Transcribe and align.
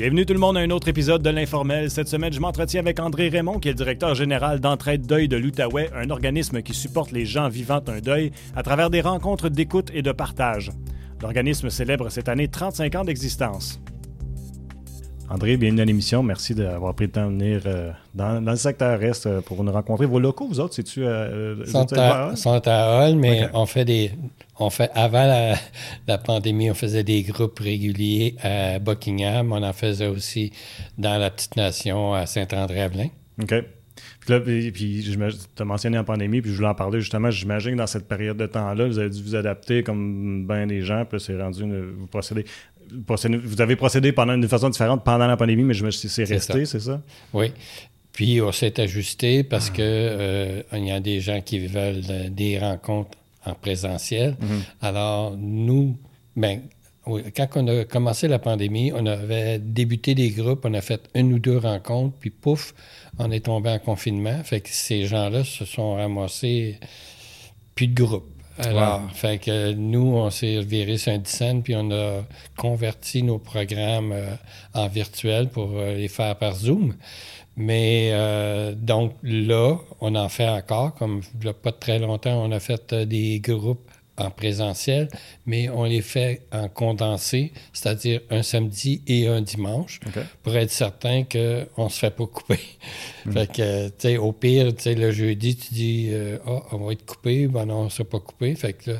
Bienvenue 0.00 0.24
tout 0.24 0.32
le 0.32 0.38
monde 0.38 0.56
à 0.56 0.60
un 0.60 0.70
autre 0.70 0.88
épisode 0.88 1.20
de 1.20 1.28
l'Informel. 1.28 1.90
Cette 1.90 2.08
semaine, 2.08 2.32
je 2.32 2.40
m'entretiens 2.40 2.80
avec 2.80 2.98
André 2.98 3.28
Raymond, 3.28 3.58
qui 3.58 3.68
est 3.68 3.72
le 3.72 3.76
directeur 3.76 4.14
général 4.14 4.58
d'Entraide 4.58 5.06
Deuil 5.06 5.28
de 5.28 5.36
l'Outaouais, 5.36 5.90
un 5.94 6.08
organisme 6.08 6.62
qui 6.62 6.72
supporte 6.72 7.12
les 7.12 7.26
gens 7.26 7.50
vivant 7.50 7.82
un 7.86 8.00
deuil 8.00 8.32
à 8.56 8.62
travers 8.62 8.88
des 8.88 9.02
rencontres 9.02 9.50
d'écoute 9.50 9.90
et 9.92 10.00
de 10.00 10.10
partage. 10.10 10.70
L'organisme 11.20 11.68
célèbre 11.68 12.08
cette 12.08 12.30
année 12.30 12.48
35 12.48 12.94
ans 12.94 13.04
d'existence. 13.04 13.78
André, 15.32 15.56
bienvenue 15.56 15.82
à 15.82 15.84
l'émission. 15.84 16.24
Merci 16.24 16.56
d'avoir 16.56 16.92
pris 16.92 17.04
le 17.04 17.12
temps 17.12 17.30
de 17.30 17.36
venir 17.36 17.62
euh, 17.64 17.92
dans, 18.16 18.40
le 18.44 18.56
secteur 18.56 19.00
Est 19.00 19.26
euh, 19.26 19.40
pour 19.40 19.62
nous 19.62 19.70
rencontrer. 19.70 20.04
Vos 20.04 20.18
locaux, 20.18 20.48
vous 20.48 20.58
autres, 20.58 20.74
c'est-tu... 20.74 21.04
Euh, 21.04 21.64
sont, 21.66 21.86
à, 21.96 22.34
sont 22.34 22.60
à 22.66 23.06
Hall, 23.06 23.14
mais 23.14 23.48
on 23.54 23.64
fait 23.64 23.84
des... 23.84 24.10
On 24.58 24.70
fait, 24.70 24.90
avant 24.92 25.54
la, 26.08 26.18
pandémie, 26.18 26.68
on 26.68 26.74
faisait 26.74 27.04
des 27.04 27.22
groupes 27.22 27.60
réguliers 27.60 28.34
à 28.42 28.80
Buckingham. 28.80 29.52
On 29.52 29.62
en 29.62 29.72
faisait 29.72 30.08
aussi 30.08 30.52
dans 30.98 31.16
la 31.16 31.30
petite 31.30 31.54
nation 31.54 32.12
à 32.12 32.26
Saint-André-Avelin. 32.26 33.06
OK. 33.40 33.54
Puis 34.20 34.30
là, 34.30 34.40
puis, 34.40 35.16
tu 35.54 35.62
as 35.62 35.64
mentionné 35.64 35.96
en 35.96 36.04
pandémie, 36.04 36.42
puis 36.42 36.50
je 36.50 36.56
voulais 36.56 36.68
en 36.68 36.74
parler 36.74 37.00
justement. 37.00 37.30
J'imagine 37.30 37.72
que 37.72 37.78
dans 37.78 37.86
cette 37.86 38.06
période 38.06 38.36
de 38.36 38.46
temps-là, 38.46 38.86
vous 38.86 38.98
avez 38.98 39.08
dû 39.08 39.22
vous 39.22 39.34
adapter 39.34 39.82
comme 39.82 40.46
bien 40.46 40.66
des 40.66 40.82
gens, 40.82 41.04
puis 41.04 41.20
c'est 41.20 41.40
rendu, 41.40 41.62
vous 41.62 42.06
procédez 42.06 42.44
vous 42.92 43.60
avez 43.60 43.76
procédé 43.76 44.12
pendant 44.12 44.34
une 44.34 44.48
façon 44.48 44.68
différente 44.68 45.04
pendant 45.04 45.26
la 45.26 45.36
pandémie, 45.36 45.62
mais 45.62 45.74
je 45.74 45.84
me 45.84 45.90
c'est 45.90 46.24
resté, 46.24 46.64
c'est 46.64 46.80
ça? 46.80 47.00
Oui. 47.32 47.52
Puis 48.12 48.40
on 48.40 48.52
s'est 48.52 48.80
ajusté 48.80 49.44
parce 49.44 49.70
qu'il 49.70 49.76
que 49.76 49.82
euh, 49.82 50.62
y 50.72 50.90
a 50.90 51.00
des 51.00 51.20
gens 51.20 51.40
qui 51.40 51.66
veulent 51.66 52.02
euh, 52.10 52.28
des 52.28 52.58
rencontres 52.58 53.16
en 53.46 53.54
présentiel. 53.54 54.36
Mhm. 54.40 54.62
Alors 54.82 55.36
nous, 55.36 55.96
ben, 56.36 56.60
quand 57.06 57.48
on 57.56 57.66
a 57.68 57.84
commencé 57.84 58.28
la 58.28 58.38
pandémie, 58.38 58.92
on 58.94 59.06
avait 59.06 59.58
débuté 59.58 60.14
des 60.14 60.30
groupes, 60.30 60.64
on 60.64 60.74
a 60.74 60.80
fait 60.80 61.08
une 61.14 61.32
ou 61.32 61.38
deux 61.38 61.58
rencontres, 61.58 62.14
puis 62.20 62.30
pouf, 62.30 62.74
on 63.18 63.30
est 63.30 63.46
tombé 63.46 63.70
en 63.70 63.78
confinement. 63.78 64.42
Fait 64.44 64.60
que 64.60 64.68
ces 64.70 65.06
gens-là 65.06 65.44
se 65.44 65.64
sont 65.64 65.94
ramassés 65.94 66.78
plus 67.74 67.88
de 67.88 68.02
groupe. 68.02 68.28
Alors, 68.66 69.02
fait 69.12 69.38
que 69.38 69.72
nous, 69.72 70.14
on 70.16 70.30
s'est 70.30 70.60
viré 70.60 70.98
Saint-Dicenne, 70.98 71.62
puis 71.62 71.74
on 71.76 71.90
a 71.90 72.22
converti 72.56 73.22
nos 73.22 73.38
programmes 73.38 74.12
euh, 74.12 74.34
en 74.74 74.88
virtuel 74.88 75.48
pour 75.48 75.70
euh, 75.74 75.94
les 75.94 76.08
faire 76.08 76.36
par 76.36 76.54
Zoom. 76.54 76.94
Mais 77.56 78.10
euh, 78.12 78.74
donc 78.74 79.14
là, 79.22 79.76
on 80.00 80.14
en 80.14 80.28
fait 80.28 80.48
encore, 80.48 80.94
comme 80.94 81.20
il 81.34 81.44
n'y 81.44 81.50
a 81.50 81.54
pas 81.54 81.72
très 81.72 81.98
longtemps, 81.98 82.42
on 82.42 82.52
a 82.52 82.60
fait 82.60 82.94
des 82.94 83.40
groupes 83.40 83.90
en 84.16 84.30
présentiel, 84.30 85.08
mais 85.46 85.68
on 85.70 85.84
les 85.84 86.02
fait 86.02 86.42
en 86.52 86.68
condensé, 86.68 87.52
c'est-à-dire 87.72 88.20
un 88.30 88.42
samedi 88.42 89.02
et 89.06 89.28
un 89.28 89.40
dimanche, 89.40 90.00
pour 90.42 90.56
être 90.56 90.70
certain 90.70 91.24
qu'on 91.24 91.84
ne 91.84 91.88
se 91.88 91.98
fait 91.98 92.14
pas 92.14 92.26
couper. 92.26 92.60
Hmm. 93.26 93.32
Fait 93.32 93.52
que, 93.52 93.88
tu 93.88 93.94
sais, 93.98 94.16
au 94.16 94.32
pire, 94.32 94.74
tu 94.74 94.82
sais, 94.82 94.94
le 94.94 95.10
jeudi, 95.10 95.54
tu 95.54 95.74
dis, 95.74 96.10
oh, 96.46 96.62
on 96.72 96.78
va 96.78 96.92
être 96.92 97.04
coupé, 97.04 97.48
ben 97.48 97.66
non, 97.66 97.80
on 97.80 97.84
ne 97.84 97.88
sera 97.90 98.08
pas 98.08 98.18
coupé. 98.18 98.54
Fait 98.54 98.72
que 98.72 98.92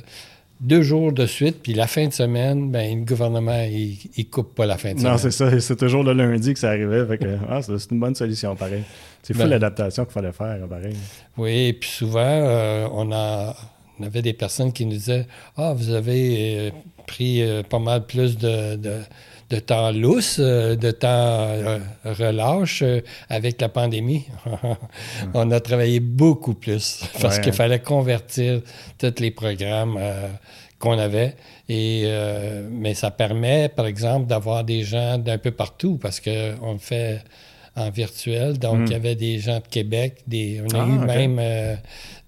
deux 0.60 0.82
jours 0.82 1.12
de 1.12 1.26
suite, 1.26 1.62
puis 1.62 1.72
la 1.72 1.86
fin 1.86 2.06
de 2.06 2.12
semaine, 2.12 2.70
ben, 2.70 3.00
le 3.00 3.04
gouvernement, 3.04 3.62
il, 3.62 3.98
ne 4.16 4.22
coupe 4.24 4.54
pas 4.54 4.66
la 4.66 4.76
fin 4.76 4.92
de 4.92 4.98
semaine. 4.98 5.12
Non, 5.12 5.18
c'est 5.18 5.30
ça. 5.30 5.58
C'est 5.58 5.76
toujours 5.76 6.04
le 6.04 6.12
lundi 6.12 6.52
que 6.52 6.58
ça 6.58 6.68
arrivait. 6.68 7.06
Fait 7.06 7.18
que, 7.18 7.38
ah, 7.48 7.60
c'est 7.62 7.90
une 7.90 7.98
bonne 7.98 8.14
solution, 8.14 8.54
pareil. 8.54 8.82
C'est 9.22 9.32
fou 9.32 9.40
ben 9.40 9.48
l'adaptation 9.48 10.04
qu'il 10.04 10.12
fallait 10.12 10.32
faire, 10.32 10.58
pareil. 10.68 10.94
Oui, 11.36 11.72
puis 11.72 11.88
souvent, 11.88 12.20
euh, 12.20 12.86
on 12.92 13.10
a 13.12 13.56
on 14.00 14.06
avait 14.06 14.22
des 14.22 14.32
personnes 14.32 14.72
qui 14.72 14.86
nous 14.86 14.92
disaient 14.92 15.26
Ah, 15.56 15.74
vous 15.74 15.90
avez 15.90 16.58
euh, 16.58 16.70
pris 17.06 17.42
euh, 17.42 17.62
pas 17.62 17.78
mal 17.78 18.06
plus 18.06 18.38
de, 18.38 18.76
de, 18.76 19.58
temps 19.58 19.90
lousse, 19.90 20.38
euh, 20.40 20.74
de 20.74 20.90
temps 20.90 21.48
relâche 22.04 22.82
avec 23.28 23.60
la 23.60 23.68
pandémie. 23.68 24.26
on 25.34 25.50
a 25.50 25.60
travaillé 25.60 26.00
beaucoup 26.00 26.54
plus 26.54 27.04
parce 27.20 27.38
qu'il 27.38 27.52
fallait 27.52 27.80
convertir 27.80 28.62
tous 28.98 29.20
les 29.20 29.30
programmes 29.30 29.98
qu'on 30.78 30.98
avait. 30.98 31.36
Et, 31.68 32.10
mais 32.70 32.94
ça 32.94 33.10
permet, 33.10 33.68
par 33.68 33.86
exemple, 33.86 34.26
d'avoir 34.26 34.64
des 34.64 34.82
gens 34.82 35.18
d'un 35.18 35.38
peu 35.38 35.50
partout 35.50 35.98
parce 36.00 36.20
qu'on 36.20 36.78
fait 36.78 37.22
en 37.76 37.90
virtuel. 37.90 38.58
Donc, 38.58 38.78
hmm. 38.78 38.86
il 38.86 38.92
y 38.92 38.94
avait 38.94 39.14
des 39.14 39.38
gens 39.38 39.58
de 39.58 39.68
Québec, 39.68 40.22
des, 40.26 40.62
on 40.62 40.74
a 40.74 40.82
ah, 40.82 40.86
eu 40.86 40.98
même 41.06 41.78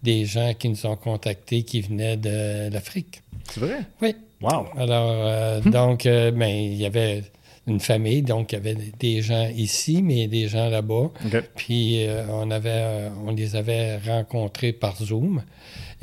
des 0.03 0.25
gens 0.25 0.53
qui 0.59 0.69
nous 0.69 0.87
ont 0.87 0.97
contactés 0.97 1.63
qui 1.63 1.81
venaient 1.81 2.17
de 2.17 2.73
l'Afrique. 2.73 3.23
C'est 3.51 3.61
vrai? 3.61 3.81
Oui. 4.01 4.15
Wow. 4.41 4.67
Alors, 4.77 5.11
euh, 5.11 5.61
hmm. 5.61 5.71
donc, 5.71 6.07
euh, 6.07 6.33
ben, 6.33 6.49
il 6.49 6.75
y 6.75 6.85
avait 6.85 7.23
une 7.69 7.79
famille, 7.79 8.23
donc 8.23 8.53
il 8.53 8.57
y 8.57 8.59
avait 8.59 8.77
des 8.99 9.23
gens 9.23 9.49
ici, 9.55 10.03
mais 10.03 10.27
des 10.27 10.49
gens 10.49 10.69
là-bas. 10.69 11.11
Puis 11.55 12.05
euh, 12.07 12.25
on 12.29 12.51
avait, 12.51 13.11
on 13.25 13.31
les 13.31 13.55
avait 13.55 13.99
rencontrés 13.99 14.73
par 14.73 14.97
Zoom. 14.97 15.43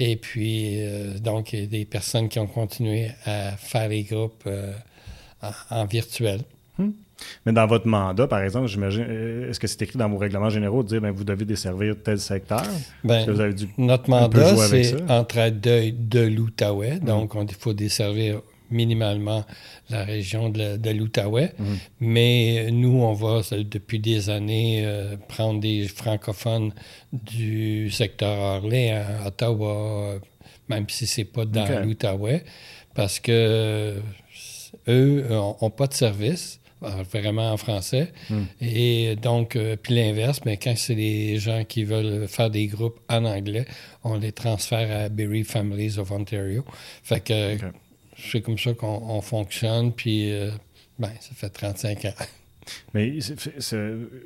Et 0.02 0.16
puis, 0.16 0.80
donc, 1.20 1.52
il 1.52 1.60
y 1.60 1.64
a 1.64 1.66
des 1.66 1.84
personnes 1.84 2.30
qui 2.30 2.40
ont 2.40 2.48
continué 2.48 3.12
à 3.26 3.52
faire 3.58 3.90
les 3.90 4.04
groupes 4.04 4.48
en, 5.70 5.86
virtuel. 5.86 6.40
Mais 7.46 7.52
dans 7.52 7.68
votre 7.68 7.88
mandat, 7.88 8.28
par 8.28 8.42
exemple, 8.42 8.68
j'imagine, 8.68 9.06
euh, 9.08 9.50
est-ce 9.50 9.60
que 9.60 9.68
c'est 9.68 9.82
écrit 9.82 9.98
dans 9.98 10.10
vos 10.10 10.18
règlements 10.18 10.50
généraux 10.50 10.84
de 10.84 10.88
dire 10.88 11.02
ben, 11.02 11.12
vous 11.12 11.24
devez 11.24 11.46
desservir 11.46 11.96
tel 12.04 12.20
secteur? 12.20 12.64
Ben, 13.04 13.26
notre 13.78 14.10
mandat, 14.10 14.56
c'est 14.58 15.10
entraide 15.10 15.60
de, 15.60 16.20
l'Outaouais. 16.20 17.00
Mm. 17.02 17.06
Donc, 17.06 17.34
il 17.36 17.56
faut 17.56 17.74
desservir 17.74 18.42
minimalement 18.72 19.46
la 19.90 20.04
région 20.04 20.50
de, 20.50 20.92
l'Outaouais. 20.92 21.54
Mm. 21.58 21.74
Mais 22.02 22.70
nous, 22.72 23.02
on 23.02 23.14
va, 23.14 23.42
depuis 23.52 24.00
des 24.00 24.30
années, 24.30 24.84
euh, 24.86 25.16
prendre 25.28 25.60
des 25.60 25.88
francophones 25.88 26.72
du 27.14 27.90
secteur 27.90 28.38
Orléans, 28.38 29.04
à 29.24 29.28
Ottawa, 29.28 30.16
même 30.68 30.86
si 30.88 31.08
c'est 31.08 31.26
pas 31.26 31.46
dans 31.46 31.68
l'Outaouais, 31.84 32.44
parce 32.94 33.20
que 33.20 33.96
eux 34.88 35.26
n'ont 35.30 35.70
pas 35.70 35.88
de 35.88 35.94
service. 35.94 36.59
Euh, 36.82 37.04
vraiment 37.12 37.52
en 37.52 37.58
français. 37.58 38.14
Hmm. 38.30 38.44
Et 38.62 39.18
donc, 39.18 39.58
euh, 39.58 39.76
puis 39.76 39.96
l'inverse, 39.96 40.40
mais 40.46 40.56
quand 40.56 40.78
c'est 40.78 40.96
des 40.96 41.38
gens 41.38 41.66
qui 41.66 41.84
veulent 41.84 42.26
faire 42.26 42.50
des 42.50 42.68
groupes 42.68 43.02
en 43.10 43.26
anglais, 43.26 43.66
on 44.06 44.16
les 44.16 44.32
transfère 44.32 45.06
à 45.06 45.10
Berry 45.10 45.44
Families 45.44 46.00
of 46.00 46.10
Ontario. 46.10 46.64
Fait 47.04 47.20
que 47.20 47.58
c'est 48.18 48.40
comme 48.40 48.58
ça 48.58 48.74
qu'on 48.74 49.20
fonctionne, 49.20 49.92
puis 49.92 50.32
euh, 50.32 50.52
ben, 50.98 51.10
ça 51.20 51.32
fait 51.36 51.50
35 51.50 52.06
ans. 52.06 52.14
Mais 52.94 53.18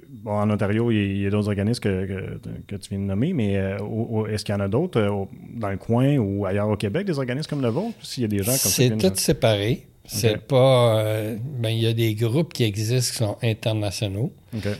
bon, 0.09 0.31
en 0.33 0.51
Ontario, 0.51 0.91
il 0.91 1.21
y 1.21 1.25
a, 1.25 1.31
d'autres 1.31 1.47
organismes 1.47 1.81
que, 1.81 2.37
que, 2.67 2.75
tu 2.75 2.89
viens 2.89 2.99
de 2.99 3.05
nommer, 3.05 3.33
mais 3.33 3.53
est-ce 3.53 4.43
qu'il 4.45 4.53
y 4.53 4.55
en 4.55 4.59
a 4.59 4.67
d'autres 4.67 5.27
dans 5.55 5.69
le 5.69 5.77
coin 5.77 6.17
ou 6.17 6.45
ailleurs 6.45 6.67
au 6.67 6.75
Québec, 6.75 7.07
des 7.07 7.17
organismes 7.17 7.49
comme 7.49 7.61
le 7.61 7.69
vôtre? 7.69 7.95
S'il 8.03 8.21
y 8.21 8.25
a 8.25 8.27
des 8.27 8.43
gens 8.43 8.51
comme 8.51 8.71
C'est 8.71 8.97
tout 8.97 9.15
séparé. 9.15 9.87
C'est 10.05 10.37
pas. 10.37 10.97
Euh, 10.99 11.37
ben, 11.41 11.69
il 11.69 11.79
y 11.79 11.87
a 11.87 11.93
des 11.93 12.13
groupes 12.15 12.53
qui 12.53 12.63
existent 12.63 13.11
qui 13.11 13.17
sont 13.17 13.37
internationaux, 13.41 14.33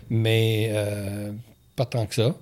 mais 0.09 0.69
euh, 0.71 1.31
pas 1.75 1.85
tant 1.85 2.05
que 2.05 2.15
ça. 2.15 2.35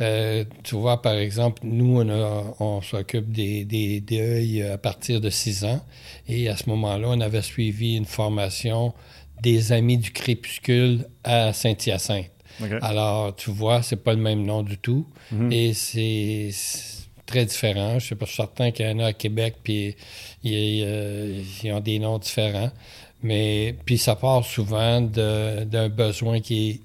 Euh, 0.00 0.44
tu 0.62 0.76
vois, 0.76 1.02
par 1.02 1.14
exemple, 1.14 1.62
nous, 1.64 2.00
on, 2.00 2.54
on 2.60 2.80
s'occupe 2.82 3.32
des, 3.32 3.64
des, 3.64 4.00
deuils 4.00 4.62
à 4.62 4.78
partir 4.78 5.20
de 5.20 5.28
6 5.28 5.64
ans. 5.64 5.84
Et 6.28 6.48
à 6.48 6.56
ce 6.56 6.68
moment-là, 6.70 7.08
on 7.10 7.20
avait 7.20 7.42
suivi 7.42 7.96
une 7.96 8.04
formation 8.04 8.94
des 9.42 9.72
Amis 9.72 9.98
du 9.98 10.12
Crépuscule 10.12 11.06
à 11.24 11.52
Saint-Hyacinthe. 11.52 12.30
Alors, 12.82 13.34
tu 13.36 13.50
vois, 13.50 13.82
c'est 13.82 14.02
pas 14.02 14.14
le 14.14 14.20
même 14.20 14.44
nom 14.44 14.62
du 14.62 14.78
tout. 14.78 15.06
Mhm. 15.32 15.52
Et 15.52 15.74
c'est 15.74 16.50
très 17.28 17.44
différent. 17.44 17.98
Je 17.98 18.06
suis 18.06 18.14
pas 18.16 18.26
certain 18.26 18.72
qu'il 18.72 18.86
y 18.86 18.90
en 18.90 18.98
a 18.98 19.06
à 19.06 19.12
Québec, 19.12 19.56
puis 19.62 19.94
ils, 20.42 21.72
ont 21.72 21.80
des 21.80 21.98
noms 22.00 22.18
différents. 22.18 22.72
Mais 23.22 23.74
puis 23.84 23.98
ça 23.98 24.16
part 24.16 24.44
souvent 24.44 25.00
d'un 25.00 25.88
besoin 25.88 26.40
qui 26.40 26.70
est 26.70 26.80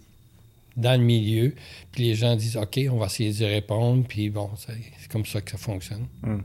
dans 0.75 0.99
le 0.99 1.05
milieu, 1.05 1.53
puis 1.91 2.03
les 2.05 2.15
gens 2.15 2.35
disent 2.35 2.57
OK, 2.57 2.79
on 2.91 2.97
va 2.97 3.05
essayer 3.05 3.31
d'y 3.31 3.45
répondre, 3.45 4.03
puis 4.07 4.29
bon, 4.29 4.49
c'est 4.57 5.07
comme 5.09 5.25
ça 5.25 5.39
que 5.41 5.51
ça 5.51 5.57
fonctionne. 5.57 6.07
Hmm. 6.23 6.39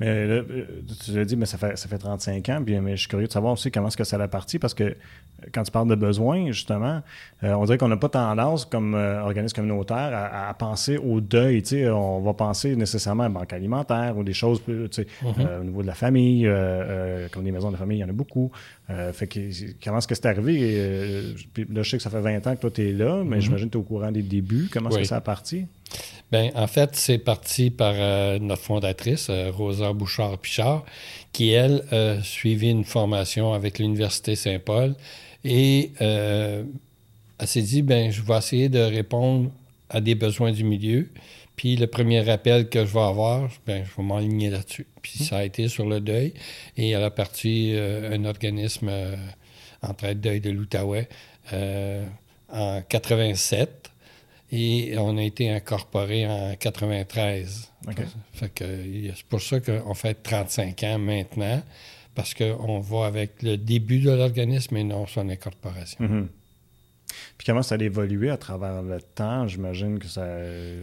Mais 0.00 0.26
là, 0.26 0.34
euh, 0.34 0.64
tu 1.04 1.12
l'as 1.12 1.24
dit, 1.24 1.36
mais 1.36 1.46
ça 1.46 1.58
fait, 1.58 1.76
ça 1.76 1.88
fait 1.88 1.98
35 1.98 2.48
ans, 2.50 2.62
puis 2.64 2.78
mais 2.80 2.92
je 2.92 3.00
suis 3.00 3.08
curieux 3.08 3.26
de 3.26 3.32
savoir 3.32 3.54
aussi 3.54 3.70
comment 3.70 3.88
est-ce 3.88 3.96
que 3.96 4.04
ça 4.04 4.20
a 4.20 4.28
parti, 4.28 4.58
parce 4.58 4.74
que 4.74 4.94
quand 5.52 5.62
tu 5.62 5.70
parles 5.70 5.88
de 5.88 5.94
besoins, 5.94 6.50
justement, 6.50 7.02
euh, 7.44 7.52
on 7.54 7.64
dirait 7.64 7.78
qu'on 7.78 7.88
n'a 7.88 7.96
pas 7.96 8.08
tendance, 8.08 8.64
comme 8.64 8.94
euh, 8.94 9.20
organisme 9.22 9.54
communautaire, 9.54 10.10
à, 10.32 10.54
penser 10.54 10.96
au 10.96 11.20
deuil. 11.20 11.62
On 11.90 12.20
va 12.20 12.32
penser 12.32 12.74
nécessairement 12.76 13.24
à 13.24 13.28
banque 13.28 13.52
alimentaire 13.52 14.16
ou 14.16 14.24
des 14.24 14.32
choses 14.32 14.60
plus, 14.60 14.86
mm-hmm. 14.86 15.60
au 15.60 15.64
niveau 15.64 15.82
de 15.82 15.86
la 15.86 15.94
famille, 15.94 16.50
comme 17.32 17.44
des 17.44 17.52
maisons 17.52 17.70
de 17.70 17.76
famille, 17.76 17.98
il 17.98 18.00
y 18.00 18.04
en 18.04 18.08
a 18.08 18.12
beaucoup. 18.12 18.50
fait 19.12 19.26
que, 19.26 19.40
comment 19.84 19.98
est-ce 19.98 20.08
que 20.08 20.14
c'est 20.14 20.26
arrivé? 20.26 21.34
là, 21.70 21.82
je 21.82 21.90
sais 21.90 21.96
que 21.96 22.02
ça 22.02 22.10
fait 22.10 22.20
20 22.20 22.46
ans 22.46 22.56
que 22.56 22.60
toi, 22.60 22.70
tu 22.70 22.88
es 22.88 22.92
là, 22.92 23.22
mais 23.24 23.36
mm-hmm. 23.36 23.40
j'imagine 23.40 23.66
que 23.68 23.72
tu 23.72 23.78
es 23.78 23.80
au 23.80 23.84
courant 23.84 24.10
des 24.10 24.22
débuts. 24.22 24.68
Comment 24.72 24.90
est-ce 24.90 24.98
que 24.98 25.04
ça 25.04 25.16
a 25.16 25.20
parti? 25.20 25.66
Bien, 26.32 26.50
en 26.54 26.66
fait, 26.66 26.96
c'est 26.96 27.18
parti 27.18 27.70
par 27.70 27.94
notre 28.40 28.62
fondatrice, 28.62 29.30
Rosa 29.30 29.92
Bouchard-Pichard, 29.92 30.84
qui, 31.32 31.50
elle, 31.50 31.84
a 31.92 32.20
suivi 32.22 32.70
une 32.70 32.84
formation 32.84 33.52
avec 33.52 33.78
l'Université 33.78 34.34
Saint-Paul 34.34 34.96
et 35.46 35.92
euh, 36.00 36.64
elle 37.38 37.46
s'est 37.46 37.62
dit, 37.62 37.82
ben 37.82 38.10
je 38.10 38.20
vais 38.20 38.36
essayer 38.36 38.68
de 38.68 38.80
répondre 38.80 39.50
à 39.88 40.00
des 40.00 40.16
besoins 40.16 40.50
du 40.50 40.64
milieu. 40.64 41.08
Puis 41.54 41.76
le 41.76 41.86
premier 41.86 42.28
appel 42.28 42.68
que 42.68 42.84
je 42.84 42.92
vais 42.92 43.00
avoir, 43.00 43.48
ben, 43.66 43.84
je 43.84 43.96
vais 43.96 44.06
m'aligner 44.06 44.50
là-dessus. 44.50 44.86
Puis 45.02 45.20
ça 45.20 45.38
a 45.38 45.44
été 45.44 45.68
sur 45.68 45.86
le 45.86 46.00
deuil. 46.00 46.34
Et 46.76 46.90
elle 46.90 47.04
a 47.04 47.10
parti 47.10 47.72
euh, 47.74 48.14
un 48.14 48.24
organisme 48.24 48.88
euh, 48.90 49.16
en 49.82 49.94
traite 49.94 50.20
deuil 50.20 50.40
de 50.40 50.50
l'Outaouais 50.50 51.08
euh, 51.52 52.04
en 52.52 52.82
87. 52.82 53.90
Et 54.52 54.94
on 54.98 55.16
a 55.18 55.22
été 55.22 55.50
incorporé 55.50 56.26
en 56.26 56.54
93. 56.54 57.72
Fait 58.32 58.48
que, 58.48 58.64
c'est 59.14 59.26
pour 59.26 59.40
ça 59.40 59.60
qu'on 59.60 59.94
fait 59.94 60.14
35 60.14 60.82
ans 60.84 60.98
maintenant, 60.98 61.62
parce 62.14 62.32
qu'on 62.34 62.80
va 62.80 63.06
avec 63.06 63.42
le 63.42 63.56
début 63.56 63.98
de 63.98 64.10
l'organisme 64.10 64.76
et 64.76 64.84
non 64.84 65.06
son 65.06 65.28
incorporation. 65.28 66.04
Mm-hmm. 66.04 66.26
Puis 67.38 67.46
comment 67.46 67.62
ça 67.62 67.74
a 67.74 67.78
évolué 67.78 68.30
à 68.30 68.36
travers 68.36 68.82
le 68.82 69.00
temps? 69.00 69.46
J'imagine 69.46 69.98
que 69.98 70.06
ça. 70.06 70.26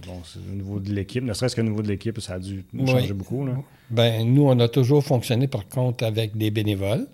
Bon, 0.06 0.21
au 0.36 0.56
niveau 0.56 0.80
de 0.80 0.94
l'équipe, 0.94 1.24
ne 1.24 1.33
serait-ce 1.33 1.56
qu'au 1.56 1.63
niveau 1.63 1.81
de 1.81 1.88
l'équipe, 1.88 2.19
ça 2.21 2.36
a 2.36 2.39
dû 2.39 2.63
changer 2.86 3.13
beaucoup. 3.13 3.45
Là. 3.45 3.54
Ben, 3.89 4.24
nous, 4.31 4.48
on 4.48 4.59
a 4.59 4.68
toujours 4.68 5.04
fonctionné, 5.04 5.48
par 5.48 5.68
contre, 5.68 6.04
avec 6.04 6.38
des 6.38 6.51
bénévoles. 6.51 7.07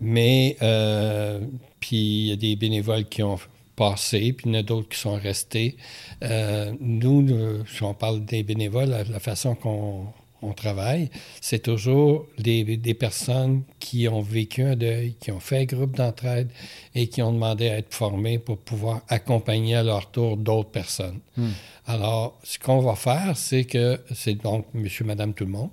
Mais, 0.00 0.56
euh, 0.62 1.40
puis 1.80 1.96
il 1.96 2.26
y 2.28 2.32
a 2.32 2.36
des 2.36 2.56
bénévoles 2.56 3.04
qui 3.06 3.22
ont 3.22 3.38
passé, 3.76 4.32
puis 4.32 4.48
il 4.48 4.54
y 4.54 4.56
en 4.56 4.60
a 4.60 4.62
d'autres 4.62 4.88
qui 4.88 4.98
sont 4.98 5.14
restés. 5.14 5.76
Euh, 6.22 6.72
nous, 6.80 7.64
si 7.66 7.82
on 7.82 7.94
parle 7.94 8.24
des 8.24 8.42
bénévoles, 8.42 8.88
la 8.88 9.20
façon 9.20 9.54
qu'on 9.54 10.06
on 10.44 10.52
travaille, 10.52 11.10
c'est 11.40 11.62
toujours 11.62 12.26
des, 12.38 12.94
personnes 12.94 13.62
qui 13.80 14.08
ont 14.08 14.20
vécu 14.20 14.62
un 14.62 14.76
deuil, 14.76 15.14
qui 15.18 15.30
ont 15.32 15.40
fait 15.40 15.58
un 15.58 15.64
groupe 15.64 15.96
d'entraide 15.96 16.50
et 16.94 17.08
qui 17.08 17.22
ont 17.22 17.32
demandé 17.32 17.68
à 17.68 17.78
être 17.78 17.92
formées 17.92 18.38
pour 18.38 18.58
pouvoir 18.58 19.00
accompagner 19.08 19.74
à 19.74 19.82
leur 19.82 20.10
tour 20.10 20.36
d'autres 20.36 20.70
personnes. 20.70 21.20
Hmm. 21.36 21.50
Alors, 21.86 22.38
ce 22.44 22.58
qu'on 22.58 22.80
va 22.80 22.94
faire, 22.94 23.36
c'est 23.36 23.64
que 23.64 24.00
c'est 24.14 24.34
donc 24.34 24.66
monsieur, 24.74 25.04
madame, 25.04 25.34
tout 25.34 25.44
le 25.44 25.50
monde, 25.50 25.70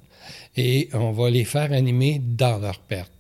et 0.55 0.89
on 0.93 1.11
va 1.11 1.29
les 1.29 1.45
faire 1.45 1.71
animer 1.71 2.19
dans 2.19 2.57
leur 2.57 2.79
perte. 2.79 3.11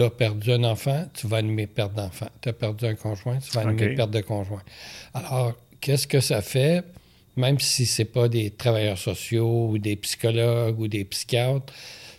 Tu 0.00 0.06
as 0.06 0.10
perdu 0.10 0.52
un 0.52 0.64
enfant, 0.64 1.06
tu 1.14 1.26
vas 1.26 1.36
animer 1.36 1.66
perte 1.66 1.94
d'enfant. 1.94 2.28
Tu 2.40 2.48
as 2.48 2.52
perdu 2.52 2.86
un 2.86 2.94
conjoint, 2.94 3.38
tu 3.38 3.50
vas 3.52 3.62
animer 3.62 3.94
perte 3.94 4.10
de 4.10 4.20
conjoint. 4.20 4.62
Alors, 5.14 5.54
qu'est-ce 5.80 6.06
que 6.06 6.20
ça 6.20 6.42
fait? 6.42 6.84
même 7.36 7.58
si 7.58 7.86
ce 7.86 8.02
n'est 8.02 8.06
pas 8.06 8.28
des 8.28 8.50
travailleurs 8.50 8.98
sociaux 8.98 9.68
ou 9.70 9.78
des 9.78 9.96
psychologues 9.96 10.78
ou 10.78 10.88
des 10.88 11.04
psychiatres, 11.04 11.72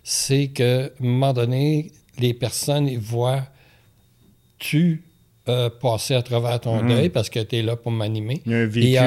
c'est 0.03 0.47
qu'à 0.47 0.85
un 0.85 0.89
moment 0.99 1.33
donné, 1.33 1.91
les 2.17 2.33
personnes 2.33 2.87
ils 2.87 2.99
voient 2.99 3.43
tu 4.57 5.03
euh, 5.49 5.69
passer 5.69 6.13
à 6.13 6.21
travers 6.21 6.59
ton 6.59 6.83
mhm. 6.83 6.89
deuil 6.89 7.09
parce 7.09 7.29
que 7.29 7.39
tu 7.39 7.57
es 7.57 7.61
là 7.63 7.75
pour 7.75 7.91
m'animer. 7.91 8.41
Il 8.45 8.51
y 8.51 8.55
a 8.55 8.59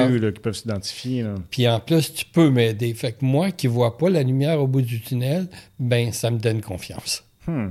un 0.03 0.07
véhicule 0.09 0.33
qui 0.33 0.41
peuvent 0.41 0.53
s'identifier. 0.53 1.25
Puis 1.49 1.67
en 1.67 1.79
plus, 1.79 2.13
tu 2.13 2.25
peux 2.25 2.49
m'aider. 2.49 2.93
Fait 2.93 3.13
que 3.13 3.23
moi 3.23 3.51
qui 3.51 3.67
ne 3.67 3.71
vois 3.71 3.97
pas 3.97 4.09
la 4.09 4.21
lumière 4.21 4.61
au 4.61 4.67
bout 4.67 4.81
du 4.81 4.99
tunnel, 4.99 5.47
ben 5.79 6.11
ça 6.11 6.31
me 6.31 6.37
donne 6.37 6.61
confiance. 6.61 7.23
Hmm. 7.47 7.69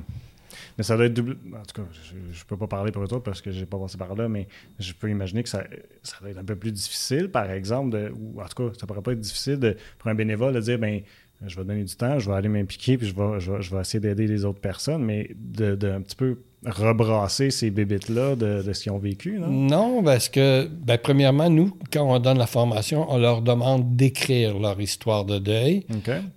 Mais 0.77 0.85
ça 0.85 0.97
doit 0.97 1.07
être 1.07 1.15
double. 1.15 1.37
En 1.55 1.63
tout 1.63 1.83
cas, 1.83 1.89
je 2.11 2.15
ne 2.15 2.45
peux 2.49 2.57
pas 2.57 2.67
parler 2.67 2.93
pour 2.93 3.07
toi 3.07 3.23
parce 3.23 3.41
que 3.41 3.51
je 3.51 3.61
n'ai 3.61 3.67
pas 3.67 3.79
passé 3.79 3.97
par 3.97 4.15
là, 4.15 4.29
mais 4.29 4.49
je 4.79 4.93
peux 4.93 5.09
imaginer 5.09 5.43
que 5.43 5.49
ça, 5.49 5.65
ça 6.03 6.17
doit 6.21 6.31
être 6.31 6.39
un 6.39 6.45
peu 6.45 6.57
plus 6.57 6.73
difficile, 6.73 7.31
par 7.31 7.51
exemple, 7.51 7.91
de, 7.91 8.13
ou 8.17 8.41
en 8.41 8.47
tout 8.47 8.69
cas, 8.69 8.79
ça 8.79 8.87
pourrait 8.87 9.03
pas 9.03 9.13
être 9.13 9.21
difficile 9.21 9.59
de, 9.59 9.77
pour 9.99 10.11
un 10.11 10.15
bénévole 10.15 10.55
de 10.55 10.61
dire 10.61 10.79
ben 10.79 11.03
je 11.47 11.57
vais 11.57 11.65
donner 11.65 11.85
du 11.85 11.95
temps, 11.95 12.19
je 12.19 12.31
vais 12.31 12.37
aller 12.37 12.49
m'impliquer, 12.49 12.97
puis 12.97 13.07
je 13.07 13.15
vais, 13.15 13.41
je 13.41 13.75
vais, 13.75 13.81
essayer 13.81 14.01
d'aider 14.01 14.27
les 14.27 14.45
autres 14.45 14.61
personnes, 14.61 15.05
mais 15.05 15.31
de, 15.37 15.77
un 15.89 16.01
petit 16.01 16.17
peu 16.17 16.39
rebrasser 16.65 17.51
ces 17.51 17.71
bébites-là 17.71 18.37
de, 18.37 18.63
de, 18.63 18.73
ce 18.73 18.85
qu'ils 18.85 18.93
ont 18.93 18.99
vécu, 18.99 19.39
non? 19.39 19.49
Non, 19.49 20.03
parce 20.03 20.31
que, 20.31 20.67
ben, 20.67 20.97
premièrement, 20.97 21.51
nous, 21.51 21.77
quand 21.93 22.03
on 22.03 22.19
donne 22.19 22.39
la 22.39 22.47
formation, 22.47 23.07
on 23.11 23.19
leur 23.19 23.43
demande 23.43 23.97
d'écrire 23.97 24.59
leur 24.59 24.81
histoire 24.81 25.27
de 25.27 25.39
deuil 25.39 25.87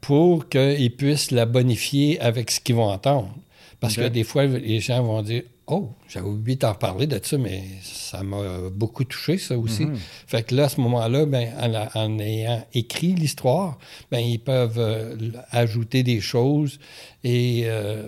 pour 0.01 0.49
qu'ils 0.49 0.93
puissent 0.95 1.31
la 1.31 1.45
bonifier 1.45 2.19
avec 2.19 2.51
ce 2.51 2.59
qu'ils 2.59 2.75
vont 2.75 2.89
entendre. 2.89 3.33
Parce 3.79 3.95
que 3.95 4.07
des 4.07 4.23
fois, 4.23 4.45
les 4.45 4.79
gens 4.79 5.03
vont 5.03 5.21
dire 5.21 5.43
Oh, 5.69 5.89
j'avais 6.07 6.27
oublié 6.27 6.55
d'en 6.55 6.73
parler 6.73 7.07
de 7.07 7.19
ça, 7.21 7.37
mais 7.37 7.61
ça 7.81 8.23
m'a 8.23 8.69
beaucoup 8.71 9.03
touché, 9.03 9.37
ça 9.37 9.57
aussi. 9.57 9.85
Mhm. 9.85 9.97
Fait 10.25 10.43
que 10.43 10.55
là, 10.55 10.65
à 10.65 10.69
ce 10.69 10.79
moment-là, 10.79 11.25
ben, 11.25 11.49
en, 11.93 12.19
ayant 12.19 12.65
écrit 12.73 13.13
l'histoire, 13.13 13.77
ben, 14.09 14.19
ils 14.19 14.39
peuvent 14.39 14.79
euh, 14.79 15.17
ajouter 15.51 16.03
des 16.03 16.21
choses 16.21 16.79
et, 17.25 17.63
euh, 17.65 18.07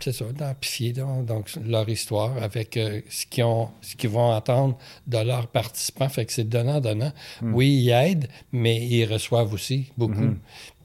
c'est 0.00 0.12
ça, 0.12 0.24
d'amplifier 0.32 0.94
donc, 0.94 1.50
leur 1.62 1.86
histoire 1.90 2.42
avec 2.42 2.78
euh, 2.78 3.02
ce 3.10 3.26
qu'ils 3.26 3.44
ce 3.82 3.96
qu'ils 3.96 4.08
vont 4.08 4.32
entendre 4.32 4.78
de 5.06 5.18
leurs 5.18 5.48
participants. 5.48 6.08
Fait 6.08 6.24
que 6.24 6.32
c'est 6.32 6.48
donnant-donnant. 6.48 7.12
Mhm. 7.42 7.54
Oui, 7.54 7.82
ils 7.84 7.90
aident, 7.90 8.28
mais 8.50 8.86
ils 8.86 9.04
reçoivent 9.04 9.52
aussi 9.52 9.92
beaucoup. 9.98 10.22
Mhm. 10.22 10.38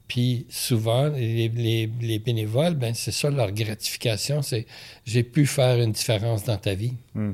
Puis 0.08 0.46
souvent, 0.50 1.10
les, 1.10 2.20
bénévoles, 2.24 2.76
ben, 2.76 2.94
c'est 2.94 3.12
ça 3.12 3.30
leur 3.30 3.52
gratification, 3.52 4.42
c'est 4.42 4.66
j'ai 5.06 5.24
pu 5.24 5.46
faire 5.46 5.80
une 5.82 5.92
différence 5.92 6.44
dans 6.44 6.58
ta 6.58 6.76
vie. 6.76 6.94
Hmm. 7.16 7.34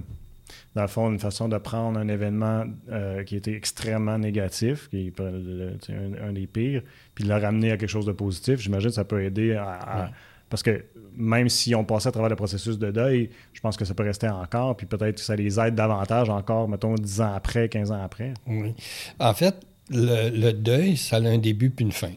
Dans 0.73 0.83
le 0.83 0.87
fond, 0.87 1.11
une 1.11 1.19
façon 1.19 1.49
de 1.49 1.57
prendre 1.57 1.99
un 1.99 2.07
événement 2.07 2.63
euh, 2.89 3.25
qui 3.25 3.35
était 3.35 3.53
extrêmement 3.53 4.17
négatif, 4.17 4.87
qui 4.89 5.07
est 5.07 5.19
un, 5.19 6.31
des 6.31 6.47
pires, 6.47 6.81
puis 7.13 7.25
de 7.25 7.29
le 7.29 7.35
ramener 7.35 7.71
à 7.71 7.77
quelque 7.77 7.89
chose 7.89 8.05
de 8.05 8.13
positif, 8.13 8.59
j'imagine 8.61 8.89
que 8.89 8.95
ça 8.95 9.03
peut 9.03 9.23
aider 9.23 9.53
à. 9.53 10.11
Parce 10.49 10.63
que 10.63 10.83
même 11.15 11.47
si 11.47 11.73
on 11.75 11.85
passait 11.85 12.09
à 12.09 12.11
travers 12.11 12.29
le 12.29 12.35
processus 12.35 12.77
de 12.77 12.91
deuil, 12.91 13.29
je 13.53 13.61
pense 13.61 13.77
que 13.77 13.85
ça 13.85 13.93
peut 13.93 14.03
rester 14.03 14.27
encore, 14.27 14.75
puis 14.75 14.85
peut-être 14.85 15.15
que 15.15 15.21
ça 15.21 15.35
les 15.35 15.59
aide 15.59 15.75
davantage 15.75 16.29
encore, 16.29 16.67
mettons, 16.67 16.95
10 16.95 17.21
ans 17.21 17.33
après, 17.33 17.69
15 17.69 17.91
ans 17.91 18.01
après. 18.03 18.33
Oui. 18.47 18.73
En 19.17 19.33
fait, 19.33 19.55
le, 19.89 20.29
le 20.29 20.51
deuil, 20.51 20.97
ça 20.97 21.17
a 21.17 21.19
un 21.21 21.37
début 21.37 21.69
puis 21.69 21.85
une 21.85 21.93
fin. 21.93 22.11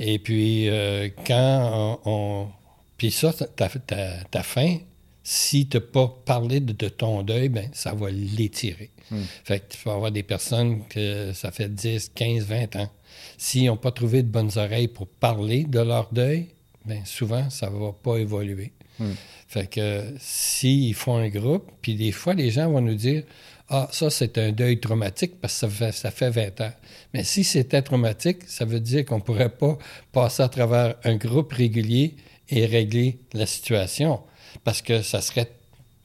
Et 0.00 0.18
puis, 0.18 0.68
euh, 0.68 1.08
quand 1.26 2.00
on, 2.04 2.48
Puis 2.96 3.10
ça, 3.10 3.32
ta, 3.32 3.68
ta, 3.68 4.42
fin, 4.42 4.78
si 5.22 5.68
tu 5.68 5.76
n'as 5.76 5.80
pas 5.80 6.08
parlé 6.24 6.60
de, 6.60 6.88
ton 6.88 7.22
deuil, 7.22 7.48
ben, 7.48 7.68
ça 7.72 7.92
va 7.92 8.10
l'étirer. 8.10 8.90
Hmm. 9.10 9.22
Fait 9.44 9.60
que 9.60 9.74
tu 9.74 9.78
vas 9.84 9.94
avoir 9.94 10.10
des 10.10 10.22
personnes 10.22 10.86
que 10.88 11.32
ça 11.32 11.50
fait 11.50 11.72
10, 11.74 12.12
15, 12.14 12.44
20 12.44 12.76
ans. 12.76 12.90
S'ils 13.36 13.66
n'ont 13.66 13.76
pas 13.76 13.92
trouvé 13.92 14.22
de 14.22 14.28
bonnes 14.28 14.50
oreilles 14.56 14.88
pour 14.88 15.06
parler 15.06 15.64
de 15.64 15.80
leur 15.80 16.08
deuil, 16.12 16.48
ben, 16.84 17.02
souvent, 17.04 17.48
ça 17.50 17.70
ne 17.70 17.78
va 17.78 17.92
pas 17.92 18.16
évoluer. 18.16 18.72
Hmm. 18.98 19.12
Fait 19.46 19.68
que 19.68 20.04
s'ils 20.18 20.94
font 20.94 21.16
un 21.16 21.28
groupe, 21.28 21.70
puis 21.80 21.94
des 21.94 22.12
fois, 22.12 22.34
les 22.34 22.50
gens 22.50 22.70
vont 22.70 22.80
nous 22.80 22.94
dire 22.94 23.22
ah, 23.70 23.88
ça, 23.92 24.08
c'est 24.08 24.38
un 24.38 24.50
deuil 24.50 24.80
traumatique 24.80 25.40
parce 25.40 25.52
que 25.54 25.58
ça 25.60 25.68
fait, 25.68 25.92
ça 25.92 26.10
fait 26.10 26.30
20 26.30 26.60
ans. 26.62 26.72
Mais 27.12 27.22
si 27.22 27.44
c'était 27.44 27.82
traumatique, 27.82 28.38
ça 28.46 28.64
veut 28.64 28.80
dire 28.80 29.04
qu'on 29.04 29.16
ne 29.16 29.22
pourrait 29.22 29.50
pas 29.50 29.76
passer 30.12 30.42
à 30.42 30.48
travers 30.48 30.94
un 31.04 31.16
groupe 31.16 31.52
régulier 31.52 32.16
et 32.48 32.64
régler 32.64 33.18
la 33.34 33.44
situation 33.44 34.20
parce 34.64 34.80
que 34.80 35.02
ça 35.02 35.20
serait 35.20 35.50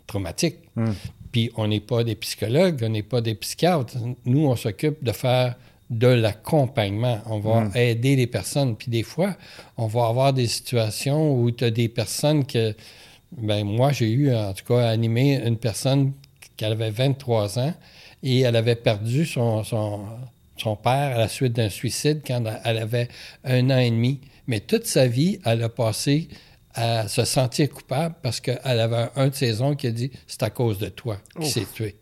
traumatique. 0.08 0.58
Hmm. 0.76 0.92
Puis 1.32 1.52
on 1.56 1.68
n'est 1.68 1.80
pas 1.80 2.04
des 2.04 2.16
psychologues, 2.16 2.84
on 2.84 2.90
n'est 2.90 3.02
pas 3.02 3.22
des 3.22 3.36
psychiatres. 3.36 3.96
Nous, 4.26 4.46
on 4.46 4.58
s'occupe 4.58 5.02
de 5.02 5.14
faire 5.14 5.56
de 5.90 6.08
l'accompagnement. 6.08 7.22
On 7.28 7.40
va 7.40 7.62
hmm. 7.62 7.72
aider 7.76 8.18
les 8.18 8.28
personnes. 8.28 8.76
Puis 8.76 8.92
des 8.92 9.04
fois, 9.04 9.38
on 9.78 9.88
va 9.88 10.08
avoir 10.08 10.34
des 10.34 10.48
situations 10.48 11.34
où 11.34 11.50
tu 11.52 11.64
as 11.64 11.72
des 11.72 11.88
personnes 11.88 12.46
que... 12.46 12.76
Ben 13.38 13.64
moi, 13.64 13.92
j'ai 13.94 14.12
eu, 14.12 14.32
en 14.36 14.54
tout 14.54 14.66
cas, 14.66 14.90
animé 14.90 15.42
une 15.44 15.58
personne 15.58 16.12
qu'elle 16.64 16.72
avait 16.72 16.92
23 16.92 17.60
ans 17.60 17.74
et 18.24 18.42
elle 18.42 18.56
avait 18.56 18.76
perdu 18.76 19.26
son, 19.26 19.64
son, 19.64 20.76
père 20.82 21.16
à 21.16 21.18
la 21.18 21.28
suite 21.28 21.54
d'un 21.54 21.70
suicide 21.70 22.22
quand 22.26 22.42
elle 22.64 22.78
avait 22.78 23.10
un 23.44 23.70
an 23.70 23.78
et 23.78 23.90
demi. 23.90 24.22
Mais 24.48 24.62
toute 24.62 24.86
sa 24.86 25.08
vie, 25.08 25.40
elle 25.44 25.62
a 25.64 25.70
passé 25.70 26.30
à 26.74 27.08
se 27.10 27.26
sentir 27.26 27.70
coupable 27.70 28.16
parce 28.22 28.40
qu'elle 28.40 28.80
avait 28.80 29.10
un 29.18 29.28
de 29.28 29.36
ses 29.36 29.62
oncles 29.62 29.76
qui 29.76 29.88
a 29.88 29.92
dit 29.92 30.12
c'est 30.26 30.44
à 30.44 30.50
cause 30.50 30.80
de 30.80 30.88
toi 30.88 31.18
qui 31.40 31.50
s'est 31.50 31.68
tué. 31.74 31.98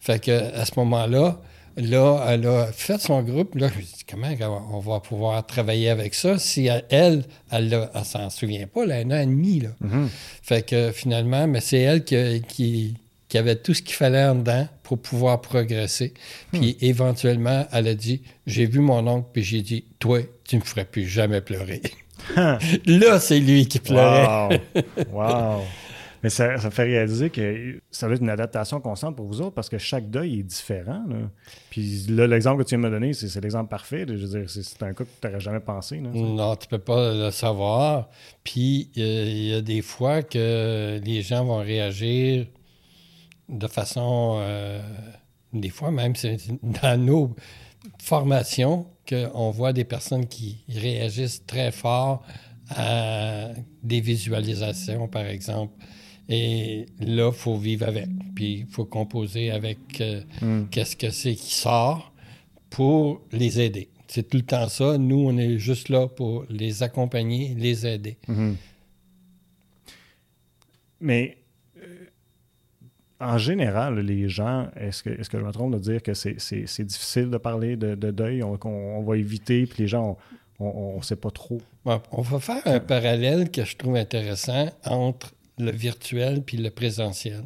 Fait 0.00 0.22
que 0.22 0.54
à 0.54 0.66
ce 0.66 0.72
moment-là, 0.76 1.40
là, 1.76 2.26
elle 2.28 2.46
a 2.46 2.66
fait 2.66 3.00
son 3.00 3.22
groupe. 3.22 3.54
Là, 3.54 3.68
je 3.68 3.78
me 3.78 3.82
dit 3.82 4.04
comment 4.08 4.68
on 4.70 4.80
va 4.80 5.00
pouvoir 5.00 5.46
travailler 5.46 5.88
avec 5.88 6.14
ça 6.14 6.38
si 6.38 6.66
elle, 6.66 6.84
elle, 6.90 7.24
elle, 7.50 8.04
s'en 8.04 8.28
souvient 8.28 8.66
pas, 8.66 8.84
elle 8.84 8.92
a 8.92 8.96
un 8.96 9.10
an 9.12 9.22
et 9.22 9.26
demi. 9.26 9.60
Là. 9.60 9.70
Mm-hmm. 9.82 10.08
Fait 10.42 10.66
que 10.66 10.92
finalement, 10.92 11.46
mais 11.46 11.62
c'est 11.62 11.80
elle 11.80 12.04
qui, 12.04 12.42
qui 12.46 12.96
avait 13.38 13.56
tout 13.56 13.74
ce 13.74 13.82
qu'il 13.82 13.94
fallait 13.94 14.24
en 14.24 14.34
dedans 14.36 14.68
pour 14.82 15.00
pouvoir 15.00 15.40
progresser. 15.40 16.14
Puis 16.52 16.76
hmm. 16.80 16.84
éventuellement, 16.84 17.66
elle 17.72 17.88
a 17.88 17.94
dit 17.94 18.22
J'ai 18.46 18.66
vu 18.66 18.80
mon 18.80 19.06
oncle, 19.06 19.28
puis 19.32 19.42
j'ai 19.42 19.62
dit 19.62 19.84
Toi, 19.98 20.20
tu 20.44 20.56
ne 20.56 20.60
me 20.60 20.64
ferais 20.64 20.84
plus 20.84 21.06
jamais 21.06 21.40
pleurer. 21.40 21.82
Là, 22.36 23.20
c'est 23.20 23.40
lui 23.40 23.66
qui 23.66 23.78
pleurait. 23.78 24.60
wow. 25.12 25.62
Mais 26.24 26.30
ça, 26.30 26.56
ça, 26.56 26.70
fait 26.70 26.84
réaliser 26.84 27.28
que 27.28 27.80
ça 27.90 28.06
doit 28.06 28.16
être 28.16 28.22
une 28.22 28.30
adaptation 28.30 28.80
constante 28.80 29.14
pour 29.14 29.26
vous 29.26 29.42
autres 29.42 29.54
parce 29.54 29.68
que 29.68 29.76
chaque 29.76 30.08
deuil 30.08 30.40
est 30.40 30.42
différent. 30.42 31.04
Puis 31.68 32.06
là, 32.08 32.26
l'exemple 32.26 32.64
que 32.64 32.68
tu 32.68 32.76
viens 32.76 32.82
de 32.82 32.88
me 32.88 32.90
donner, 32.90 33.12
c'est 33.12 33.42
l'exemple 33.42 33.68
parfait. 33.68 34.06
Je 34.08 34.14
veux 34.14 34.40
dire, 34.40 34.48
c'est 34.48 34.82
un 34.82 34.94
cas 34.94 35.04
que 35.04 35.10
tu 35.20 35.26
n'aurais 35.26 35.40
jamais 35.40 35.60
pensé. 35.60 35.98
non, 35.98 36.56
tu 36.56 36.66
ne 36.66 36.70
peux 36.70 36.82
pas 36.82 37.12
le 37.12 37.30
savoir. 37.30 38.08
Puis 38.42 38.90
il 38.94 39.48
y 39.48 39.54
a 39.54 39.60
des 39.60 39.82
fois 39.82 40.22
que 40.22 40.98
les 41.04 41.20
gens 41.20 41.44
vont 41.44 41.58
réagir 41.58 42.46
de 43.48 43.66
façon, 43.66 44.36
euh, 44.40 44.80
des 45.52 45.70
fois 45.70 45.90
même, 45.90 46.16
c'est 46.16 46.38
dans 46.82 47.00
nos 47.00 47.34
formations 47.98 48.86
qu'on 49.08 49.50
voit 49.50 49.72
des 49.72 49.84
personnes 49.84 50.26
qui 50.26 50.64
réagissent 50.68 51.44
très 51.46 51.70
fort 51.70 52.22
à 52.70 53.48
des 53.82 54.00
visualisations, 54.00 55.08
par 55.08 55.26
exemple. 55.26 55.74
Et 56.28 56.86
là, 57.00 57.30
il 57.30 57.36
faut 57.38 57.56
vivre 57.58 57.86
avec. 57.86 58.06
Puis 58.34 58.60
il 58.60 58.66
faut 58.66 58.86
composer 58.86 59.50
avec 59.50 60.00
euh, 60.00 60.22
Hmm. 60.40 60.64
qu'est-ce 60.70 60.96
que 60.96 61.10
c'est 61.10 61.34
qui 61.34 61.52
sort 61.54 62.12
pour 62.70 63.20
les 63.30 63.60
aider. 63.60 63.88
C'est 64.08 64.28
tout 64.28 64.38
le 64.38 64.42
temps 64.44 64.68
ça. 64.68 64.96
Nous, 64.96 65.16
on 65.18 65.36
est 65.36 65.58
juste 65.58 65.90
là 65.90 66.08
pour 66.08 66.44
les 66.48 66.82
accompagner, 66.82 67.54
les 67.58 67.86
aider. 67.86 68.16
Mhm. 68.28 68.56
Mais 71.00 71.36
en 73.20 73.38
général, 73.38 73.98
les 74.00 74.28
gens, 74.28 74.68
est-ce 74.76 75.02
que, 75.02 75.10
est 75.10 75.28
que 75.28 75.38
je 75.38 75.44
me 75.44 75.52
trompe 75.52 75.74
de 75.74 75.78
dire 75.78 76.02
que 76.02 76.14
c'est 76.14 76.84
difficile 76.84 77.30
de 77.30 77.36
parler 77.38 77.76
de, 77.76 77.94
de 77.94 78.10
deuil, 78.10 78.42
on, 78.42 79.02
va 79.02 79.16
éviter, 79.16 79.66
puis 79.66 79.82
les 79.84 79.88
gens, 79.88 80.16
on 80.58 80.96
ne 80.98 81.02
sait 81.02 81.16
pas 81.16 81.30
trop? 81.30 81.60
Bon, 81.84 82.00
on 82.12 82.22
va 82.22 82.40
faire 82.40 82.62
un 82.66 82.80
parallèle 82.80 83.50
que 83.50 83.64
je 83.64 83.76
trouve 83.76 83.96
intéressant 83.96 84.68
entre 84.84 85.32
le 85.58 85.70
virtuel 85.70 86.42
puis 86.42 86.56
le 86.56 86.70
présentiel. 86.70 87.42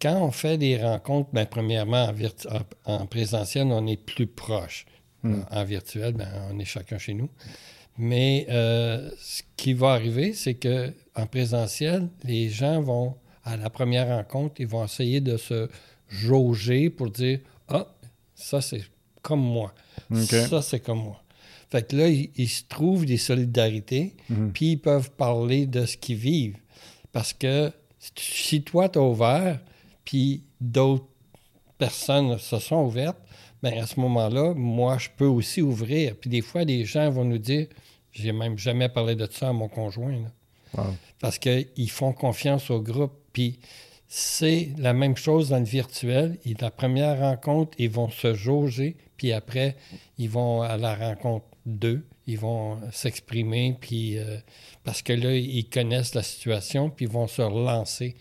Quand 0.00 0.20
on 0.20 0.30
fait 0.32 0.58
des 0.58 0.76
rencontres, 0.82 1.30
ben, 1.32 1.46
premièrement, 1.46 2.10
en- 2.86 2.92
en 2.92 3.06
présentiel, 3.06 3.68
on 3.68 3.86
est 3.86 4.02
plus 4.02 4.26
proche. 4.26 4.86
Hmm. 5.22 5.40
En 5.50 5.64
virtuel, 5.64 6.12
ben, 6.14 6.28
on 6.50 6.58
est 6.58 6.64
chacun 6.64 6.98
chez 6.98 7.14
nous. 7.14 7.30
Mais 7.96 8.46
euh, 8.50 9.08
ce 9.18 9.42
qui 9.56 9.72
va 9.72 9.92
arriver, 9.92 10.32
c'est 10.32 10.54
que 10.54 10.92
en 11.14 11.26
présentiel, 11.26 12.08
les 12.24 12.50
gens 12.50 12.82
vont, 12.82 13.14
à 13.44 13.56
la 13.56 13.70
première 13.70 14.08
rencontre, 14.08 14.56
ils 14.60 14.66
vont 14.66 14.84
essayer 14.84 15.20
de 15.20 15.36
se 15.36 15.68
jauger 16.08 16.90
pour 16.90 17.10
dire 17.10 17.40
Ah, 17.68 17.86
ça, 18.34 18.60
c'est 18.60 18.82
comme 19.22 19.40
moi. 19.40 19.72
Ça, 20.26 20.60
c'est 20.62 20.80
comme 20.80 21.02
moi. 21.02 21.20
Fait 21.70 21.86
que 21.88 21.96
là, 21.96 22.08
ils, 22.08 22.30
ils 22.36 22.48
se 22.48 22.62
trouvent 22.68 23.06
des 23.06 23.16
solidarités, 23.16 24.14
Mhm. 24.28 24.52
puis 24.52 24.72
ils 24.72 24.76
peuvent 24.80 25.10
parler 25.12 25.66
de 25.66 25.86
ce 25.86 25.96
qu'ils 25.96 26.16
vivent. 26.18 26.58
Parce 27.12 27.32
que 27.32 27.72
si 28.16 28.62
toi, 28.62 28.88
tu 28.88 28.98
ouvert, 28.98 29.60
puis 30.04 30.42
d'autres 30.60 31.06
personnes 31.78 32.38
se 32.38 32.58
sont 32.58 32.84
ouvertes, 32.84 33.18
bien, 33.62 33.82
à 33.82 33.86
ce 33.86 33.98
moment-là, 34.00 34.52
moi, 34.54 34.98
je 34.98 35.08
peux 35.16 35.26
aussi 35.26 35.62
ouvrir. 35.62 36.16
Puis 36.16 36.28
des 36.30 36.42
fois, 36.42 36.64
des 36.64 36.84
gens 36.84 37.08
vont 37.10 37.24
nous 37.24 37.38
dire, 37.38 37.66
j'ai 38.12 38.32
même 38.32 38.58
jamais 38.58 38.88
parlé 38.88 39.14
de 39.16 39.26
ça 39.30 39.48
à 39.48 39.52
mon 39.52 39.68
conjoint, 39.68 40.12
là. 40.12 40.30
Wow. 40.76 40.94
parce 41.20 41.38
qu'ils 41.38 41.90
font 41.90 42.12
confiance 42.12 42.68
au 42.70 42.80
groupe. 42.80 43.12
Puis 43.34 43.58
c'est 44.08 44.70
la 44.78 44.94
même 44.94 45.16
chose 45.16 45.50
dans 45.50 45.58
le 45.58 45.64
virtuel. 45.64 46.38
La 46.60 46.70
première 46.70 47.18
rencontre, 47.18 47.72
ils 47.78 47.90
vont 47.90 48.08
se 48.08 48.32
jauger, 48.32 48.96
puis 49.18 49.32
après, 49.32 49.76
ils 50.16 50.30
vont 50.30 50.62
à 50.62 50.78
la 50.78 50.94
rencontre 50.94 51.44
2, 51.66 52.06
ils 52.26 52.38
vont 52.38 52.78
s'exprimer, 52.92 53.76
puis 53.80 54.16
euh, 54.16 54.38
parce 54.84 55.02
que 55.02 55.12
là, 55.12 55.34
ils 55.34 55.68
connaissent 55.68 56.14
la 56.14 56.22
situation, 56.22 56.90
puis 56.90 57.06
ils 57.06 57.10
vont 57.10 57.26
se 57.26 57.42
relancer. 57.42 58.14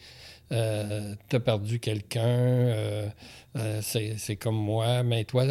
Euh, 0.51 1.15
T'as 1.29 1.39
perdu 1.39 1.79
quelqu'un, 1.79 2.27
euh, 2.27 3.08
euh, 3.55 3.81
c'est 3.81 4.36
comme 4.36 4.55
moi, 4.57 5.03
mais 5.03 5.24
toi, 5.25 5.45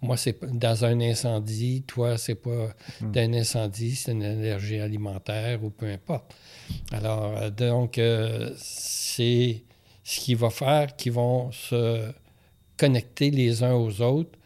moi, 0.00 0.16
c'est 0.16 0.42
dans 0.54 0.84
un 0.84 1.00
incendie, 1.00 1.82
toi, 1.86 2.16
c'est 2.18 2.34
pas 2.36 2.74
d'un 3.00 3.32
incendie, 3.34 3.94
c'est 3.94 4.12
une 4.12 4.22
énergie 4.22 4.78
alimentaire 4.78 5.62
ou 5.62 5.70
peu 5.70 5.86
importe. 5.86 6.34
Alors, 6.92 7.36
euh, 7.36 7.50
donc, 7.50 7.98
euh, 7.98 8.52
c'est 8.56 9.62
ce 10.04 10.20
qui 10.20 10.34
va 10.34 10.50
faire 10.50 10.96
qu'ils 10.96 11.12
vont 11.12 11.52
se 11.52 12.10
connecter 12.76 13.30
les 13.30 13.62
uns 13.62 13.74
aux 13.74 14.00
autres, 14.00 14.38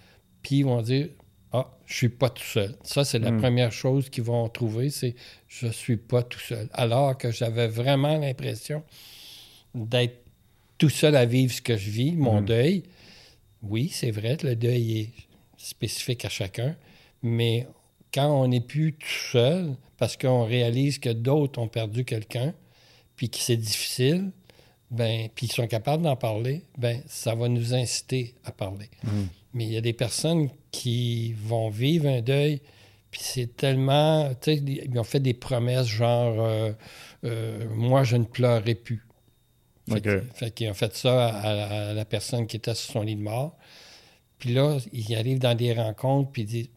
puis 0.42 0.58
ils 0.58 0.64
vont 0.64 0.82
dire 0.82 1.08
Ah, 1.52 1.70
je 1.86 1.94
suis 1.94 2.08
pas 2.08 2.28
tout 2.28 2.42
seul. 2.44 2.74
Ça, 2.82 3.04
c'est 3.04 3.20
la 3.20 3.30
Mm. 3.30 3.40
première 3.40 3.72
chose 3.72 4.10
qu'ils 4.10 4.24
vont 4.24 4.46
trouver 4.48 4.90
c'est 4.90 5.14
je 5.48 5.68
suis 5.68 5.96
pas 5.96 6.22
tout 6.22 6.40
seul. 6.40 6.68
Alors 6.72 7.16
que 7.16 7.30
j'avais 7.30 7.68
vraiment 7.68 8.18
l'impression 8.18 8.82
d'être 9.74 10.18
tout 10.76 10.90
seul 10.90 11.16
à 11.16 11.24
vivre 11.24 11.52
ce 11.54 11.62
que 11.62 11.76
je 11.76 11.88
vis, 11.88 12.12
mon 12.12 12.40
Mm. 12.42 12.44
deuil. 12.44 12.82
Oui, 13.68 13.90
c'est 13.92 14.10
vrai, 14.10 14.36
le 14.42 14.56
deuil 14.56 15.00
est 15.00 15.10
spécifique 15.56 16.24
à 16.24 16.28
chacun, 16.28 16.76
mais 17.22 17.66
quand 18.12 18.28
on 18.28 18.48
n'est 18.48 18.60
plus 18.60 18.94
tout 18.94 19.30
seul, 19.32 19.76
parce 19.98 20.16
qu'on 20.16 20.44
réalise 20.44 20.98
que 20.98 21.10
d'autres 21.10 21.60
ont 21.60 21.68
perdu 21.68 22.04
quelqu'un, 22.04 22.54
puis 23.16 23.30
que 23.30 23.38
c'est 23.38 23.56
difficile, 23.56 24.30
ben, 24.90 25.28
puis 25.34 25.46
ils 25.46 25.52
sont 25.52 25.66
capables 25.66 26.02
d'en 26.02 26.16
parler, 26.16 26.62
ben, 26.78 27.00
ça 27.06 27.34
va 27.34 27.48
nous 27.48 27.74
inciter 27.74 28.34
à 28.44 28.52
parler. 28.52 28.88
Mhm. 29.04 29.28
Mais 29.54 29.64
il 29.64 29.72
y 29.72 29.76
a 29.76 29.80
des 29.80 29.92
personnes 29.92 30.50
qui 30.70 31.32
vont 31.32 31.70
vivre 31.70 32.06
un 32.08 32.20
deuil, 32.20 32.60
puis 33.10 33.20
c'est 33.22 33.56
tellement. 33.56 34.30
Ils 34.46 34.98
ont 34.98 35.04
fait 35.04 35.20
des 35.20 35.34
promesses 35.34 35.86
genre 35.86 36.36
euh, 36.38 36.72
euh, 37.24 37.66
Moi, 37.74 38.04
je 38.04 38.16
ne 38.16 38.24
pleurerai 38.24 38.74
plus. 38.74 39.05
Fait, 40.34 40.50
qu'ils 40.52 40.68
ont 40.70 40.74
fait 40.74 40.94
ça 40.96 41.28
à, 41.28 41.88
à 41.90 41.92
la 41.92 42.04
personne 42.04 42.46
qui 42.46 42.56
était 42.56 42.74
sur 42.74 42.92
son 42.92 43.02
lit 43.02 43.16
de 43.16 43.22
mort. 43.22 43.56
Puis 44.38 44.52
là, 44.52 44.78
ils 44.92 45.14
arrivent 45.16 45.38
dans 45.38 45.54
des 45.56 45.72
rencontres, 45.72 46.30
puis 46.32 46.42
ils 46.42 46.46
disent 46.46 46.70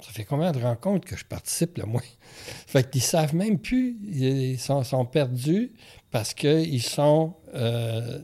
Ça 0.00 0.10
fait 0.12 0.24
combien 0.24 0.52
de 0.52 0.60
rencontres 0.60 1.06
que 1.08 1.16
je 1.16 1.24
participe, 1.24 1.78
là, 1.78 1.86
moi 1.86 2.02
Fait 2.66 2.88
qu'ils 2.90 3.02
savent 3.02 3.34
même 3.34 3.58
plus. 3.58 3.96
Ils 4.04 4.58
sont, 4.58 4.82
sont 4.84 5.04
perdus 5.04 5.72
parce 6.10 6.34
qu'ils 6.34 6.82
sont 6.82 7.34
euh, 7.54 8.20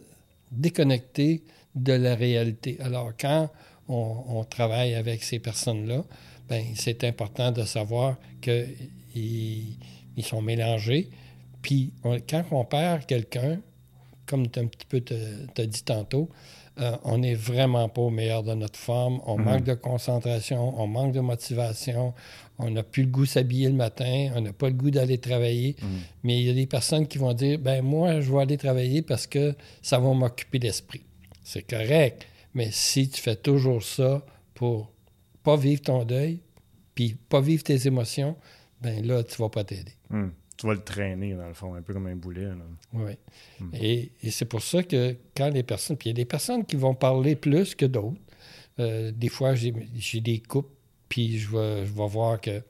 déconnectés 0.53 1.43
de 1.75 1.93
la 1.93 2.15
réalité. 2.15 2.79
Alors, 2.81 3.13
quand 3.19 3.51
on, 3.89 4.25
on 4.29 4.45
travaille 4.45 4.95
avec 4.95 5.23
ces 5.25 5.39
personnes-là, 5.39 6.05
ben, 6.49 6.65
c'est 6.75 7.05
important 7.05 7.51
de 7.53 7.65
savoir 7.65 8.17
qu'ils 8.41 9.77
ils 10.17 10.25
sont 10.25 10.43
mélangés. 10.43 11.11
Puis, 11.63 11.93
on- 12.05 12.19
quand 12.21 12.45
on 12.51 12.65
perd 12.65 13.07
quelqu'un, 13.07 13.61
comme 14.27 14.51
tu 14.51 14.59
un 14.61 14.67
petit 14.67 14.87
peu 14.87 15.01
t'as 15.01 15.67
dit 15.67 15.83
tantôt, 15.85 16.29
euh, 16.81 16.97
on 17.05 17.19
n'est 17.19 17.35
vraiment 17.37 17.89
pas 17.89 18.03
au 18.03 18.11
meilleur 18.11 18.43
de 18.43 18.53
notre 18.55 18.79
forme. 18.79 19.21
On 19.27 19.39
Mhm. 19.39 19.45
manque 19.45 19.65
de 19.65 19.75
concentration, 19.75 20.81
on 20.81 20.87
manque 20.87 21.13
de 21.13 21.21
motivation, 21.21 22.15
on 22.59 22.71
n'a 22.71 22.83
plus 22.83 23.03
le 23.05 23.09
goût 23.11 23.25
de 23.25 23.29
s'habiller 23.29 23.69
le 23.69 23.75
matin, 23.75 24.31
on 24.35 24.41
n'a 24.41 24.53
pas 24.53 24.69
le 24.69 24.75
goût 24.75 24.91
d'aller 24.91 25.19
travailler. 25.19 25.77
Mhm. 25.81 25.89
Mais 26.25 26.39
il 26.41 26.47
y 26.47 26.51
a 26.51 26.55
des 26.55 26.67
personnes 26.67 27.07
qui 27.07 27.19
vont 27.19 27.33
dire 27.33 27.59
ben 27.59 27.83
moi, 27.83 28.21
je 28.21 28.33
vais 28.33 28.41
aller 28.41 28.57
travailler 28.57 29.03
parce 29.03 29.27
que 29.27 29.55
ça 29.83 29.99
va 29.99 30.13
m'occuper 30.13 30.59
l'esprit. 30.59 31.03
C'est 31.45 31.63
correct. 31.63 32.27
Mais 32.55 32.69
si 32.73 33.09
tu 33.09 33.21
fais 33.21 33.37
toujours 33.37 33.83
ça 33.83 34.25
pour 34.55 34.91
pas 35.43 35.57
vivre 35.57 35.83
ton 35.83 36.05
deuil, 36.05 36.41
puis 36.95 37.15
pas 37.29 37.41
vivre 37.41 37.63
tes 37.65 37.87
émotions, 37.87 38.37
ben 38.81 39.05
là, 39.07 39.23
tu 39.25 39.37
vas 39.43 39.49
pas 39.49 39.65
t'aider. 39.65 39.93
Hmm. 40.11 40.29
Tu 40.65 40.69
vas 40.69 40.75
le 40.75 40.83
traîner, 40.83 41.35
dans 41.35 41.47
le 41.47 41.53
fond, 41.53 41.75
un 41.75 41.83
peu 41.83 41.93
comme 41.93 42.07
un 42.07 42.17
boulet. 42.17 42.47
là. 42.47 42.55
Oui. 42.95 43.13
Mm. 43.61 43.71
Et, 43.75 44.13
et 44.23 44.31
c'est 44.31 44.47
pour 44.47 44.63
ça 44.63 44.83
que 44.83 45.15
quand 45.37 45.51
les 45.51 45.63
personnes. 45.63 45.99
Puis 45.99 46.09
il 46.09 46.13
y 46.13 46.17
a 46.17 46.23
des 46.23 46.25
personnes 46.25 46.65
qui 46.65 46.77
vont 46.77 46.95
parler 46.95 47.37
plus 47.37 47.75
que 47.75 47.85
d'autres. 47.85 48.17
Euh, 48.79 49.13
des 49.13 49.29
fois, 49.29 49.55
j'ai 49.55 50.21
des 50.21 50.39
couples, 50.41 50.73
puis 51.11 51.39
je 51.39 51.51
vais, 51.51 51.85
je 51.85 51.93
vais 51.93 52.09
voir 52.09 52.41
que 52.41 52.63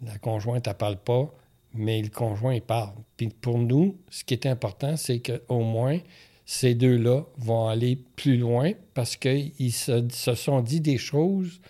la 0.00 0.16
conjointe, 0.18 0.68
elle 0.68 0.74
parle 0.74 0.96
pas, 0.96 1.28
mais 1.74 2.00
le 2.00 2.08
conjoint, 2.08 2.54
il 2.54 2.62
parle. 2.62 2.94
Puis 3.16 3.28
pour 3.28 3.58
nous, 3.58 3.98
ce 4.10 4.22
qui 4.22 4.34
est 4.34 4.46
important, 4.46 4.96
c'est 4.96 5.20
qu'au 5.20 5.60
moins, 5.60 5.98
ces 6.46 6.76
deux-là 6.76 7.24
vont 7.36 7.66
aller 7.66 7.96
plus 8.14 8.36
loin 8.36 8.70
parce 8.94 9.16
qu'ils 9.16 9.72
se, 9.72 10.08
se 10.08 10.34
sont 10.36 10.60
dit 10.60 10.80
des 10.80 10.98
choses 10.98 11.60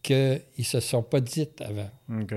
qu'ils 0.00 0.42
ne 0.58 0.64
se 0.64 0.78
sont 0.78 1.02
pas 1.02 1.20
dites 1.20 1.60
avant. 1.60 1.90
OK. 2.20 2.34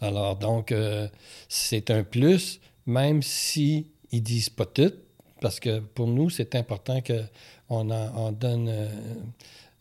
Alors, 0.00 0.36
donc, 0.36 0.72
euh, 0.72 1.08
c'est 1.48 1.90
un 1.90 2.02
plus, 2.02 2.60
même 2.86 3.22
si 3.22 3.86
ils 4.12 4.22
disent 4.22 4.48
pas 4.48 4.66
tout, 4.66 4.92
parce 5.40 5.60
que 5.60 5.80
pour 5.80 6.06
nous, 6.06 6.30
c'est 6.30 6.54
important 6.54 7.00
qu'on 7.00 7.90
on 7.90 8.32
donne 8.32 8.68
euh, 8.68 8.88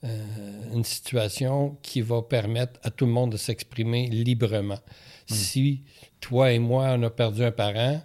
euh, 0.04 0.74
une 0.74 0.84
situation 0.84 1.78
qui 1.82 2.02
va 2.02 2.22
permettre 2.22 2.80
à 2.84 2.92
tout 2.92 3.06
le 3.06 3.12
monde 3.12 3.32
de 3.32 3.38
s'exprimer 3.38 4.08
librement. 4.08 4.80
Si 5.28 5.84
toi 6.20 6.52
et 6.52 6.60
moi, 6.60 6.96
on 6.98 7.04
a 7.04 7.10
perdu 7.10 7.44
un 7.44 7.52
parent, 7.52 8.02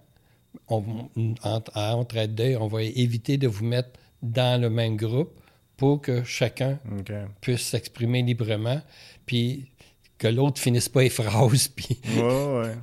on, 0.69 1.09
entre, 1.43 1.71
à 1.75 1.97
Entraide 1.97 2.59
on 2.61 2.67
va 2.67 2.83
éviter 2.83 3.39
de 3.39 3.49
vous 3.49 3.65
mettre 3.65 3.91
dans 4.23 4.61
le 4.61 4.69
même 4.69 4.97
groupe 4.97 5.33
pour 5.77 6.01
que 6.01 6.23
chacun 6.23 6.79
puisse 7.41 7.63
s'exprimer 7.63 8.23
librement, 8.23 8.81
puis 9.27 9.71
que 10.19 10.29
l'autre 10.29 10.61
finisse 10.61 10.89
pas 10.89 11.03
les 11.03 11.11
phrases, 11.11 11.69
puis 11.77 12.01
Ouais, 12.17 12.23
ouais. 12.23 12.75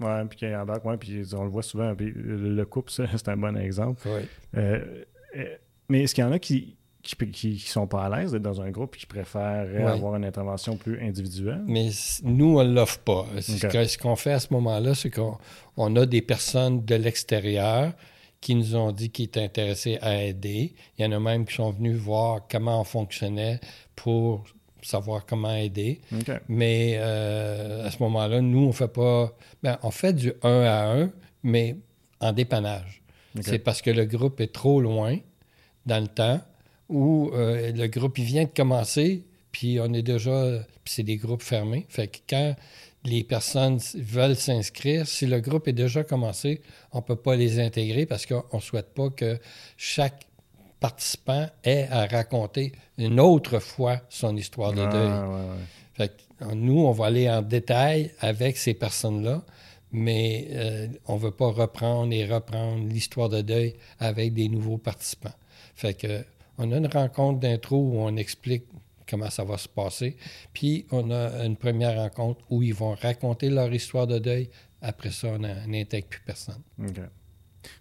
Ouais, 0.00 0.24
puis 0.28 0.38
qu'il 0.38 0.54
embarque, 0.54 0.84
ouais, 0.84 0.96
puis 0.96 1.22
on 1.34 1.44
le 1.44 1.50
voit 1.50 1.62
souvent. 1.62 1.94
Puis 1.94 2.12
le 2.14 2.54
le 2.54 2.66
couple, 2.66 2.90
c'est 2.92 3.28
un 3.28 3.36
bon 3.36 3.56
exemple. 3.56 4.06
Ouais. 4.08 4.26
Euh, 4.56 5.04
euh, 5.36 5.56
mais 5.88 6.02
est-ce 6.02 6.14
qu'il 6.14 6.24
y 6.24 6.26
en 6.26 6.32
a 6.32 6.38
qui 6.38 6.76
qui, 7.02 7.58
sont 7.60 7.86
pas 7.86 8.04
à 8.04 8.18
l'aise 8.20 8.32
d'être 8.32 8.42
dans 8.42 8.60
un 8.60 8.70
groupe 8.70 8.94
et 8.96 8.98
qui 8.98 9.06
préfèrent 9.06 9.66
Ouais. 9.72 9.82
avoir 9.82 10.16
une 10.16 10.24
intervention 10.24 10.76
plus 10.76 11.00
individuelle? 11.00 11.62
Mais 11.66 11.88
nous, 12.22 12.58
on 12.58 12.64
ne 12.64 12.74
l'offre 12.74 12.98
pas. 12.98 13.26
Ce 13.40 13.96
qu'on 13.98 14.16
fait 14.16 14.32
à 14.32 14.40
ce 14.40 14.52
moment-là, 14.52 14.94
c'est 14.94 15.10
qu'on 15.10 15.38
on 15.76 15.96
a 15.96 16.04
des 16.04 16.20
personnes 16.20 16.84
de 16.84 16.94
l'extérieur 16.96 17.92
qui 18.40 18.54
nous 18.54 18.76
ont 18.76 18.92
dit 18.92 19.10
qu'ils 19.10 19.26
étaient 19.26 19.42
intéressés 19.42 19.98
à 20.02 20.22
aider. 20.22 20.74
Il 20.98 21.04
y 21.04 21.08
en 21.08 21.12
a 21.12 21.18
même 21.18 21.44
qui 21.46 21.54
sont 21.54 21.70
venus 21.70 21.96
voir 21.96 22.42
comment 22.50 22.80
on 22.80 22.84
fonctionnait 22.84 23.58
pour 23.96 24.44
savoir 24.82 25.26
comment 25.26 25.54
aider. 25.54 26.00
Mais 26.48 26.96
euh, 26.98 27.86
à 27.86 27.90
ce 27.90 28.02
moment-là, 28.02 28.40
nous, 28.40 28.66
on 28.66 28.72
fait 28.72 28.88
pas... 28.88 29.36
Ben, 29.62 29.78
on 29.82 29.90
fait 29.90 30.12
du 30.12 30.32
1 30.42 30.62
à 30.62 30.92
1, 30.92 31.10
mais 31.42 31.76
en 32.20 32.32
dépannage. 32.32 33.02
C'est 33.40 33.58
parce 33.58 33.82
que 33.82 33.90
le 33.90 34.04
groupe 34.04 34.40
est 34.40 34.52
trop 34.52 34.80
loin 34.80 35.16
dans 35.86 36.00
le 36.00 36.08
temps 36.08 36.40
ou 36.88 37.30
euh, 37.34 37.70
le 37.72 37.86
groupe, 37.86 38.18
il 38.18 38.24
vient 38.24 38.44
de 38.44 38.50
commencer, 38.54 39.24
puis 39.52 39.78
on 39.80 39.92
est 39.92 40.02
déjà... 40.02 40.64
Puis 40.84 40.94
c'est 40.94 41.02
des 41.02 41.16
groupes 41.16 41.42
fermés. 41.42 41.86
Fait 41.88 42.08
que 42.08 42.18
quand 42.28 42.56
les 43.04 43.24
personnes 43.24 43.78
veulent 43.96 44.36
s'inscrire, 44.36 45.06
si 45.06 45.26
le 45.26 45.40
groupe 45.40 45.68
est 45.68 45.72
déjà 45.72 46.04
commencé, 46.04 46.62
on 46.92 46.98
ne 46.98 47.02
peut 47.02 47.16
pas 47.16 47.36
les 47.36 47.60
intégrer 47.60 48.06
parce 48.06 48.26
qu'on 48.26 48.44
ne 48.52 48.60
souhaite 48.60 48.94
pas 48.94 49.10
que 49.10 49.38
chaque 49.76 50.27
participant 50.80 51.46
ait 51.64 51.88
à 51.90 52.06
raconter 52.06 52.72
une 52.96 53.20
autre 53.20 53.58
fois 53.58 54.00
son 54.08 54.36
histoire 54.36 54.72
de 54.72 54.82
ah, 54.82 55.46
deuil. 55.98 56.10
nous, 56.54 56.80
on 56.80 56.92
va 56.92 57.06
aller 57.06 57.28
en 57.28 57.42
détail 57.42 58.12
avec 58.20 58.56
ces 58.56 58.74
personnes-là, 58.74 59.42
mais 59.92 60.48
euh, 60.50 60.86
on 61.06 61.14
ne 61.14 61.20
veut 61.20 61.30
pas 61.30 61.50
reprendre 61.50 62.12
et 62.12 62.26
reprendre 62.26 62.86
l'histoire 62.86 63.28
de 63.28 63.40
deuil 63.40 63.74
avec 63.98 64.34
des 64.34 64.48
nouveaux 64.48 64.78
participants. 64.78 65.34
Fait 65.74 65.94
que 65.94 66.24
on 66.58 66.72
a 66.72 66.76
une 66.76 66.88
rencontre 66.88 67.38
d'intro 67.40 67.76
où 67.76 67.98
on 68.00 68.16
explique 68.16 68.64
comment 69.08 69.30
ça 69.30 69.44
va 69.44 69.56
se 69.58 69.68
passer. 69.68 70.16
Puis 70.52 70.86
on 70.90 71.10
a 71.10 71.44
une 71.44 71.56
première 71.56 71.96
rencontre 71.96 72.44
où 72.50 72.62
ils 72.62 72.74
vont 72.74 72.94
raconter 72.94 73.48
leur 73.48 73.72
histoire 73.72 74.06
de 74.06 74.18
deuil. 74.18 74.50
Après 74.82 75.10
ça, 75.10 75.28
on 75.28 75.38
n'intègre 75.38 76.08
plus 76.08 76.20
personne. 76.20 76.62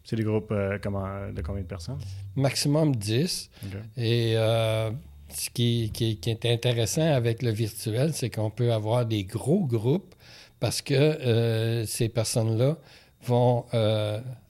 C'est 0.03 0.15
des 0.15 0.23
groupes 0.23 0.51
euh, 0.51 0.77
comment, 0.81 1.31
de 1.31 1.41
combien 1.41 1.61
de 1.61 1.67
personnes? 1.67 1.99
Maximum 2.35 2.95
10. 2.95 3.49
Et 3.97 4.33
euh, 4.35 4.91
ce 5.29 5.49
qui, 5.49 5.91
qui, 5.93 6.19
est 6.25 6.45
intéressant 6.45 7.13
avec 7.13 7.41
le 7.41 7.51
virtuel, 7.51 8.13
c'est 8.13 8.29
qu'on 8.29 8.49
peut 8.49 8.71
avoir 8.71 9.05
des 9.05 9.23
gros 9.23 9.65
groupes 9.65 10.15
parce 10.59 10.81
que 10.81 10.93
euh, 10.93 11.85
ces 11.85 12.09
personnes-là 12.09 12.77
vont 13.23 13.65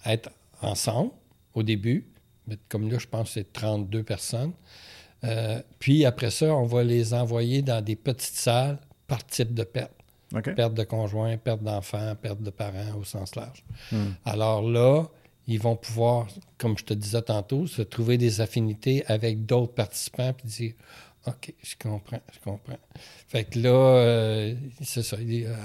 être 0.06 0.30
ensemble 0.62 1.12
au 1.54 1.64
début. 1.64 2.08
Comme 2.70 2.90
là, 2.92 2.98
je 3.00 3.08
pense 3.08 3.30
que 3.30 3.34
c'est 3.34 3.54
32 3.54 4.04
personnes. 4.04 4.54
puis 5.80 6.06
après 6.06 6.30
ça, 6.30 6.54
on 6.56 6.66
va 6.66 6.84
les 6.84 7.14
envoyer 7.14 7.62
dans 7.62 7.84
des 7.84 7.96
petites 7.96 8.36
salles 8.36 8.80
par 9.08 9.26
type 9.26 9.54
de 9.54 9.64
perte. 9.64 9.92
Perte 10.30 10.74
de 10.74 10.84
conjoint, 10.84 11.38
perte 11.38 11.64
d'enfants, 11.64 12.14
perte 12.22 12.42
de 12.42 12.50
parents 12.50 12.96
au 13.00 13.06
sens 13.06 13.36
large. 13.36 13.64
Hmm. 13.92 14.12
Alors 14.26 14.62
là, 14.62 15.06
ils 15.48 15.60
vont 15.60 15.76
pouvoir, 15.76 16.28
comme 16.58 16.78
je 16.78 16.84
te 16.84 16.94
disais 16.94 17.22
tantôt, 17.22 17.68
se 17.68 17.82
trouver 17.82 18.18
des 18.18 18.42
affinités 18.42 19.06
avec 19.08 19.46
d'autres 19.46 19.74
participants 19.74 20.34
puis 20.34 20.48
dire 20.48 20.74
OK, 21.28 21.54
je 21.62 21.76
comprends, 21.78 22.22
je 22.34 22.40
comprends. 22.40 22.80
Fait 23.28 23.44
que 23.44 23.60
là, 23.60 23.70
euh, 23.70 24.56
c'est 24.82 25.04
ça, 25.04 25.18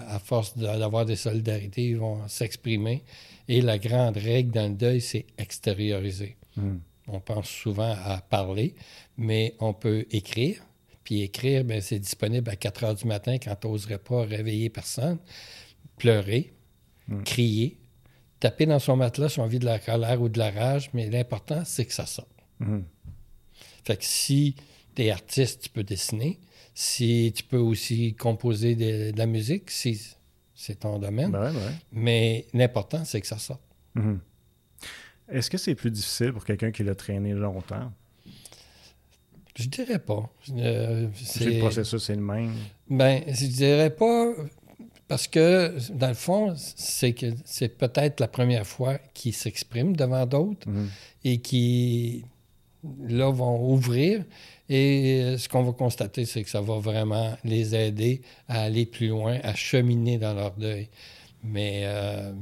à 0.08 0.18
force 0.18 0.56
d'avoir 0.58 1.04
des 1.04 1.14
solidarités, 1.14 1.90
ils 1.90 1.98
vont 1.98 2.26
s'exprimer. 2.26 3.04
Et 3.46 3.60
la 3.60 3.78
grande 3.78 4.16
règle 4.16 4.50
dans 4.50 4.68
le 4.68 4.74
deuil, 4.74 5.00
c'est 5.00 5.26
extérioriser. 5.38 6.36
Hmm. 6.56 6.78
On 7.06 7.20
pense 7.20 7.48
souvent 7.48 7.94
à 8.04 8.20
parler, 8.20 8.74
mais 9.16 9.54
on 9.60 9.72
peut 9.72 10.06
écrire, 10.10 10.64
puis 11.04 11.22
écrire, 11.22 11.64
ben, 11.64 11.80
c'est 11.80 11.98
disponible 11.98 12.50
à 12.50 12.56
4 12.56 12.84
heures 12.84 12.94
du 12.94 13.06
matin 13.06 13.36
quand 13.38 13.54
tu 13.60 13.68
n'oserais 13.68 13.98
pas 13.98 14.24
réveiller 14.24 14.68
personne. 14.68 15.18
Pleurer, 15.96 16.52
hmm. 17.06 17.22
crier, 17.22 17.78
taper 18.42 18.66
dans 18.66 18.80
son 18.80 18.96
matelas 18.96 19.28
si 19.28 19.38
on 19.38 19.46
vit 19.46 19.60
de 19.60 19.64
la 19.64 19.78
colère 19.78 20.20
ou 20.20 20.28
de 20.28 20.36
la 20.36 20.50
rage, 20.50 20.90
mais 20.94 21.08
l'important, 21.08 21.62
c'est 21.64 21.86
que 21.86 21.92
ça 21.92 22.06
sorte. 22.06 22.28
Hmm. 22.58 22.80
Fait 23.84 23.96
que 23.96 24.04
si 24.04 24.56
tu 24.96 25.02
es 25.02 25.12
artiste, 25.12 25.62
tu 25.62 25.68
peux 25.68 25.84
dessiner. 25.84 26.40
Si 26.74 27.32
tu 27.36 27.44
peux 27.44 27.58
aussi 27.58 28.14
composer 28.14 28.74
de, 28.74 29.16
la 29.16 29.26
musique, 29.26 29.70
si 29.70 30.16
c'est 30.56 30.80
ton 30.80 30.98
domaine. 30.98 31.30
Ben 31.30 31.52
mais 31.92 32.46
l'important, 32.52 33.04
c'est 33.04 33.20
que 33.20 33.28
ça 33.28 33.38
sorte. 33.38 33.62
Hmm. 33.94 34.16
Est-ce 35.28 35.48
que 35.48 35.56
c'est 35.56 35.76
plus 35.76 35.92
difficile 35.92 36.32
pour 36.32 36.44
quelqu'un 36.44 36.72
qui 36.72 36.82
l'a 36.82 36.96
traîné 36.96 37.34
longtemps? 37.34 37.92
Je 39.54 39.68
dirais 39.68 40.00
pas. 40.00 40.28
Euh, 40.50 41.08
c'est 41.14 41.44
le 41.44 41.58
processus 41.60 42.02
c'est 42.02 42.16
le 42.16 42.22
même. 42.22 42.54
Ben, 42.90 43.22
je 43.28 43.46
dirais 43.46 43.94
pas 43.94 44.32
parce 45.08 45.26
que 45.28 45.76
dans 45.92 46.08
le 46.08 46.14
fond, 46.14 46.54
c'est 46.56 47.12
que 47.12 47.26
c'est 47.44 47.76
peut-être 47.76 48.20
la 48.20 48.28
première 48.28 48.66
fois 48.66 48.98
qu'ils 49.14 49.34
s'expriment 49.34 49.94
devant 49.94 50.26
d'autres 50.26 50.68
mhm. 50.68 50.88
et 51.24 51.38
qui 51.38 52.24
là 53.06 53.30
vont 53.30 53.72
ouvrir. 53.72 54.24
Et 54.68 55.36
ce 55.36 55.48
qu'on 55.48 55.64
va 55.64 55.72
constater, 55.72 56.24
c'est 56.24 56.42
que 56.42 56.50
ça 56.50 56.60
va 56.60 56.78
vraiment 56.78 57.36
les 57.44 57.74
aider 57.74 58.22
à 58.48 58.62
aller 58.62 58.86
plus 58.86 59.08
loin, 59.08 59.38
à 59.42 59.54
cheminer 59.54 60.18
dans 60.18 60.34
leur 60.34 60.52
deuil. 60.52 60.88
Mais 61.44 61.82
euh, 61.84 62.32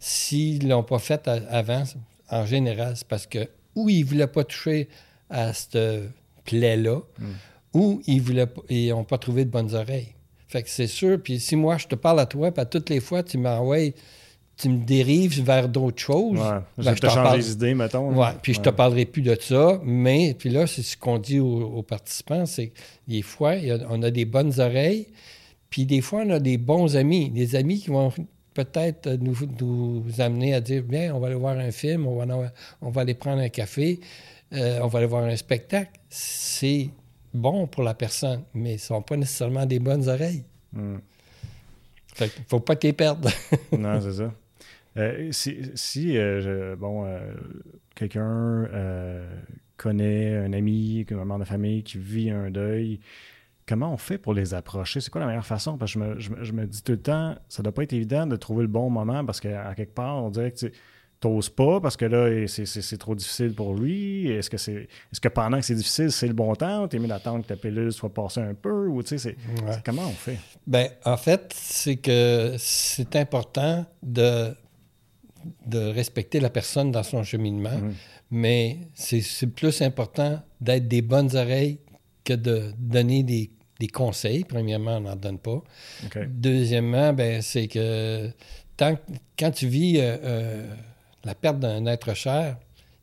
s'ils 0.00 0.64
ne 0.64 0.70
l'ont 0.70 0.82
pas 0.82 0.98
fait 0.98 1.28
avant, 1.28 1.84
en 2.30 2.46
général, 2.46 2.96
c'est 2.96 3.06
parce 3.06 3.26
que 3.26 3.48
ou 3.76 3.88
ils 3.88 4.00
ne 4.00 4.08
voulaient 4.08 4.26
pas 4.26 4.44
toucher 4.44 4.88
à 5.30 5.52
cette 5.52 5.78
plaie-là, 6.44 7.00
mm. 7.18 7.24
ou 7.74 8.02
ils 8.06 8.90
n'ont 8.90 9.04
pas 9.04 9.18
trouvé 9.18 9.44
de 9.44 9.50
bonnes 9.50 9.74
oreilles. 9.74 10.14
Fait 10.54 10.62
que 10.62 10.70
c'est 10.70 10.86
sûr, 10.86 11.18
puis 11.20 11.40
si 11.40 11.56
moi 11.56 11.78
je 11.78 11.88
te 11.88 11.96
parle 11.96 12.20
à 12.20 12.26
toi, 12.26 12.52
puis 12.52 12.64
toutes 12.70 12.88
les 12.88 13.00
fois 13.00 13.24
tu 13.24 13.38
m'envoies, 13.38 13.92
tu 14.56 14.68
me 14.68 14.84
dérives 14.84 15.42
vers 15.42 15.68
d'autres 15.68 16.00
choses. 16.00 16.38
Ouais, 16.38 16.60
ben, 16.78 16.94
je 16.94 17.00
te 17.00 17.08
change 17.08 17.36
les 17.36 17.50
idées, 17.50 17.74
mettons. 17.74 18.14
Ouais, 18.14 18.28
puis 18.40 18.54
je 18.54 18.60
te 18.60 18.70
parlerai 18.70 19.04
plus 19.04 19.22
de 19.22 19.36
ça, 19.40 19.80
mais 19.82 20.36
puis 20.38 20.50
là, 20.50 20.68
c'est 20.68 20.82
ce 20.82 20.96
qu'on 20.96 21.18
dit 21.18 21.40
aux, 21.40 21.82
participants, 21.82 22.46
c'est 22.46 22.68
que 22.68 22.78
des 23.08 23.22
fois, 23.22 23.54
on 23.90 24.00
a 24.04 24.12
des 24.12 24.26
bonnes 24.26 24.52
oreilles, 24.60 25.08
puis 25.70 25.86
des 25.86 26.00
fois, 26.00 26.22
on 26.24 26.30
a 26.30 26.38
des 26.38 26.56
bons 26.56 26.94
amis, 26.94 27.30
des 27.30 27.56
amis 27.56 27.80
qui 27.80 27.90
vont 27.90 28.12
peut-être 28.54 29.10
nous, 29.10 29.34
nous 29.60 30.20
amener 30.20 30.54
à 30.54 30.60
dire, 30.60 30.84
bien, 30.84 31.12
on 31.16 31.18
va 31.18 31.26
aller 31.26 31.36
voir 31.36 31.58
un 31.58 31.72
film, 31.72 32.06
on 32.06 32.24
va, 32.24 32.52
on 32.80 32.90
va 32.90 33.00
aller 33.00 33.14
prendre 33.14 33.42
un 33.42 33.48
café. 33.48 33.98
Euh, 34.52 34.78
on 34.82 34.86
va 34.86 35.00
aller 35.00 35.08
voir 35.08 35.24
un 35.24 35.34
spectacle, 35.34 35.98
c'est 36.08 36.90
bon 37.34 37.66
pour 37.66 37.82
la 37.82 37.94
personne, 37.94 38.44
mais 38.54 38.78
ce 38.78 38.92
ne 38.92 38.98
sont 38.98 39.02
pas 39.02 39.16
nécessairement 39.16 39.66
des 39.66 39.78
bonnes 39.78 40.08
oreilles. 40.08 40.44
Hmm. 40.72 40.98
Fait 42.14 42.28
qu'il 42.28 42.44
faut 42.44 42.60
pas 42.60 42.76
qu'ils 42.76 42.94
perdre. 42.94 43.28
non, 43.76 44.00
c'est 44.00 44.12
ça. 44.12 44.32
Euh, 44.96 45.30
si, 45.32 46.16
euh, 46.16 46.76
bon, 46.76 47.04
quelqu'un 47.94 48.68
connaît 49.76 50.36
un 50.36 50.52
ami, 50.52 51.04
un 51.10 51.24
membre 51.24 51.40
de 51.40 51.48
famille 51.48 51.82
qui 51.82 51.98
vit 51.98 52.30
un 52.30 52.50
deuil, 52.50 53.00
comment 53.66 53.92
on 53.92 53.96
fait 53.96 54.18
pour 54.18 54.34
les 54.34 54.54
approcher? 54.54 55.00
C'est 55.00 55.10
quoi 55.10 55.20
la 55.20 55.26
meilleure 55.26 55.46
façon? 55.46 55.76
Parce 55.76 55.94
que 55.94 56.18
je 56.18 56.30
me, 56.30 56.44
je 56.44 56.52
me 56.52 56.66
dis 56.66 56.82
tout 56.82 56.92
le 56.92 57.00
temps, 57.00 57.34
ça 57.48 57.62
ne 57.62 57.64
doit 57.64 57.74
pas 57.74 57.82
être 57.82 57.92
évident 57.92 58.26
de 58.26 58.36
trouver 58.36 58.62
le 58.62 58.68
bon 58.68 58.90
moment 58.90 59.24
parce 59.24 59.40
qu'à 59.40 59.74
quelque 59.74 59.94
part, 59.94 60.22
on 60.22 60.30
dirait 60.30 60.52
que 60.52 60.66
t'oses 61.20 61.48
pas 61.48 61.80
parce 61.80 61.96
que 61.96 62.04
là, 62.04 62.46
c'est 62.46 62.98
trop 62.98 63.14
difficile 63.14 63.54
pour 63.54 63.74
lui? 63.74 64.28
Est-ce 64.28 64.50
que 64.50 64.56
c'est 64.56 64.88
est-ce 65.12 65.20
que 65.20 65.28
pendant 65.28 65.58
que 65.58 65.64
c'est 65.64 65.74
difficile, 65.74 66.12
c'est 66.12 66.26
le 66.26 66.34
bon 66.34 66.54
temps? 66.54 66.86
T'es 66.88 66.98
mis 66.98 67.08
d'attendre 67.08 67.42
que 67.42 67.48
ta 67.48 67.56
pilule 67.56 67.92
soit 67.92 68.12
passée 68.12 68.40
un 68.40 68.54
peu? 68.54 68.88
Ou 68.88 69.02
tu 69.02 69.18
sais, 69.18 69.36
comment 69.84 70.06
on 70.06 70.12
fait? 70.12 70.38
Ben, 70.66 70.88
en 71.04 71.16
fait, 71.16 71.54
c'est 71.54 71.96
que 71.96 72.56
c'est 72.58 73.16
important 73.16 73.86
de, 74.02 74.54
de 75.66 75.78
respecter 75.78 76.40
la 76.40 76.50
personne 76.50 76.90
dans 76.90 77.02
son 77.02 77.22
cheminement, 77.22 77.78
mhm. 77.78 77.94
mais 78.30 78.78
c'est 78.94 79.46
plus 79.46 79.82
important 79.82 80.40
d'être 80.60 80.88
des 80.88 81.02
bonnes 81.02 81.34
oreilles 81.36 81.78
que 82.24 82.32
de 82.32 82.72
donner 82.78 83.22
des, 83.22 83.50
conseils. 83.92 84.44
Premièrement, 84.44 84.96
on 84.96 85.00
n'en 85.02 85.16
donne 85.16 85.38
pas. 85.38 85.62
Deuxièmement, 86.26 87.12
ben, 87.12 87.42
c'est 87.42 87.68
que 87.68 88.30
tant, 88.78 88.96
quand 89.38 89.50
tu 89.50 89.66
vis 89.66 89.98
euh, 89.98 90.16
euh, 90.22 90.74
la 91.24 91.34
perte 91.34 91.58
d'un 91.58 91.86
être 91.86 92.14
cher, 92.14 92.56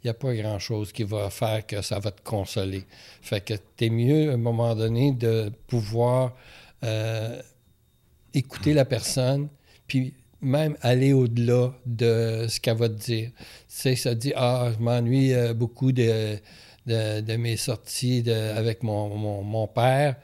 il 0.04 0.08
n'y 0.08 0.12
a 0.12 0.14
pas 0.16 0.34
grand-chose 0.34 0.92
qui 0.92 1.04
va 1.04 1.30
faire 1.30 1.66
que 1.66 1.82
ça 1.82 2.00
va 2.00 2.12
te 2.12 2.22
consoler. 2.22 2.86
Fait 3.22 3.42
que 3.42 3.54
tu 3.78 3.86
es 3.86 3.90
mieux, 3.90 4.32
à 4.32 4.34
un 4.34 4.38
moment 4.38 4.76
donné, 4.76 5.12
de 5.12 5.52
pouvoir 5.68 6.34
euh, 6.84 7.40
écouter 8.34 8.74
la 8.74 8.86
personne, 8.86 9.48
puis 9.86 10.16
même 10.42 10.76
aller 10.82 11.14
au-delà 11.14 11.74
de 11.86 12.48
ce 12.50 12.60
qu'elle 12.60 12.78
va 12.78 12.90
te 12.90 12.96
dire. 12.96 13.30
Tu 13.38 13.46
sais, 13.68 13.96
ça 13.96 14.16
dit, 14.16 14.34
ah, 14.36 14.72
je 14.76 14.84
m'ennuie 14.84 15.34
euh, 15.34 15.54
beaucoup 15.54 15.92
de, 15.92 16.40
mes 16.88 17.58
sorties 17.58 18.28
avec 18.30 18.82
mon, 18.82 19.68
père. 19.68 20.16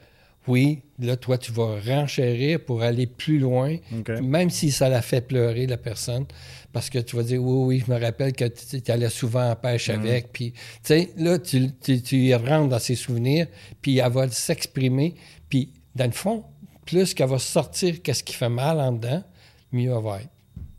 Oui, 0.48 0.80
là, 0.98 1.16
toi, 1.16 1.38
tu 1.38 1.52
vas 1.52 1.78
renchérir 1.80 2.64
pour 2.64 2.82
aller 2.82 3.06
plus 3.06 3.38
loin, 3.38 3.76
même 4.22 4.50
si 4.50 4.70
ça 4.70 4.88
la 4.88 5.02
fait 5.02 5.20
pleurer, 5.20 5.66
la 5.66 5.76
personne 5.76 6.24
parce 6.72 6.90
que 6.90 6.98
tu 6.98 7.16
vas 7.16 7.22
dire, 7.22 7.42
oui, 7.42 7.64
oui, 7.66 7.84
je 7.84 7.92
me 7.92 7.98
rappelle 7.98 8.32
que 8.32 8.44
tu 8.44 8.90
allais 8.90 9.08
souvent 9.08 9.50
en 9.50 9.56
pêche 9.56 9.88
mm. 9.88 9.94
avec. 9.94 10.32
Puis, 10.32 10.52
tu 10.52 10.58
sais, 10.82 11.10
là, 11.16 11.38
tu, 11.38 11.72
tu, 11.74 12.16
y 12.16 12.34
rentres 12.34 12.68
dans 12.68 12.78
ses 12.78 12.94
souvenirs, 12.94 13.46
puis 13.80 13.98
elle 13.98 14.12
va 14.12 14.28
s'exprimer. 14.28 15.14
Puis, 15.48 15.72
dans 15.94 16.06
le 16.06 16.12
fond, 16.12 16.44
plus 16.84 17.14
qu'elle 17.14 17.28
va 17.28 17.38
sortir 17.38 18.02
qu'est-ce 18.02 18.22
qui 18.22 18.34
fait 18.34 18.48
mal 18.48 18.80
en 18.80 18.92
dedans, 18.92 19.24
mieux 19.72 19.90
elle 19.90 20.04
va 20.04 20.20
être. 20.20 20.30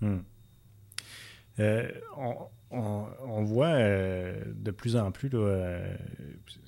Mm. 0.02 0.18
Euh, 1.60 1.92
on, 2.18 2.36
voit 2.72 3.68
euh, 3.68 4.36
de 4.56 4.72
plus 4.72 4.96
en 4.96 5.12
plus, 5.12 5.30
euh, 5.34 5.96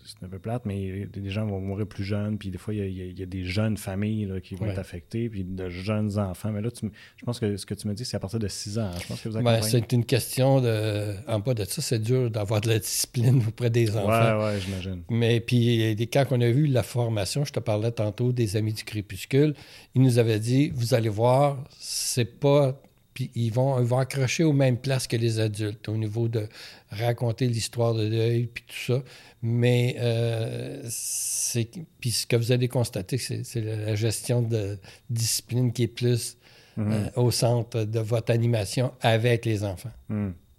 c'est 0.03 0.25
un 0.25 0.29
peu 0.29 0.39
plate, 0.39 0.65
mais 0.65 1.05
des 1.05 1.29
gens 1.29 1.45
vont 1.45 1.59
mourir 1.59 1.85
plus 1.85 2.03
jeunes, 2.03 2.37
puis 2.37 2.49
des 2.49 2.57
fois, 2.57 2.73
il 2.73 3.19
y, 3.19 3.21
a, 3.21 3.25
des 3.25 3.43
jeunes 3.43 3.77
familles 3.77 4.41
qui 4.43 4.55
vont 4.55 4.65
être 4.65 4.79
affectées, 4.79 5.29
puis 5.29 5.43
de 5.43 5.69
jeunes 5.69 6.17
enfants. 6.17 6.51
Mais 6.51 6.61
là, 6.61 6.69
je 6.81 7.25
pense 7.25 7.39
que 7.39 7.55
ce 7.55 7.65
que 7.65 7.73
tu 7.75 7.87
me 7.87 7.93
dis, 7.93 8.03
c'est 8.03 8.17
à 8.17 8.19
partir 8.19 8.39
de 8.39 8.47
6 8.47 8.79
ans. 8.79 8.91
Je 8.99 9.07
pense 9.07 9.21
que 9.21 9.29
vous 9.29 9.41
ben, 9.41 9.61
C'est 9.61 9.91
une 9.91 10.05
question 10.05 10.59
de. 10.59 11.13
En 11.27 11.39
bas 11.39 11.53
de 11.53 11.65
ça, 11.65 11.81
c'est 11.81 11.99
dur 11.99 12.31
d'avoir 12.31 12.61
de 12.61 12.69
la 12.69 12.79
discipline 12.79 13.43
auprès 13.47 13.69
des 13.69 13.95
enfants. 13.95 14.39
Oui, 14.39 14.53
oui, 14.53 14.61
j'imagine. 14.61 15.03
Mais 15.09 15.39
puis, 15.39 15.95
quand 16.11 16.25
on 16.31 16.41
a 16.41 16.49
vu 16.49 16.65
la 16.67 16.83
formation, 16.83 17.45
je 17.45 17.53
te 17.53 17.59
parlais 17.59 17.91
tantôt 17.91 18.31
des 18.31 18.55
Amis 18.55 18.73
du 18.73 18.83
Crépuscule, 18.83 19.53
ils 19.93 20.01
nous 20.01 20.17
avaient 20.17 20.39
dit 20.39 20.71
vous 20.73 20.93
allez 20.93 21.09
voir, 21.09 21.63
c'est 21.79 22.39
pas 22.39 22.81
puis 23.13 23.31
ils 23.35 23.51
vont, 23.51 23.79
ils 23.79 23.85
vont 23.85 23.97
accrocher 23.97 24.43
aux 24.43 24.53
mêmes 24.53 24.77
places 24.77 25.07
que 25.07 25.17
les 25.17 25.39
adultes 25.39 25.89
au 25.89 25.97
niveau 25.97 26.27
de 26.27 26.47
raconter 26.91 27.47
l'histoire 27.47 27.93
de 27.93 28.07
deuil, 28.07 28.47
puis 28.47 28.63
tout 28.67 28.93
ça. 28.93 29.03
Mais 29.41 29.95
euh, 29.99 30.81
c'est. 30.89 31.69
Puis 31.99 32.11
ce 32.11 32.27
que 32.27 32.35
vous 32.35 32.51
allez 32.51 32.67
constater, 32.67 33.17
c'est 33.17 33.61
la 33.61 33.95
gestion 33.95 34.41
de 34.41 34.77
discipline 35.09 35.73
qui 35.73 35.83
est 35.83 35.87
plus 35.87 36.37
mhm. 36.77 36.91
euh, 36.91 37.09
au 37.15 37.31
centre 37.31 37.83
de 37.83 37.99
votre 37.99 38.31
animation 38.31 38.93
avec 39.01 39.45
les 39.45 39.63
enfants. 39.63 39.91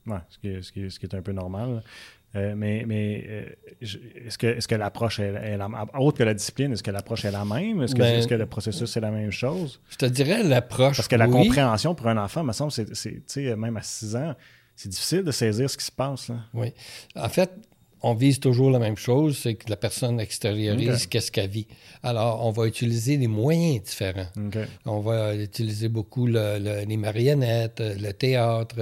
Oui, 0.06 0.16
ce, 0.30 0.38
qui 0.38 0.48
est, 0.48 0.62
ce, 0.62 0.72
qui 0.72 1.06
est, 1.06 1.14
un 1.14 1.22
peu 1.22 1.32
normal. 1.32 1.82
Euh, 2.34 2.54
mais 2.56 2.84
mais 2.86 3.24
euh, 3.28 3.44
est-ce 3.80 4.38
que, 4.38 4.46
est 4.46 4.66
que 4.66 4.74
l'approche 4.74 5.20
est, 5.20 5.56
la 5.56 5.68
même? 5.68 5.84
Autre 5.98 6.18
que 6.18 6.22
la 6.22 6.32
discipline, 6.32 6.72
est-ce 6.72 6.82
que 6.82 6.90
l'approche 6.90 7.24
est 7.26 7.30
la 7.30 7.44
même? 7.44 7.82
Est-ce 7.82 7.94
que, 7.94 8.00
ben, 8.00 8.26
que, 8.26 8.34
le 8.34 8.46
processus 8.46 8.96
est 8.96 9.00
la 9.00 9.10
même 9.10 9.30
chose? 9.30 9.80
Je 9.90 9.96
te 9.96 10.06
dirais 10.06 10.42
l'approche. 10.42 10.96
Parce 10.96 11.08
que 11.08 11.16
la 11.16 11.28
compréhension 11.28 11.94
pour 11.94 12.08
un 12.08 12.16
enfant, 12.16 12.42
me 12.42 12.52
semble, 12.52 12.72
c'est, 12.72 13.56
même 13.56 13.76
à 13.76 13.82
6 13.82 14.16
ans, 14.16 14.34
c'est 14.74 14.88
difficile 14.88 15.24
de 15.24 15.30
saisir 15.30 15.68
ce 15.68 15.76
qui 15.76 15.84
se 15.84 15.92
passe. 15.92 16.30
Oui. 16.54 16.72
En 17.14 17.28
fait, 17.28 17.50
on 18.02 18.14
vise 18.14 18.40
toujours 18.40 18.70
la 18.70 18.78
même 18.78 18.96
chose, 18.96 19.38
c'est 19.38 19.54
que 19.54 19.70
la 19.70 19.76
personne 19.76 20.18
extériorise 20.20 21.06
qu'est-ce 21.06 21.30
qu'elle 21.30 21.50
vit. 21.50 21.66
Alors, 22.02 22.44
on 22.44 22.50
va 22.50 22.66
utiliser 22.66 23.16
des 23.16 23.28
moyens 23.28 23.82
différents. 23.82 24.26
On 24.86 25.00
va 25.00 25.34
utiliser 25.34 25.88
beaucoup 25.88 26.26
les 26.26 26.96
marionnettes, 26.96 27.80
le 27.80 28.12
théâtre, 28.12 28.76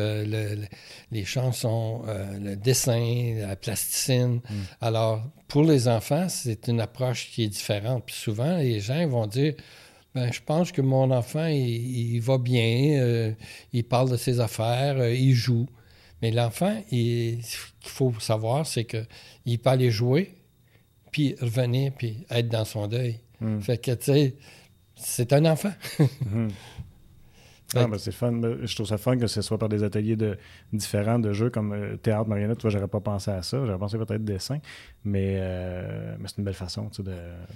les 1.13 1.25
chansons, 1.25 2.03
euh, 2.09 2.39
le 2.39 2.57
dessin, 2.57 3.35
la 3.47 3.57
plasticine. 3.57 4.37
Mm. 4.37 4.55
Alors, 4.81 5.23
pour 5.49 5.65
les 5.65 5.89
enfants, 5.89 6.29
c'est 6.29 6.69
une 6.69 6.81
approche 6.81 7.31
qui 7.31 7.45
est 7.45 7.49
différente. 7.49 8.05
Puis 8.07 8.17
souvent, 8.17 8.57
les 8.57 8.81
gens 8.81 9.07
vont 9.07 9.27
dire... 9.27 9.55
Ben, 10.13 10.33
je 10.33 10.41
pense 10.45 10.73
que 10.73 10.83
mon 10.83 11.13
enfant, 11.13 11.47
il, 11.47 12.19
va 12.19 12.37
bien, 12.37 13.01
euh, 13.01 13.33
il 13.73 13.85
parle 13.85 14.11
de 14.11 14.17
ses 14.17 14.41
affaires, 14.41 14.97
euh, 14.99 15.15
il 15.15 15.35
joue. 15.35 15.69
Mais 16.23 16.31
l'enfant, 16.31 16.75
ce 16.91 16.97
qu'il 16.97 17.43
faut 17.83 18.13
savoir, 18.21 18.67
c'est 18.67 18.85
qu'il 18.85 19.59
peut 19.59 19.71
aller 19.71 19.91
jouer, 19.91 20.35
puis 21.11 21.35
revenir, 21.41 21.93
puis 21.97 22.25
être 22.31 22.49
dans 22.49 22.65
son 22.65 22.87
deuil. 22.87 23.21
Hmm. 23.41 23.61
Fait 23.61 23.79
que, 23.79 23.93
tu 23.93 24.05
sais, 24.05 24.35
c'est 24.95 25.33
un 25.33 25.45
enfant. 25.47 25.73
Hmm. 26.31 26.49
Ah, 27.77 27.87
ben, 27.87 27.99
c'est 27.99 28.13
fun. 28.13 28.33
Je 28.63 28.75
trouve 28.75 28.87
ça 28.87 28.99
fun 28.99 29.17
que 29.17 29.29
ce 29.29 29.43
soit 29.43 29.59
par 29.59 29.69
des 29.69 29.85
ateliers 29.85 30.17
de, 30.17 30.37
différents 30.73 31.19
de 31.21 31.33
jeux 31.33 31.51
comme 31.51 31.73
euh, 31.73 31.97
théâtre, 31.97 32.29
marionnette. 32.29 32.59
Tu 32.59 32.63
vois, 32.63 32.71
j'aurais 32.71 32.89
pas 32.89 33.01
pensé 33.01 33.31
à 33.31 33.43
ça. 33.43 33.65
J'aurais 33.65 33.79
pensé 33.79 33.97
peut-être 33.97 34.25
dessin. 34.25 34.59
Mais, 35.05 35.37
euh, 35.39 36.17
mais 36.19 36.27
c'est 36.27 36.39
une 36.39 36.45
belle 36.45 36.55
façon 36.55 36.91
de, 36.99 37.03
de, 37.05 37.15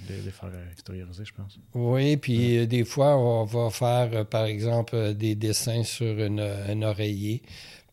les 0.08 0.30
faire 0.30 0.50
extérioriser, 0.70 1.24
je 1.24 1.32
pense. 1.34 1.58
Oui, 1.74 2.16
puis 2.16 2.58
euh, 2.58 2.66
des 2.66 2.84
fois, 2.84 3.16
on 3.16 3.44
va 3.44 3.70
faire, 3.70 4.24
par 4.26 4.44
exemple, 4.44 5.14
des 5.14 5.34
dessins 5.34 5.82
sur 5.82 6.16
une, 6.20 6.40
un 6.40 6.82
oreiller 6.82 7.42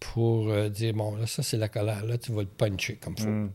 pour 0.02 0.50
euh, 0.50 0.68
dire 0.68 0.94
bon, 0.94 1.16
là, 1.16 1.28
ça, 1.28 1.44
c'est 1.44 1.58
la 1.58 1.70
colère, 1.70 2.04
là, 2.06 2.18
tu 2.18 2.34
vas 2.34 2.42
le 2.42 2.48
puncher 2.48 2.96
comme 2.96 3.18
ça. 3.18 3.28
Mm. 3.28 3.52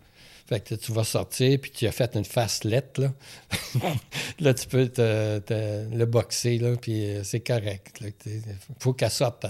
Fait 0.46 0.61
que 0.61 0.76
tu 0.76 0.92
vas 0.92 1.02
sortir, 1.02 1.59
puis 1.61 1.72
tu 1.72 1.87
as 1.87 1.92
fait 1.92 2.14
une 2.14 2.24
facelette, 2.24 2.98
là. 2.98 3.12
là, 4.40 4.54
tu 4.54 4.68
peux 4.68 4.88
te, 4.88 5.40
le 5.92 6.04
boxer, 6.04 6.59
là, 6.59 6.76
puis 6.80 7.04
euh, 7.04 7.24
c'est 7.24 7.40
correct. 7.40 8.00
Il 8.26 8.40
faut 8.78 8.92
qu'elle 8.92 9.11
sorte. 9.11 9.44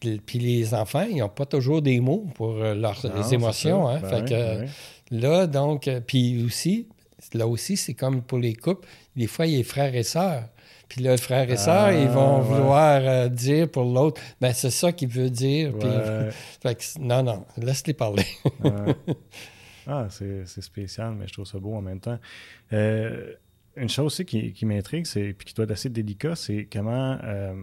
Puis 0.00 0.38
les 0.38 0.74
enfants, 0.74 1.06
ils 1.10 1.16
n'ont 1.16 1.30
pas 1.30 1.46
toujours 1.46 1.82
des 1.82 1.98
mots 1.98 2.26
pour 2.34 2.62
euh, 2.62 2.74
leurs 2.74 3.32
émotions. 3.32 3.88
Hein? 3.88 4.00
Ben 4.00 4.08
fait 4.08 4.28
que 4.28 5.16
là, 5.16 5.46
donc, 5.46 5.90
puis 6.06 6.44
aussi, 6.44 6.86
là 7.32 7.48
aussi, 7.48 7.78
c'est 7.78 7.94
comme 7.94 8.22
pour 8.22 8.38
les 8.38 8.54
couples, 8.54 8.86
des 9.16 9.26
fois, 9.26 9.46
il 9.46 9.56
y 9.56 9.60
a 9.60 9.64
frères 9.64 9.94
et 9.94 10.04
sœurs. 10.04 10.44
Puis 10.88 11.02
là, 11.02 11.12
le 11.12 11.16
frère 11.18 11.50
et 11.50 11.56
sœur, 11.56 11.92
ils 11.92 12.08
vont 12.08 12.38
ah, 12.38 12.40
vouloir 12.40 13.00
euh, 13.02 13.28
dire 13.28 13.70
pour 13.70 13.84
l'autre, 13.84 14.20
ben 14.40 14.52
c'est 14.52 14.70
ça 14.70 14.92
qu'il 14.92 15.08
veut 15.08 15.28
dire. 15.30 15.72
non, 17.00 17.22
non, 17.22 17.44
laisse-les 17.58 17.92
parler. 17.92 18.24
ah, 19.86 20.08
c'est 20.10 20.62
spécial, 20.62 21.14
mais 21.14 21.26
je 21.28 21.34
trouve 21.34 21.46
ça 21.46 21.58
beau 21.58 21.74
en 21.74 21.82
même 21.82 22.00
temps. 22.00 22.18
Euh, 22.72 23.34
une 23.76 23.90
chose 23.90 24.06
aussi 24.06 24.24
qui, 24.24 24.52
qui 24.52 24.64
m'intrigue, 24.64 25.06
c'est 25.06 25.34
puis 25.34 25.46
qui 25.46 25.54
doit 25.54 25.64
être 25.64 25.72
assez 25.72 25.90
délicat, 25.90 26.34
c'est 26.36 26.66
comment. 26.72 27.18
Euh, 27.22 27.54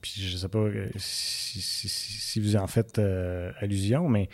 puis 0.00 0.14
je 0.16 0.36
sais 0.36 0.48
pas 0.48 0.66
si, 0.96 1.60
si, 1.60 2.40
vous 2.40 2.56
en 2.56 2.66
faites 2.66 2.98
allusion, 3.60 4.08
mais 4.08 4.28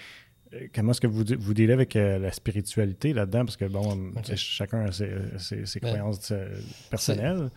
comment 0.75 0.93
est-ce 0.93 1.01
que 1.01 1.07
vous, 1.07 1.25
vous 1.39 1.55
dealez 1.55 1.73
avec 1.73 1.97
euh, 1.97 2.19
la 2.19 2.33
spiritualité 2.33 3.13
là-dedans? 3.13 3.45
Parce 3.45 3.57
que, 3.57 3.65
bon, 3.65 4.13
chacun 4.35 4.87
a 4.87 4.93
ses, 4.93 5.07
ben, 5.07 5.89
croyances 5.89 6.31
euh, 6.33 6.49
personnelles. 6.91 7.51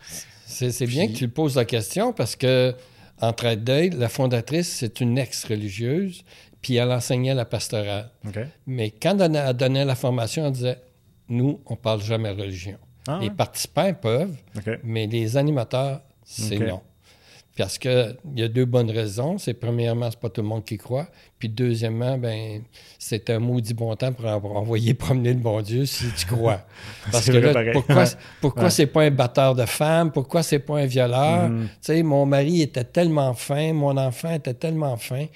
C'est 0.46 0.86
bien 0.86 1.08
que 1.08 1.12
tu 1.12 1.26
le 1.26 1.30
poses 1.30 1.56
la 1.56 1.64
question 1.64 2.12
parce 2.12 2.36
que, 2.36 2.74
en 3.20 3.32
traite 3.32 3.64
d'œil, 3.64 3.90
la 3.90 4.08
fondatrice, 4.08 4.68
c'est 4.68 5.00
une 5.00 5.18
ex-religieuse, 5.18 6.24
puis 6.62 6.76
elle 6.76 6.90
enseignait 6.90 7.34
la 7.34 7.44
pastorale. 7.44 8.10
Mais 8.66 8.90
quand 8.90 9.18
elle 9.20 9.56
donnait 9.56 9.84
la 9.84 9.94
formation, 9.94 10.46
elle 10.46 10.52
disait 10.52 10.78
Nous, 11.28 11.60
on 11.66 11.72
ne 11.72 11.78
parle 11.78 12.02
jamais 12.02 12.30
religion. 12.30 12.78
Ah, 13.06 13.18
les 13.22 13.30
participants 13.30 13.92
peuvent, 13.94 14.36
mais 14.84 15.06
les 15.06 15.36
animateurs, 15.36 16.02
c'est 16.24 16.58
non. 16.58 16.82
Parce 17.58 17.76
qu'il 17.76 18.16
y 18.36 18.42
a 18.44 18.48
deux 18.48 18.66
bonnes 18.66 18.90
raisons. 18.90 19.36
C'est 19.36 19.54
premièrement, 19.54 20.08
c'est 20.12 20.20
pas 20.20 20.30
tout 20.30 20.42
le 20.42 20.46
monde 20.46 20.64
qui 20.64 20.78
croit. 20.78 21.08
Puis 21.40 21.48
deuxièmement, 21.48 22.16
ben 22.16 22.62
c'est 23.00 23.30
un 23.30 23.40
maudit 23.40 23.74
bon 23.74 23.94
temps 23.96 24.12
pour 24.12 24.26
envoyer 24.56 24.94
promener 24.94 25.34
le 25.34 25.40
bon 25.40 25.60
Dieu 25.60 25.84
si 25.84 26.06
tu 26.16 26.26
crois. 26.26 26.60
Parce 27.10 27.26
que 27.26 27.32
là, 27.32 27.72
pourquoi, 27.72 28.04
pourquoi 28.40 28.70
c'est 28.70 28.86
pas 28.86 29.02
un 29.02 29.10
batteur 29.10 29.56
de 29.56 29.64
femmes? 29.64 30.12
Pourquoi 30.12 30.44
c'est 30.44 30.60
pas 30.60 30.78
un 30.78 30.86
violeur? 30.86 31.48
Mm. 31.48 31.64
Tu 31.64 31.68
sais, 31.80 32.02
mon 32.04 32.26
mari 32.26 32.62
était 32.62 32.84
tellement 32.84 33.34
fin, 33.34 33.72
mon 33.72 33.96
enfant 33.96 34.32
était 34.32 34.54
tellement 34.54 34.96
fin. 34.96 35.26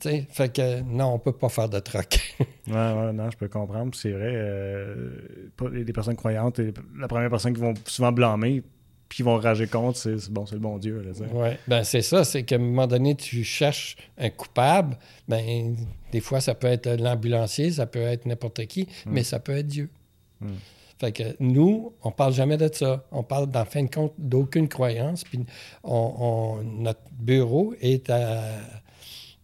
sais, 0.00 0.26
fait 0.28 0.52
que 0.52 0.82
non, 0.82 1.14
on 1.14 1.18
peut 1.20 1.32
pas 1.32 1.48
faire 1.48 1.68
de 1.68 1.78
troc. 1.78 2.18
oui, 2.40 2.46
ouais, 2.66 3.12
non, 3.12 3.30
je 3.30 3.36
peux 3.36 3.48
comprendre. 3.48 3.92
C'est 3.94 4.10
vrai, 4.10 4.32
euh, 4.34 5.10
les 5.72 5.92
personnes 5.92 6.16
croyantes, 6.16 6.60
la 6.98 7.06
première 7.06 7.30
personne 7.30 7.54
qui 7.54 7.60
vont 7.60 7.74
souvent 7.86 8.10
blâmer, 8.10 8.64
puis 9.10 9.18
ils 9.18 9.24
vont 9.24 9.38
rager 9.38 9.66
contre, 9.66 9.98
c'est 9.98 10.30
bon, 10.30 10.46
c'est 10.46 10.54
le 10.54 10.60
bon 10.60 10.78
Dieu. 10.78 11.04
Oui, 11.32 11.48
ben 11.66 11.82
c'est 11.82 12.00
ça, 12.00 12.22
c'est 12.22 12.44
qu'à 12.44 12.54
un 12.54 12.58
moment 12.58 12.86
donné, 12.86 13.16
tu 13.16 13.42
cherches 13.42 13.96
un 14.16 14.30
coupable, 14.30 14.96
ben 15.26 15.74
des 16.12 16.20
fois, 16.20 16.40
ça 16.40 16.54
peut 16.54 16.68
être 16.68 16.88
l'ambulancier, 16.88 17.72
ça 17.72 17.86
peut 17.86 17.98
être 17.98 18.24
n'importe 18.24 18.64
qui, 18.66 18.82
hmm. 18.82 19.10
mais 19.10 19.24
ça 19.24 19.40
peut 19.40 19.56
être 19.56 19.66
Dieu. 19.66 19.90
Hmm. 20.40 20.54
Fait 21.00 21.10
que 21.10 21.24
nous, 21.40 21.92
on 22.04 22.12
parle 22.12 22.32
jamais 22.34 22.56
de 22.56 22.70
ça. 22.72 23.04
On 23.10 23.24
parle, 23.24 23.48
en 23.52 23.64
fin 23.64 23.82
de 23.82 23.90
compte, 23.90 24.12
d'aucune 24.16 24.68
croyance. 24.68 25.24
Puis 25.24 25.40
on, 25.82 26.60
notre 26.62 27.00
bureau 27.18 27.74
est 27.80 28.10
à 28.10 28.44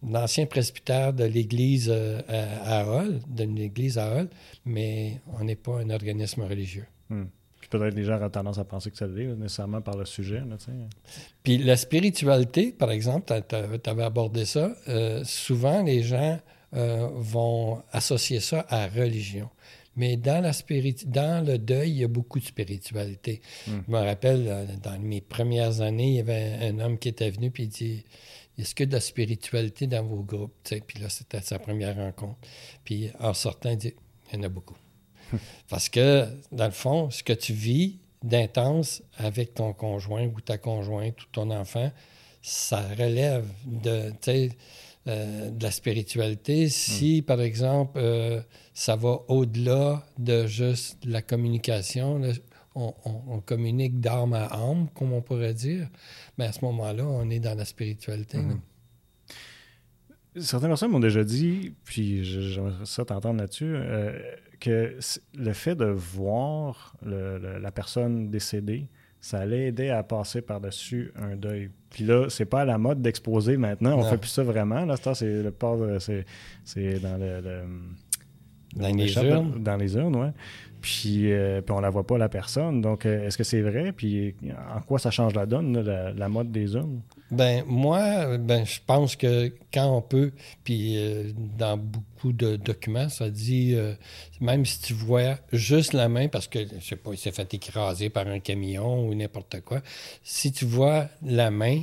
l'ancien 0.06 0.46
presbytère 0.46 1.12
de 1.12 1.24
l'église 1.24 1.90
euh, 1.90 2.20
à 2.62 2.86
Hall, 2.86 3.20
de 3.26 3.44
l'église 3.44 3.98
à 3.98 4.14
Hall, 4.14 4.28
mais 4.64 5.20
on 5.40 5.42
n'est 5.42 5.56
pas 5.56 5.80
un 5.80 5.90
organisme 5.90 6.42
religieux. 6.42 6.86
Hmm 7.66 7.78
peut-être 7.78 7.94
les 7.94 8.04
gens 8.04 8.20
ont 8.20 8.30
tendance 8.30 8.58
à 8.58 8.64
penser 8.64 8.90
que 8.90 8.96
ça 8.96 9.06
l'est, 9.06 9.26
nécessairement 9.34 9.80
par 9.80 9.96
le 9.96 10.04
sujet. 10.04 10.42
Puis 11.42 11.58
la 11.58 11.76
spiritualité, 11.76 12.72
par 12.72 12.90
exemple, 12.90 13.32
tu 13.48 13.90
avais 13.90 14.02
abordé 14.02 14.44
ça, 14.44 14.74
euh, 14.88 15.22
souvent 15.24 15.82
les 15.82 16.02
gens 16.02 16.38
euh, 16.74 17.08
vont 17.14 17.82
associer 17.92 18.40
ça 18.40 18.66
à 18.68 18.86
religion. 18.86 19.48
Mais 19.96 20.18
dans, 20.18 20.42
la 20.42 20.52
dans 21.06 21.46
le 21.46 21.58
deuil, 21.58 21.90
il 21.90 21.96
y 21.98 22.04
a 22.04 22.08
beaucoup 22.08 22.38
de 22.38 22.44
spiritualité. 22.44 23.40
Hmm. 23.66 23.78
Je 23.86 23.92
me 23.92 23.98
rappelle, 23.98 24.44
euh, 24.46 24.66
dans 24.82 24.98
mes 24.98 25.22
premières 25.22 25.80
années, 25.80 26.08
il 26.08 26.14
y 26.16 26.20
avait 26.20 26.58
un 26.60 26.78
homme 26.80 26.98
qui 26.98 27.08
était 27.08 27.30
venu 27.30 27.50
puis 27.50 27.62
il 27.64 27.68
dit 27.70 28.04
Est-ce 28.58 28.74
que 28.74 28.84
de 28.84 28.92
la 28.92 29.00
spiritualité 29.00 29.86
dans 29.86 30.04
vos 30.04 30.22
groupes 30.22 30.54
Puis 30.86 31.00
là, 31.00 31.08
c'était 31.08 31.40
sa 31.40 31.58
première 31.58 31.96
rencontre. 31.96 32.38
Puis 32.84 33.10
en 33.20 33.32
sortant, 33.32 33.70
il 33.70 33.78
dit 33.78 33.94
Il 34.32 34.36
y 34.36 34.40
en 34.40 34.42
a 34.42 34.48
beaucoup. 34.50 34.76
Parce 35.68 35.88
que, 35.88 36.26
dans 36.52 36.66
le 36.66 36.70
fond, 36.70 37.10
ce 37.10 37.22
que 37.22 37.32
tu 37.32 37.52
vis 37.52 37.98
d'intense 38.22 39.02
avec 39.18 39.54
ton 39.54 39.72
conjoint 39.72 40.26
ou 40.26 40.40
ta 40.40 40.58
conjointe 40.58 41.20
ou 41.22 41.26
ton 41.32 41.50
enfant, 41.50 41.92
ça 42.42 42.80
relève 42.80 43.46
de, 43.64 44.12
euh, 45.08 45.50
de 45.50 45.62
la 45.62 45.70
spiritualité. 45.70 46.68
Si, 46.68 47.20
hmm. 47.20 47.24
par 47.24 47.40
exemple, 47.40 47.98
euh, 47.98 48.40
ça 48.74 48.96
va 48.96 49.20
au-delà 49.28 50.04
de 50.18 50.46
juste 50.46 51.04
la 51.04 51.22
communication, 51.22 52.20
on, 52.74 53.40
communique 53.40 54.00
d'âme 54.00 54.34
à 54.34 54.46
âme, 54.46 54.88
comme 54.94 55.12
on 55.12 55.22
pourrait 55.22 55.54
dire, 55.54 55.88
mais 56.38 56.44
à 56.44 56.52
ce 56.52 56.64
moment-là, 56.64 57.04
on 57.06 57.30
est 57.30 57.40
dans 57.40 57.56
la 57.56 57.64
spiritualité. 57.64 58.38
Hmm. 58.38 58.60
certaines 60.36 60.70
personnes 60.70 60.90
m'ont 60.90 61.00
déjà 61.00 61.24
dit, 61.24 61.72
puis 61.84 62.24
j'aimerais 62.24 62.84
ça 62.84 63.04
t'entendre 63.04 63.40
là-dessus, 63.40 63.74
euh, 63.74 64.18
que 64.60 64.96
le 65.36 65.52
fait 65.52 65.74
de 65.74 65.86
voir 65.86 66.96
la 67.02 67.70
personne 67.70 68.30
décédée, 68.30 68.88
ça 69.20 69.40
allait 69.40 69.68
aider 69.68 69.88
à 69.90 70.02
passer 70.02 70.40
par-dessus 70.40 71.12
un 71.16 71.34
deuil. 71.34 71.70
Puis 71.90 72.04
là, 72.04 72.28
c'est 72.28 72.44
pas 72.44 72.60
à 72.60 72.64
la 72.64 72.78
mode 72.78 73.02
d'exposer 73.02 73.56
maintenant. 73.56 73.98
On 73.98 74.04
fait 74.04 74.18
plus 74.18 74.28
ça 74.28 74.42
vraiment. 74.42 74.84
Là, 74.84 74.96
c'est 75.14 75.42
le 75.42 75.50
port, 75.50 75.78
c'est 76.00 77.00
dans 77.00 77.18
le, 77.18 77.64
dans 78.76 78.94
les 78.94 79.16
urnes. 79.16 79.62
Dans 79.62 79.76
les 79.76 79.96
urnes, 79.96 80.16
oui. 80.16 80.28
Puis, 80.86 81.32
euh, 81.32 81.62
puis 81.62 81.74
on 81.74 81.80
la 81.80 81.90
voit 81.90 82.06
pas, 82.06 82.16
la 82.16 82.28
personne. 82.28 82.80
Donc, 82.80 83.06
euh, 83.06 83.26
est-ce 83.26 83.36
que 83.36 83.42
c'est 83.42 83.60
vrai? 83.60 83.90
Puis 83.90 84.36
en 84.72 84.80
quoi 84.82 85.00
ça 85.00 85.10
change 85.10 85.34
la 85.34 85.44
donne, 85.44 85.80
la, 85.80 86.28
mode 86.28 86.52
des 86.52 86.74
urnes? 86.74 87.00
Ben 87.32 87.64
moi, 87.66 88.38
ben, 88.38 88.64
je 88.64 88.78
pense 88.86 89.16
que 89.16 89.52
quand 89.74 89.96
on 89.96 90.00
peut, 90.00 90.30
puis 90.62 90.96
euh, 90.96 91.32
dans 91.58 91.76
beaucoup 91.76 92.32
de 92.32 92.54
documents, 92.54 93.08
ça 93.08 93.30
dit, 93.30 93.76
même 94.40 94.64
si 94.64 94.80
tu 94.80 94.92
vois 94.92 95.38
juste 95.52 95.92
la 95.92 96.08
main, 96.08 96.28
parce 96.28 96.46
que, 96.46 96.60
je 96.60 96.86
sais 96.86 96.94
pas, 96.94 97.10
il 97.10 97.18
s'est 97.18 97.32
fait 97.32 97.52
écraser 97.52 98.08
par 98.08 98.28
un 98.28 98.38
camion 98.38 99.08
ou 99.08 99.14
n'importe 99.16 99.62
quoi, 99.62 99.80
si 100.22 100.52
tu 100.52 100.66
vois 100.66 101.08
la 101.20 101.50
main, 101.50 101.82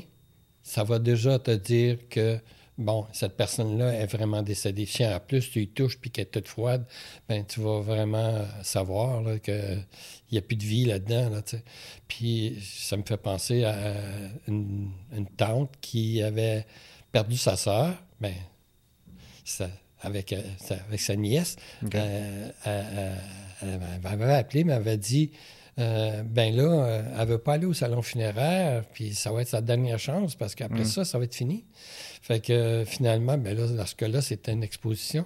ça 0.61 0.85
va 0.85 0.97
déjà 0.97 1.39
te 1.39 1.51
dire 1.51 1.97
que 2.09 2.39
bon, 2.77 3.05
cette 3.13 3.35
personne-là 3.35 3.93
est 3.93 4.05
vraiment 4.05 4.41
décédée. 4.41 4.85
Si 4.85 5.05
en 5.05 5.19
plus 5.19 5.49
tu 5.49 5.61
y 5.61 5.67
touches 5.67 5.97
puis 5.97 6.11
qu'elle 6.11 6.23
est 6.23 6.31
toute 6.31 6.47
froide, 6.47 6.85
ben 7.27 7.45
tu 7.45 7.59
vas 7.61 7.81
vraiment 7.81 8.45
savoir 8.61 9.23
qu'il 9.41 9.85
n'y 10.31 10.37
a 10.37 10.41
plus 10.41 10.55
de 10.55 10.63
vie 10.63 10.85
là-dedans. 10.85 11.29
Là, 11.29 11.41
puis 12.07 12.57
ça 12.61 12.97
me 12.97 13.03
fait 13.03 13.17
penser 13.17 13.63
à 13.63 13.75
une, 14.47 14.91
tante 15.37 15.71
qui 15.81 16.21
avait 16.21 16.65
perdu 17.11 17.37
sa 17.37 17.55
sœur, 17.55 17.95
ben, 18.19 18.33
avec, 20.01 20.33
euh, 20.33 20.41
avec 20.87 20.99
sa 20.99 21.15
nièce. 21.15 21.55
Euh, 21.93 22.49
elle, 23.61 23.79
m'avait 24.01 24.33
appelé, 24.33 24.63
m'avait 24.63 24.97
dit 24.97 25.31
ben 25.77 26.55
là, 26.55 27.03
elle 27.15 27.19
ne 27.19 27.25
veut 27.25 27.37
pas 27.37 27.53
aller 27.53 27.65
au 27.65 27.73
salon 27.73 28.01
funéraire, 28.01 28.83
puis 28.93 29.13
ça 29.13 29.31
va 29.31 29.41
être 29.41 29.47
sa 29.47 29.61
dernière 29.61 29.99
chance 29.99 30.35
parce 30.35 30.55
qu'après 30.55 30.81
mm. 30.81 30.85
ça, 30.85 31.05
ça 31.05 31.17
va 31.17 31.25
être 31.25 31.35
fini. 31.35 31.65
Fait 32.21 32.39
que 32.39 32.83
finalement, 32.85 33.37
ben 33.37 33.57
là, 33.57 33.67
dans 33.67 33.85
ce 33.85 33.95
cas-là, 33.95 34.21
c'était 34.21 34.53
une 34.53 34.63
exposition. 34.63 35.25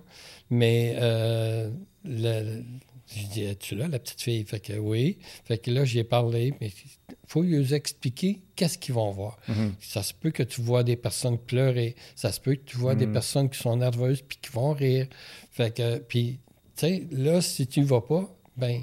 Mais 0.49 0.95
euh, 0.99 1.69
le, 2.05 2.63
je 3.15 3.25
dis, 3.27 3.43
es-tu 3.43 3.75
là, 3.75 3.87
la 3.87 3.99
petite 3.99 4.21
fille? 4.21 4.43
Fait 4.43 4.59
que 4.59 4.73
oui. 4.73 5.17
Fait 5.45 5.57
que 5.57 5.71
là, 5.71 5.85
j'y 5.85 5.99
ai 5.99 6.03
parlé, 6.03 6.53
mais 6.59 6.67
il 6.67 7.15
faut 7.27 7.41
lui 7.41 7.73
expliquer 7.73 8.41
qu'est-ce 8.55 8.77
qu'ils 8.77 8.95
vont 8.95 9.11
voir. 9.11 9.37
Mm-hmm. 9.47 9.71
Ça 9.79 10.03
se 10.03 10.13
peut 10.13 10.31
que 10.31 10.43
tu 10.43 10.61
vois 10.61 10.83
des 10.83 10.95
personnes 10.95 11.37
pleurer. 11.37 11.95
Ça 12.15 12.31
se 12.31 12.41
peut 12.41 12.55
que 12.55 12.65
tu 12.65 12.77
vois 12.77 12.95
des 12.95 13.07
mm. 13.07 13.13
personnes 13.13 13.49
qui 13.49 13.59
sont 13.59 13.77
nerveuses 13.77 14.21
puis 14.21 14.37
qui 14.41 14.51
vont 14.51 14.73
rire. 14.73 15.07
Fait 15.51 15.75
que, 15.75 15.99
puis, 15.99 16.39
tu 16.75 16.87
sais, 16.87 17.07
là, 17.11 17.41
si 17.41 17.67
tu 17.67 17.79
ne 17.81 17.85
vas 17.85 18.01
pas, 18.01 18.29
ben 18.57 18.81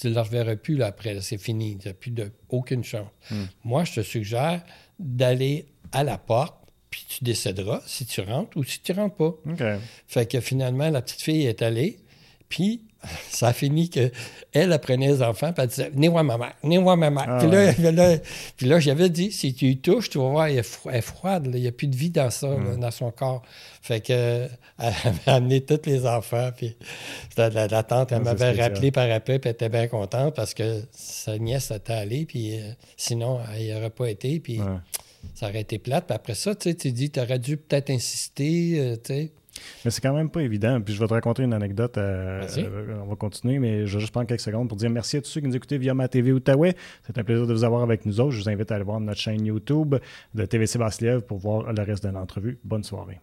tu 0.00 0.08
ne 0.08 0.14
le 0.14 0.20
reverras 0.20 0.56
plus 0.56 0.76
là, 0.76 0.86
après. 0.86 1.20
C'est 1.20 1.38
fini. 1.38 1.78
Tu 1.78 1.88
n'as 1.88 1.94
plus 1.94 2.10
de, 2.10 2.32
aucune 2.48 2.84
chance. 2.84 3.08
Mm. 3.30 3.44
Moi, 3.64 3.84
je 3.84 3.94
te 3.94 4.00
suggère 4.00 4.62
d'aller 4.98 5.66
à 5.92 6.04
la 6.04 6.18
porte 6.18 6.56
puis 6.90 7.06
tu 7.08 7.24
décéderas 7.24 7.82
si 7.86 8.04
tu 8.04 8.20
rentres 8.20 8.56
ou 8.56 8.64
si 8.64 8.80
tu 8.80 8.92
rentres 8.92 9.14
pas. 9.14 9.34
Fait 10.06 10.30
que 10.30 10.40
finalement, 10.40 10.90
la 10.90 11.02
petite 11.02 11.22
fille 11.22 11.46
est 11.46 11.62
allée, 11.62 12.00
puis 12.48 12.82
ça 13.30 13.48
a 13.48 13.52
fini 13.52 13.88
que 13.88 14.10
elle 14.52 14.72
apprenait 14.72 15.08
les 15.08 15.22
enfants, 15.22 15.52
puis 15.52 15.62
elle 15.62 15.68
disait 15.68 15.90
Venez 15.90 16.08
voir 16.08 16.24
ma 16.24 16.36
mère, 16.36 16.52
venez 16.62 16.78
voir 16.78 16.96
ma 16.96 17.10
mère. 17.10 17.26
Ah 17.28 17.38
puis, 18.56 18.66
là, 18.66 18.80
j'avais 18.80 19.08
dit 19.08 19.30
Si 19.30 19.54
tu 19.54 19.66
y 19.66 19.78
touches, 19.78 20.10
tu 20.10 20.18
vas 20.18 20.28
voir, 20.28 20.46
elle 20.46 20.58
est, 20.58 21.00
froide, 21.00 21.48
il 21.52 21.60
n'y 21.60 21.68
a 21.68 21.72
plus 21.72 21.86
de 21.86 21.96
vie 21.96 22.10
dans 22.10 22.30
ça, 22.30 22.48
hmm. 22.48 22.80
dans 22.80 22.90
son 22.90 23.10
corps. 23.10 23.42
Fait 23.80 24.00
que 24.00 24.48
elle 24.78 24.94
avait 25.04 25.30
amené 25.30 25.60
tous 25.60 25.86
les 25.86 26.06
enfants, 26.06 26.50
puis 26.56 26.76
la, 27.36 27.48
la, 27.50 27.82
tante, 27.82 28.12
elle 28.12 28.18
ah, 28.18 28.24
m'avait 28.24 28.52
rappelé 28.52 28.90
par 28.90 29.10
après, 29.10 29.38
puis 29.38 29.48
elle 29.48 29.54
était 29.54 29.68
bien 29.68 29.86
contente 29.86 30.34
parce 30.34 30.54
que 30.54 30.82
sa 30.92 31.38
nièce 31.38 31.70
était 31.70 31.92
allée, 31.92 32.24
puis 32.24 32.58
euh, 32.58 32.72
sinon, 32.96 33.38
elle 33.54 33.64
n'y 33.64 33.74
aurait 33.74 33.90
pas 33.90 34.10
été, 34.10 34.40
puis 34.40 34.60
ça 35.34 35.48
aurait 35.48 35.60
été 35.60 35.78
plate. 35.78 36.06
Puis 36.06 36.16
après 36.16 36.34
ça, 36.34 36.54
tu 36.54 36.74
dis, 36.74 37.10
tu 37.10 37.20
aurais 37.20 37.38
dû 37.38 37.56
peut-être 37.56 37.90
insister, 37.90 38.80
euh, 38.80 38.96
tu 38.96 39.14
sais. 39.14 39.30
Mais 39.84 39.90
c'est 39.90 40.00
quand 40.00 40.14
même 40.14 40.30
pas 40.30 40.42
évident. 40.42 40.80
Puis 40.80 40.94
je 40.94 41.00
vais 41.00 41.06
te 41.06 41.14
raconter 41.14 41.42
une 41.42 41.52
anecdote. 41.52 41.98
Euh, 41.98 42.46
euh, 42.58 43.00
on 43.02 43.06
va 43.06 43.16
continuer, 43.16 43.58
mais 43.58 43.86
je 43.86 43.94
vais 43.94 44.00
juste 44.00 44.12
prendre 44.12 44.26
quelques 44.26 44.40
secondes 44.40 44.68
pour 44.68 44.76
dire 44.76 44.90
merci 44.90 45.16
à 45.16 45.20
tous 45.20 45.28
ceux 45.28 45.40
qui 45.40 45.48
nous 45.48 45.56
écoutez 45.56 45.78
via 45.78 45.94
ma 45.94 46.08
TV 46.08 46.32
Outaouais. 46.32 46.74
C'est 47.06 47.18
un 47.18 47.24
plaisir 47.24 47.46
de 47.46 47.52
vous 47.52 47.64
avoir 47.64 47.82
avec 47.82 48.06
nous 48.06 48.20
autres. 48.20 48.32
Je 48.32 48.42
vous 48.42 48.48
invite 48.48 48.70
à 48.72 48.76
aller 48.76 48.84
voir 48.84 49.00
notre 49.00 49.20
chaîne 49.20 49.44
YouTube 49.44 49.96
de 50.34 50.44
TVC 50.44 50.78
Basseliev 50.78 51.22
pour 51.22 51.38
voir 51.38 51.72
le 51.72 51.82
reste 51.82 52.04
de 52.04 52.10
l'entrevue. 52.10 52.58
Bonne 52.64 52.84
soirée. 52.84 53.20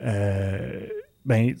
ben, 0.00 1.54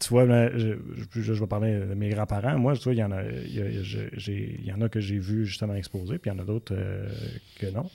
tu 0.00 0.10
vois, 0.10 0.26
je, 0.56 0.74
je, 1.10 1.32
vais 1.32 1.46
parler 1.46 1.80
de 1.80 1.94
mes 1.94 2.10
grands-parents. 2.10 2.56
Moi, 2.58 2.76
tu 2.76 2.84
vois, 2.84 2.92
il 2.94 2.98
y 2.98 3.02
en 3.02 3.10
a, 3.10 3.24
il 3.24 4.64
y, 4.64 4.72
en 4.72 4.80
a 4.80 4.88
que 4.88 5.00
j'ai 5.00 5.18
vu 5.18 5.44
justement 5.44 5.74
exposer, 5.74 6.18
puis 6.18 6.30
il 6.30 6.34
y 6.34 6.36
en 6.36 6.42
a 6.42 6.44
d'autres 6.44 6.74
que 7.58 7.66
non. 7.70 7.90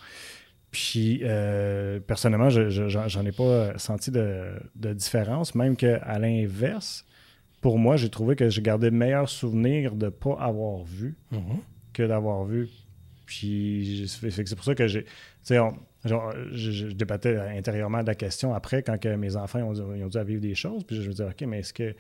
Puis, 0.74 1.20
euh, 1.22 2.00
personnellement, 2.00 2.50
j'en 2.50 3.26
ai 3.26 3.32
pas 3.32 3.78
senti 3.78 4.10
de, 4.10 4.58
différence, 4.76 5.54
même 5.54 5.76
qu'à 5.76 6.18
l'inverse, 6.18 7.06
pour 7.62 7.78
moi, 7.78 7.96
j'ai 7.96 8.10
trouvé 8.10 8.36
que 8.36 8.50
j'ai 8.50 8.64
gardé 8.64 8.90
le 8.90 8.98
meilleur 8.98 9.30
souvenir 9.30 9.94
de 9.94 10.08
ne 10.08 10.10
pas 10.10 10.36
avoir 10.40 10.84
vu 10.84 11.16
mm-hmm. 11.32 11.60
que 11.94 12.02
d'avoir 12.02 12.44
vu. 12.46 12.70
Puis, 13.28 14.10
c'est 14.10 14.56
pour 14.56 14.66
ça 14.66 14.74
que 14.74 14.88
j'ai. 14.88 15.04
Tu 15.04 15.10
sais, 15.44 15.60
je, 16.04 16.88
débattais 16.88 17.38
intérieurement 17.38 18.02
de 18.02 18.08
la 18.08 18.16
question 18.16 18.56
après, 18.56 18.82
quand 18.82 18.98
que 18.98 19.16
mes 19.16 19.36
enfants 19.36 19.60
ont, 19.60 19.80
ont 19.80 20.08
dû 20.08 20.24
vivre 20.24 20.42
des 20.42 20.56
choses. 20.56 20.84
Puis, 20.86 20.96
je 20.96 21.08
me 21.08 21.12
disais, 21.12 21.24
OK, 21.24 21.42
mais 21.42 21.60
est-ce 21.60 21.74
que 21.74 21.94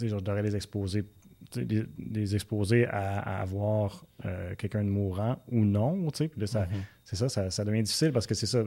je 0.00 0.14
devrais 0.14 0.42
les 0.42 0.54
exposer 0.54 1.04
les, 1.56 2.34
exposer 2.34 2.86
à, 2.86 3.40
avoir 3.40 4.04
euh, 4.24 4.54
quelqu'un 4.56 4.84
de 4.84 4.88
mourant 4.88 5.42
ou 5.50 5.64
non. 5.64 6.08
Puis 6.10 6.26
mm-hmm. 6.26 6.66
c'est 7.04 7.16
ça, 7.16 7.50
ça, 7.50 7.64
devient 7.64 7.82
difficile 7.82 8.12
parce 8.12 8.26
que 8.26 8.34
c'est 8.34 8.46
ça, 8.46 8.62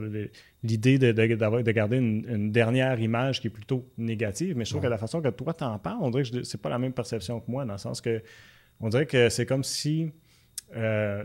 l'idée 0.62 0.98
de, 0.98 1.12
de, 1.12 1.70
garder 1.72 1.98
une, 1.98 2.50
dernière 2.50 2.98
image 3.00 3.40
qui 3.40 3.46
est 3.48 3.50
plutôt 3.50 3.88
négative. 3.98 4.56
Mais 4.56 4.64
je 4.64 4.70
trouve 4.70 4.82
que 4.82 4.88
la 4.88 4.98
façon 4.98 5.20
que 5.20 5.28
toi 5.28 5.54
t'en 5.54 5.78
parles, 5.78 5.98
on 6.00 6.10
dirait 6.10 6.24
que 6.24 6.42
c'est 6.42 6.60
pas 6.60 6.70
la 6.70 6.78
même 6.78 6.92
perception 6.92 7.40
que 7.40 7.50
moi, 7.50 7.64
dans 7.64 7.72
le 7.72 7.78
sens 7.78 8.00
que 8.00 8.22
on 8.80 8.88
dirait 8.88 9.06
que 9.06 9.28
c'est 9.28 9.46
comme 9.46 9.64
si. 9.64 10.10
Euh, 10.74 11.24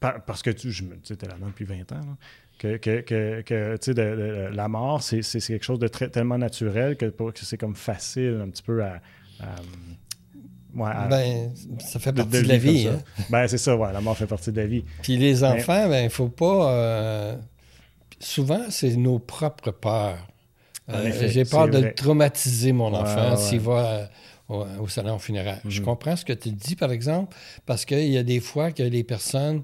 parce 0.00 0.42
que 0.42 0.50
tu 0.50 0.68
es 0.68 1.26
là-dedans 1.26 1.46
depuis 1.46 1.64
20 1.64 1.92
ans. 1.92 2.00
que, 2.58 2.76
que, 2.76 3.40
que, 3.42 4.50
la 4.52 4.68
mort, 4.68 5.02
c'est 5.02 5.22
quelque 5.22 5.64
chose 5.64 5.78
de 5.78 5.88
très, 5.88 6.08
tellement 6.08 6.38
naturel 6.38 6.96
que, 6.96 7.06
que 7.06 7.44
c'est 7.44 7.56
comme 7.56 7.76
facile 7.76 8.40
un 8.42 8.50
petit 8.50 8.62
peu 8.64 8.82
à, 8.82 9.00
ben, 10.74 11.52
ça 11.78 11.98
fait 11.98 12.12
partie 12.12 12.42
de, 12.42 12.48
la 12.48 12.56
vie. 12.56 12.88
Hein. 12.88 13.00
Ben, 13.30 13.46
c'est 13.46 13.58
ça, 13.58 13.76
ouais, 13.76 13.92
la 13.92 14.00
mort 14.00 14.16
fait 14.16 14.26
partie 14.26 14.52
de 14.52 14.60
la 14.60 14.66
vie. 14.66 14.84
Puis 15.02 15.16
les 15.16 15.44
enfants, 15.44 15.88
ben, 15.88 16.04
il 16.04 16.10
faut 16.10 16.28
pas. 16.28 16.72
Euh, 16.72 17.36
souvent, 18.18 18.62
c'est 18.70 18.96
nos 18.96 19.18
propres 19.18 19.70
peurs. 19.70 20.26
Euh, 20.88 21.28
j'ai 21.28 21.44
peur 21.44 21.68
de 21.68 21.80
traumatiser 21.94 22.72
mon 22.72 22.92
enfant 22.94 23.36
s'il 23.36 23.60
va 23.60 24.10
euh, 24.50 24.78
au, 24.80 24.88
salon 24.88 25.18
funéraire. 25.18 25.60
Je 25.66 25.80
mhm. 25.80 25.86
comprends 25.86 26.16
ce 26.16 26.24
que 26.24 26.32
tu 26.32 26.50
dis, 26.50 26.76
par 26.76 26.90
exemple, 26.90 27.36
parce 27.66 27.84
qu'il 27.84 28.08
y 28.08 28.18
a 28.18 28.22
des 28.22 28.40
fois 28.40 28.72
que 28.72 28.82
les 28.82 29.04
personnes 29.04 29.62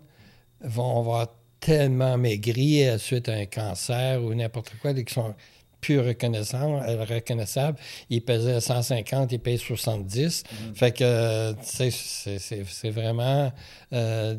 vont 0.63 0.99
avoir 0.99 1.29
tellement 1.61 2.17
maigri 2.17 2.85
suite 2.99 3.29
à 3.29 3.33
un 3.33 3.47
cancer 3.47 4.23
ou 4.23 4.33
n'importe 4.35 4.73
quoi, 4.81 4.95
qui 4.95 5.13
sont 5.13 5.35
plus 5.81 6.01
reconnaissable, 6.01 6.83
euh, 6.87 7.05
reconnaissable. 7.05 7.79
Il 8.11 8.23
pesait 8.23 8.61
150, 8.61 9.33
il 9.33 9.39
pèse 9.39 9.61
70. 9.61 10.43
Mm-hmm. 10.43 10.75
Fait 10.75 10.93
que, 10.97 11.55
c'est 11.63 12.91
vraiment 12.91 13.53
euh, 13.93 14.37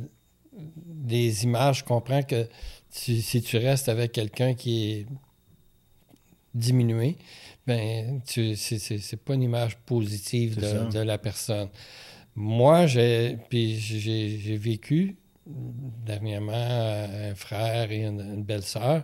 des 0.53 1.43
images. 1.43 1.79
Je 1.79 1.83
comprends 1.83 2.23
que 2.23 2.47
si 2.89 3.41
tu 3.41 3.57
restes 3.57 3.89
avec 3.89 4.11
quelqu'un 4.11 4.53
qui 4.53 4.91
est 4.91 5.05
diminué, 6.53 7.17
ben, 7.67 8.21
c'est 8.25 9.23
pas 9.23 9.35
une 9.35 9.43
image 9.43 9.77
positive 9.85 10.59
de, 10.59 10.99
la 10.99 11.17
personne. 11.17 11.69
Moi, 12.35 12.87
j'ai 12.87 13.37
vécu 14.57 15.17
dernièrement 16.05 16.53
un 16.53 17.35
frère 17.35 17.91
et 17.91 18.03
une, 18.03 18.43
belle-sœur 18.43 19.03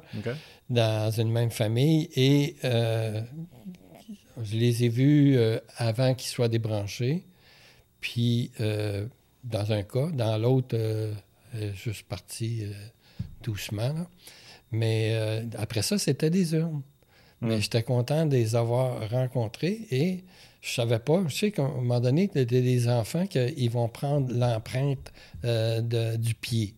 dans 0.69 1.11
une 1.11 1.31
même 1.31 1.51
famille 1.51 2.09
et 2.15 2.55
euh, 2.63 3.21
je 4.41 4.55
les 4.57 4.83
ai 4.83 4.89
vus 4.89 5.37
euh, 5.37 5.59
avant 5.77 6.13
qu'ils 6.13 6.29
soient 6.29 6.49
débranchés. 6.49 7.25
Puis, 8.01 8.51
euh, 8.59 9.05
dans 9.43 9.71
un 9.71 9.83
cas, 9.83 10.07
dans 10.11 10.37
l'autre, 10.37 10.77
juste 11.73 12.03
parti 12.03 12.63
doucement. 13.41 14.07
Mais 14.71 15.15
après 15.57 15.81
ça, 15.81 15.97
c'était 15.97 16.29
des 16.29 16.53
urnes. 16.53 16.81
Mais 17.41 17.61
j'étais 17.61 17.83
content 17.83 18.25
de 18.25 18.35
les 18.35 18.55
avoir 18.55 19.09
rencontrés 19.09 19.87
et 19.91 20.23
je 20.65 20.73
savais 20.73 20.99
pas. 20.99 21.23
Je 21.27 21.35
sais 21.35 21.51
qu'à 21.51 21.63
un 21.63 21.69
moment 21.75 21.99
donné, 21.99 22.29
il 22.33 22.37
y 22.39 22.41
a 22.41 22.45
des 22.45 22.89
enfants 22.89 23.27
qui 23.27 23.67
vont 23.67 23.87
prendre 23.87 24.33
l'empreinte 24.33 25.11
du 25.43 26.33
pied. 26.35 26.73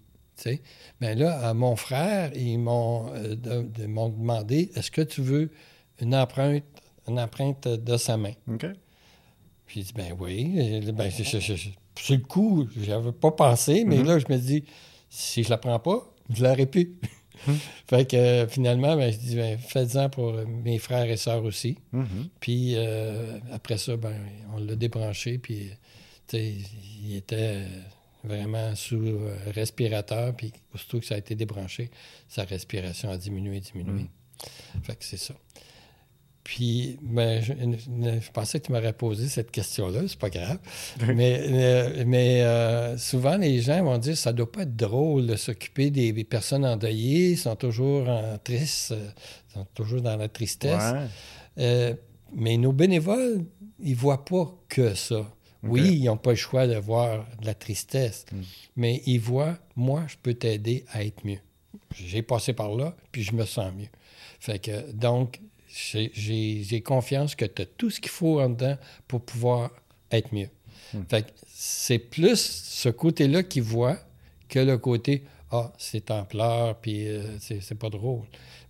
Mais 1.01 1.15
là, 1.15 1.47
à 1.49 1.53
mon 1.53 1.75
frère, 1.75 2.31
ils 2.35 2.57
m'ont 2.59 3.11
euh, 3.13 3.35
de- 3.35 3.63
de- 3.63 3.87
m'ont 3.87 4.09
demandé 4.09 4.69
est-ce 4.75 4.91
que 4.91 5.01
tu 5.01 5.21
veux 5.21 5.49
une 5.99 6.13
empreinte, 6.13 6.63
une 7.07 7.19
empreinte 7.19 7.67
de 7.67 7.97
sa 7.97 8.17
main? 8.17 8.33
OK. 8.47 8.65
Puis 9.65 9.79
j'ai 9.79 9.83
dit 9.83 9.93
ben 9.95 10.15
oui. 10.19 10.81
Ben, 10.93 11.09
sur 11.09 12.15
le 12.15 12.17
coup, 12.23 12.67
j'avais 12.79 13.11
pas 13.13 13.31
pensé, 13.31 13.83
mais 13.83 13.97
Mhm. 13.97 14.05
là, 14.05 14.19
je 14.19 14.25
me 14.29 14.37
dis 14.37 14.63
si 15.09 15.43
je 15.43 15.49
la 15.49 15.57
prends 15.57 15.79
pas, 15.79 16.13
je 16.31 16.43
l'aurais 16.43 16.67
pu. 16.67 16.93
fait 17.87 18.09
que 18.09 18.15
euh, 18.15 18.47
finalement, 18.47 18.95
ben, 18.95 19.11
je 19.11 19.17
dis 19.17 19.35
ben, 19.35 19.57
faites-en 19.57 20.09
pour 20.09 20.29
euh, 20.29 20.45
mes 20.45 20.79
frères 20.79 21.09
et 21.09 21.17
sœurs 21.17 21.43
aussi. 21.43 21.77
Mhm. 21.91 22.29
Puis 22.39 22.73
euh, 22.75 23.39
après 23.51 23.77
ça, 23.77 23.97
ben, 23.97 24.15
on 24.53 24.59
l'a 24.59 24.75
débranché, 24.75 25.37
puis 25.37 25.71
il 26.33 27.15
était 27.15 27.63
vraiment 28.23 28.75
sous 28.75 29.19
respirateur, 29.55 30.35
puis 30.35 30.51
aussitôt 30.73 30.99
que 30.99 31.05
ça 31.05 31.15
a 31.15 31.17
été 31.17 31.35
débranché, 31.35 31.89
sa 32.27 32.43
respiration 32.43 33.09
a 33.09 33.17
diminué, 33.17 33.61
diminué. 33.61 34.07
Fait 34.83 34.95
que 34.95 35.05
c'est 35.05 35.17
ça. 35.17 35.33
Puis, 36.47 36.97
ben, 37.01 37.41
je, 37.41 37.51
je 37.51 38.31
pensais 38.31 38.61
que 38.61 38.67
tu 38.67 38.71
m'aurais 38.71 38.93
posé 38.93 39.27
cette 39.27 39.51
question-là, 39.51 40.03
c'est 40.07 40.17
pas 40.17 40.29
grave. 40.29 40.59
mais 41.13 41.41
euh, 41.45 42.05
mais 42.07 42.41
euh, 42.41 42.97
souvent, 42.97 43.35
les 43.35 43.59
gens 43.59 43.83
vont 43.83 43.97
dire 43.97 44.17
ça 44.17 44.31
doit 44.31 44.49
pas 44.49 44.61
être 44.61 44.73
drôle 44.73 45.27
de 45.27 45.35
s'occuper 45.35 45.91
des, 45.91 46.13
des 46.13 46.23
personnes 46.23 46.63
endeuillées, 46.63 47.31
ils 47.31 47.37
sont 47.37 47.57
toujours 47.57 48.07
en 48.07 48.37
triste, 48.41 48.93
euh, 48.93 49.09
ils 49.49 49.53
sont 49.55 49.67
toujours 49.73 49.99
dans 49.99 50.15
la 50.15 50.29
tristesse. 50.29 50.93
Ouais. 50.93 51.07
Euh, 51.57 51.93
mais 52.33 52.55
nos 52.55 52.71
bénévoles, 52.71 53.43
ils 53.83 53.97
voient 53.97 54.23
pas 54.23 54.49
que 54.69 54.93
ça. 54.93 55.29
Oui, 55.63 55.97
ils 55.97 56.05
n'ont 56.05 56.15
pas 56.15 56.29
le 56.29 56.37
choix 56.37 56.65
de 56.65 56.77
voir 56.77 57.25
de 57.41 57.45
la 57.45 57.55
tristesse, 57.55 58.25
mais 58.77 59.01
ils 59.05 59.19
voient, 59.19 59.57
moi, 59.75 60.05
je 60.07 60.15
peux 60.23 60.33
t'aider 60.33 60.85
à 60.93 61.03
être 61.03 61.25
mieux. 61.25 61.39
J'ai 61.93 62.21
passé 62.21 62.53
par 62.53 62.73
là, 62.73 62.95
puis 63.11 63.21
je 63.21 63.33
me 63.33 63.43
sens 63.43 63.73
mieux. 63.77 63.89
Fait 64.39 64.59
que, 64.59 64.93
donc, 64.93 65.41
j'ai- 66.13 66.81
confiance 66.81 67.35
que 67.35 67.45
tu 67.45 67.61
as 67.61 67.65
tout 67.65 67.89
ce 67.89 67.99
qu'il 67.99 68.09
faut 68.11 68.39
en 68.41 68.49
dedans 68.49 68.77
pour 69.07 69.21
pouvoir 69.23 69.71
être 70.11 70.33
mieux. 70.33 70.49
Fait 71.09 71.23
que 71.23 71.31
c'est 71.47 71.99
plus 71.99 72.39
ce 72.39 72.89
côté-là 72.89 73.43
qu'ils 73.43 73.63
voient 73.63 73.99
que 74.47 74.59
le 74.59 74.77
côté 74.77 75.23
Ah, 75.51 75.71
c'est 75.77 76.11
en 76.11 76.25
pleurs, 76.25 76.75
puis 76.79 77.07
euh, 77.07 77.37
c'est 77.39 77.77
pas 77.79 77.89
drôle. 77.89 78.25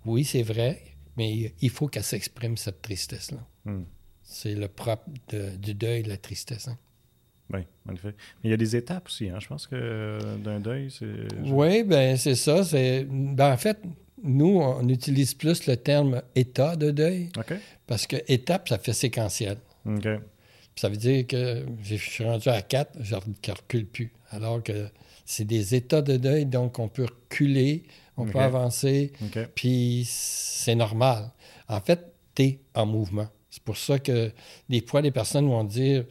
Oui, 0.06 0.24
c'est 0.24 0.44
vrai, 0.44 0.82
mais 1.16 1.52
il 1.60 1.70
faut 1.72 1.88
qu'elle 1.88 2.04
s'exprime, 2.04 2.56
cette 2.56 2.84
tristesse-là. 2.84 3.40
Hmm. 3.66 3.84
C'est 4.22 4.54
le 4.54 4.68
propre 4.68 5.06
de- 5.30 5.56
du 5.58 5.74
deuil, 5.74 6.04
la 6.04 6.18
tristesse. 6.18 6.68
hein. 6.68 6.78
Oui, 7.52 7.62
en 7.90 7.94
effet. 7.96 8.14
Mais 8.44 8.50
il 8.50 8.52
y 8.52 8.54
a 8.54 8.58
des 8.58 8.76
étapes 8.76 9.08
aussi. 9.08 9.28
Hein. 9.30 9.40
Je 9.40 9.48
pense 9.48 9.66
que 9.66 9.76
euh, 9.76 10.38
d'un 10.38 10.60
deuil, 10.60 10.92
c'est. 10.92 11.06
Oui, 11.46 11.84
ben 11.84 12.16
c'est 12.18 12.36
ça. 12.36 12.62
Ben, 12.72 13.54
en 13.54 13.58
fait, 13.58 13.80
nous, 14.24 14.60
on 14.60 14.88
utilise 14.90 15.34
plus 15.34 15.68
le 15.68 15.78
terme 15.78 16.22
état 16.36 16.76
de 16.76 16.92
deuil 16.92 17.30
parce 17.86 18.08
que 18.08 18.18
étape, 18.28 18.70
ça 18.70 18.78
fait 18.78 18.94
séquentiel. 18.94 19.58
Ça 20.76 20.90
veut 20.90 20.98
dire 20.98 21.26
que 21.26 21.66
je 21.82 21.96
suis 21.96 22.24
rendu 22.24 22.50
à 22.50 22.62
4, 22.62 22.98
je 23.02 23.16
ne 23.16 23.52
recule 23.52 23.88
plus. 23.88 24.14
Alors 24.30 24.62
que 24.62 24.90
c'est 25.26 25.46
des 25.46 25.76
états 25.76 26.02
de 26.02 26.18
deuil, 26.18 26.46
donc 26.46 26.80
on 26.80 26.88
peut 26.88 27.06
reculer, 27.06 27.84
on 28.16 28.26
peut 28.26 28.40
avancer, 28.40 29.12
puis 29.56 30.04
c'est 30.08 30.76
normal. 30.76 31.32
En 31.68 31.82
fait, 31.82 32.14
tu 32.36 32.44
es 32.44 32.60
en 32.74 32.86
mouvement. 32.86 33.28
C'est 33.50 33.64
pour 33.64 33.78
ça 33.78 33.98
que 34.00 34.32
des 34.70 34.82
fois, 34.86 35.02
les 35.02 35.12
personnes 35.12 35.48
vont 35.48 35.64
dire 35.64 36.06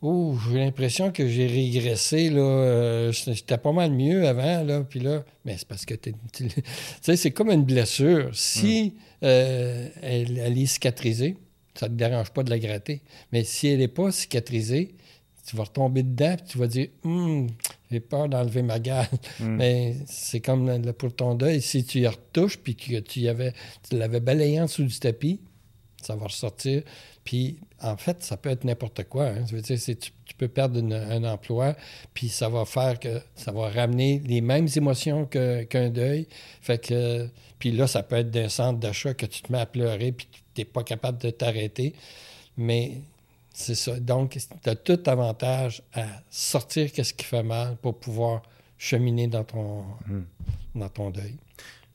Oh, 0.00 0.36
j'ai 0.50 0.58
l'impression 0.58 1.10
que 1.10 1.26
j'ai 1.28 1.46
régressé, 1.48 2.30
là. 2.30 2.40
euh, 2.40 3.12
J'étais 3.12 3.58
pas 3.58 3.72
mal 3.72 3.90
mieux 3.90 4.26
avant, 4.28 4.62
là. 4.62 4.82
Puis 4.88 5.00
là, 5.00 5.24
mais 5.44 5.56
c'est 5.58 5.66
parce 5.66 5.84
que 5.84 5.94
t'es- 5.94 6.14
tu 6.32 6.48
sais, 7.02 7.16
c'est 7.16 7.30
comme 7.32 7.50
une 7.50 7.64
blessure. 7.64 8.30
Si 8.32 8.94
euh, 9.24 9.88
elle, 10.02 10.38
elle 10.38 10.56
est 10.58 10.66
cicatrisée, 10.66 11.36
ça 11.74 11.86
ne 11.88 11.94
te 11.94 11.98
dérange 11.98 12.30
pas 12.30 12.44
de 12.44 12.50
la 12.50 12.58
gratter. 12.60 13.00
Mais 13.32 13.42
si 13.42 13.66
elle 13.66 13.78
n'est 13.80 13.88
pas 13.88 14.12
cicatrisée, 14.12 14.94
tu 15.46 15.56
vas 15.56 15.64
retomber 15.64 16.02
dedans 16.02 16.36
puis 16.36 16.46
tu 16.46 16.58
vas 16.58 16.66
dire 16.68 16.88
Hum, 17.04 17.48
j'ai 17.90 18.00
peur 18.00 18.28
d'enlever 18.28 18.62
ma 18.62 18.78
gale. 18.78 19.08
Mais 19.40 19.96
c'est 20.06 20.40
comme 20.40 20.68
le- 20.68 20.92
pour 20.92 21.12
ton 21.12 21.34
deuil, 21.34 21.60
si 21.60 21.84
tu 21.84 21.98
y 22.00 22.06
retouches 22.06 22.58
puis 22.58 22.76
que 22.76 23.00
tu, 23.00 23.20
y 23.20 23.28
avais, 23.28 23.52
tu 23.88 23.96
l'avais 23.96 24.20
balayé 24.20 24.60
en 24.60 24.66
dessous 24.66 24.84
du 24.84 24.98
tapis, 24.98 25.40
ça 26.02 26.14
va 26.16 26.24
ressortir. 26.26 26.82
Puis, 27.24 27.58
en 27.82 27.96
fait, 27.96 28.22
ça 28.22 28.36
peut 28.36 28.48
être 28.50 28.64
n'importe 28.64 29.04
quoi. 29.04 29.26
hein. 29.26 29.44
Je 29.48 29.56
veux 29.56 29.60
dire, 29.62 29.78
tu, 29.78 29.96
tu 29.96 30.34
peux 30.36 30.48
perdre 30.48 30.78
une- 30.78 30.92
un 30.94 31.24
emploi, 31.24 31.74
puis 32.14 32.28
ça 32.28 32.48
va 32.48 32.64
faire 32.64 32.98
que 32.98 33.20
ça 33.34 33.52
va 33.52 33.68
ramener 33.70 34.20
les 34.24 34.40
mêmes 34.40 34.68
émotions 34.76 35.26
qu'un 35.26 35.90
deuil. 35.90 36.26
Fait 36.60 36.78
que, 36.78 37.28
puis 37.58 37.72
là, 37.72 37.86
ça 37.86 38.02
peut 38.02 38.16
être 38.16 38.30
d'un 38.30 38.48
centre 38.48 38.78
d'achat 38.78 39.14
que 39.14 39.26
tu 39.26 39.42
te 39.42 39.52
mets 39.52 39.58
à 39.60 39.66
pleurer, 39.66 40.12
puis 40.12 40.26
tu 40.54 40.60
n'es 40.60 40.64
pas 40.64 40.82
capable 40.84 41.18
de 41.18 41.30
t'arrêter. 41.30 41.94
Mais 42.56 43.00
c'est 43.52 43.74
ça. 43.74 43.98
Donc, 44.00 44.38
tu 44.62 44.68
as 44.70 44.76
tout 44.76 45.00
avantage 45.06 45.82
à 45.94 46.06
sortir 46.30 46.92
qu'est-ce 46.92 47.12
qui 47.14 47.24
fait 47.24 47.42
mal 47.42 47.76
pour 47.76 47.98
pouvoir 47.98 48.42
cheminer 48.78 49.26
dans 49.26 49.44
ton, 49.44 49.84
dans 50.74 50.88
ton 50.88 51.10
deuil. 51.10 51.34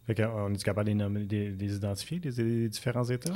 Fait 0.06 0.16
qu'on 0.16 0.54
est 0.54 0.63
capable 0.63 0.88
de 0.88 0.92
les, 0.92 0.98
nommer, 0.98 1.22
de 1.24 1.54
les 1.58 1.76
identifier, 1.76 2.20
les, 2.24 2.32
les 2.44 2.70
différents 2.70 3.06
états? 3.06 3.34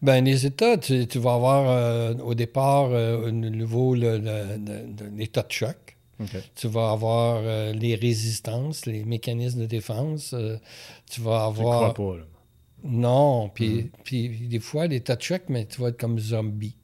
Ben, 0.00 0.24
les 0.24 0.46
états, 0.46 0.78
tu, 0.78 1.06
tu 1.06 1.18
vas 1.18 1.34
avoir 1.34 1.68
euh, 1.68 2.14
au 2.24 2.34
départ 2.34 2.88
euh, 2.90 3.26
au 3.28 3.30
niveau 3.30 3.94
l'état 3.94 5.42
de 5.42 5.52
choc. 5.52 5.96
Tu 6.54 6.68
vas 6.68 6.92
avoir 6.92 7.42
euh, 7.44 7.72
les 7.74 7.94
résistances, 7.94 8.86
les 8.86 9.04
mécanismes 9.04 9.60
de 9.60 9.66
défense. 9.66 10.32
euh, 10.32 10.56
tu 11.10 11.20
vas 11.20 11.48
ne 11.50 11.54
crois 11.54 11.74
avoir. 11.76 11.94
pas, 11.94 12.16
là. 12.16 12.24
Non, 12.84 13.50
puis, 13.50 13.90
puis 14.04 14.28
des 14.28 14.60
fois, 14.60 14.86
l'état 14.86 15.16
de 15.16 15.22
choc, 15.22 15.42
mais 15.48 15.66
tu 15.66 15.80
vas 15.80 15.88
être 15.88 15.98
comme 16.00 16.18
zombie. 16.18 16.76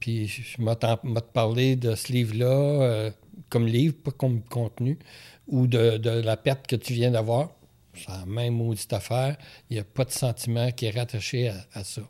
Puis 0.00 0.26
je 0.26 0.60
m'a 0.60 0.74
te 0.74 0.86
parlé 1.32 1.76
de 1.76 1.94
ce 1.94 2.12
livre-là, 2.12 3.10
comme 3.48 3.66
livre, 3.66 3.94
pas 4.02 4.10
comme 4.10 4.42
contenu, 4.42 4.98
ou 5.46 5.66
de, 5.66 5.98
de 5.98 6.10
la 6.10 6.36
perte 6.36 6.66
que 6.66 6.76
tu 6.76 6.92
viens 6.94 7.10
d'avoir. 7.12 7.50
C'est 7.94 8.08
la 8.08 8.24
même 8.26 8.54
maudite 8.54 8.92
affaire. 8.92 9.36
Il 9.70 9.74
n'y 9.74 9.80
a 9.80 9.84
pas 9.84 10.04
de 10.04 10.10
sentiment 10.10 10.70
qui 10.72 10.86
est 10.86 10.90
rattaché 10.90 11.48
à, 11.48 11.84
ça. 11.84 12.02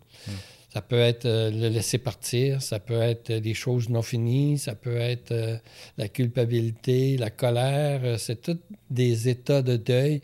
Ça 0.72 0.82
peut 0.82 0.98
être 0.98 1.26
euh, 1.26 1.52
le 1.52 1.68
laisser 1.68 1.98
partir, 1.98 2.60
ça 2.60 2.80
peut 2.80 3.00
être 3.00 3.30
euh, 3.30 3.40
des 3.40 3.54
choses 3.54 3.88
non 3.88 4.02
finies, 4.02 4.58
ça 4.58 4.74
peut 4.74 4.96
être 4.96 5.30
euh, 5.30 5.56
la 5.96 6.08
culpabilité, 6.08 7.16
la 7.16 7.30
colère. 7.30 8.00
euh, 8.02 8.18
c'est 8.18 8.42
tous 8.42 8.58
des 8.90 9.28
états 9.28 9.62
de 9.62 9.76
deuil 9.76 10.20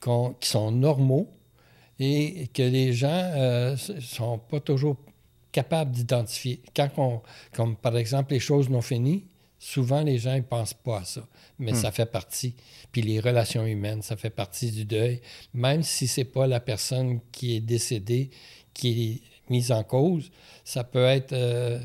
qui 0.00 0.48
sont 0.48 0.72
normaux 0.72 1.28
et 2.00 2.48
que 2.52 2.62
les 2.62 2.92
gens 2.92 3.30
ne 3.36 3.76
sont 4.00 4.38
pas 4.38 4.58
toujours 4.58 4.96
capables 5.52 5.92
d'identifier. 5.92 6.60
Quand 6.74 6.90
on, 6.96 7.22
comme 7.52 7.76
par 7.76 7.96
exemple 7.96 8.32
les 8.32 8.40
choses 8.40 8.68
non 8.68 8.80
finies, 8.80 9.24
souvent 9.64 10.02
les 10.02 10.18
gens 10.18 10.34
ne 10.34 10.40
pensent 10.40 10.74
pas 10.74 10.98
à 11.00 11.04
ça, 11.04 11.26
mais 11.58 11.72
ça 11.80 11.92
fait 11.92 12.06
partie. 12.06 12.54
Puis 12.90 13.00
les 13.02 13.20
relations 13.20 13.64
humaines, 13.64 14.02
ça 14.02 14.16
fait 14.16 14.30
partie 14.30 14.72
du 14.72 14.84
deuil, 14.84 15.20
même 15.54 15.82
si 15.84 16.08
c'est 16.08 16.24
pas 16.24 16.48
la 16.48 16.58
personne 16.58 17.20
qui 17.30 17.54
est 17.56 17.60
décédée 17.60 18.30
qui 18.74 18.88
est 19.12 19.50
mise 19.50 19.70
en 19.70 19.84
cause, 19.84 20.30
ça 20.64 20.82
peut 20.82 21.04
être 21.04 21.32
euh, 21.32 21.78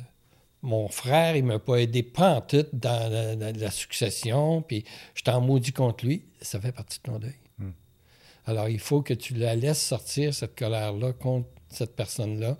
mon 0.63 0.87
frère, 0.87 1.35
il 1.35 1.43
m'a 1.43 1.59
pas 1.59 1.75
aidé 1.77 2.01
pas 2.01 2.35
en 2.37 2.41
tout 2.41 2.65
dans 2.73 3.11
la, 3.11 3.35
la- 3.35 3.51
la 3.51 3.71
succession, 3.71 4.61
puis 4.63 4.83
je 5.13 5.21
t'en 5.21 5.39
maudis 5.41 5.71
contre 5.73 6.05
lui, 6.05 6.23
ça 6.41 6.59
fait 6.59 6.71
partie 6.71 6.97
de 6.97 7.03
ton 7.03 7.19
deuil. 7.19 7.35
Alors, 8.47 8.69
il 8.69 8.79
faut 8.79 9.01
que 9.01 9.13
tu 9.13 9.33
la 9.35 9.55
laisses 9.55 9.81
sortir, 9.83 10.33
cette 10.33 10.57
colère-là, 10.57 11.11
contre 11.13 11.49
cette 11.69 11.95
personne-là. 11.95 12.57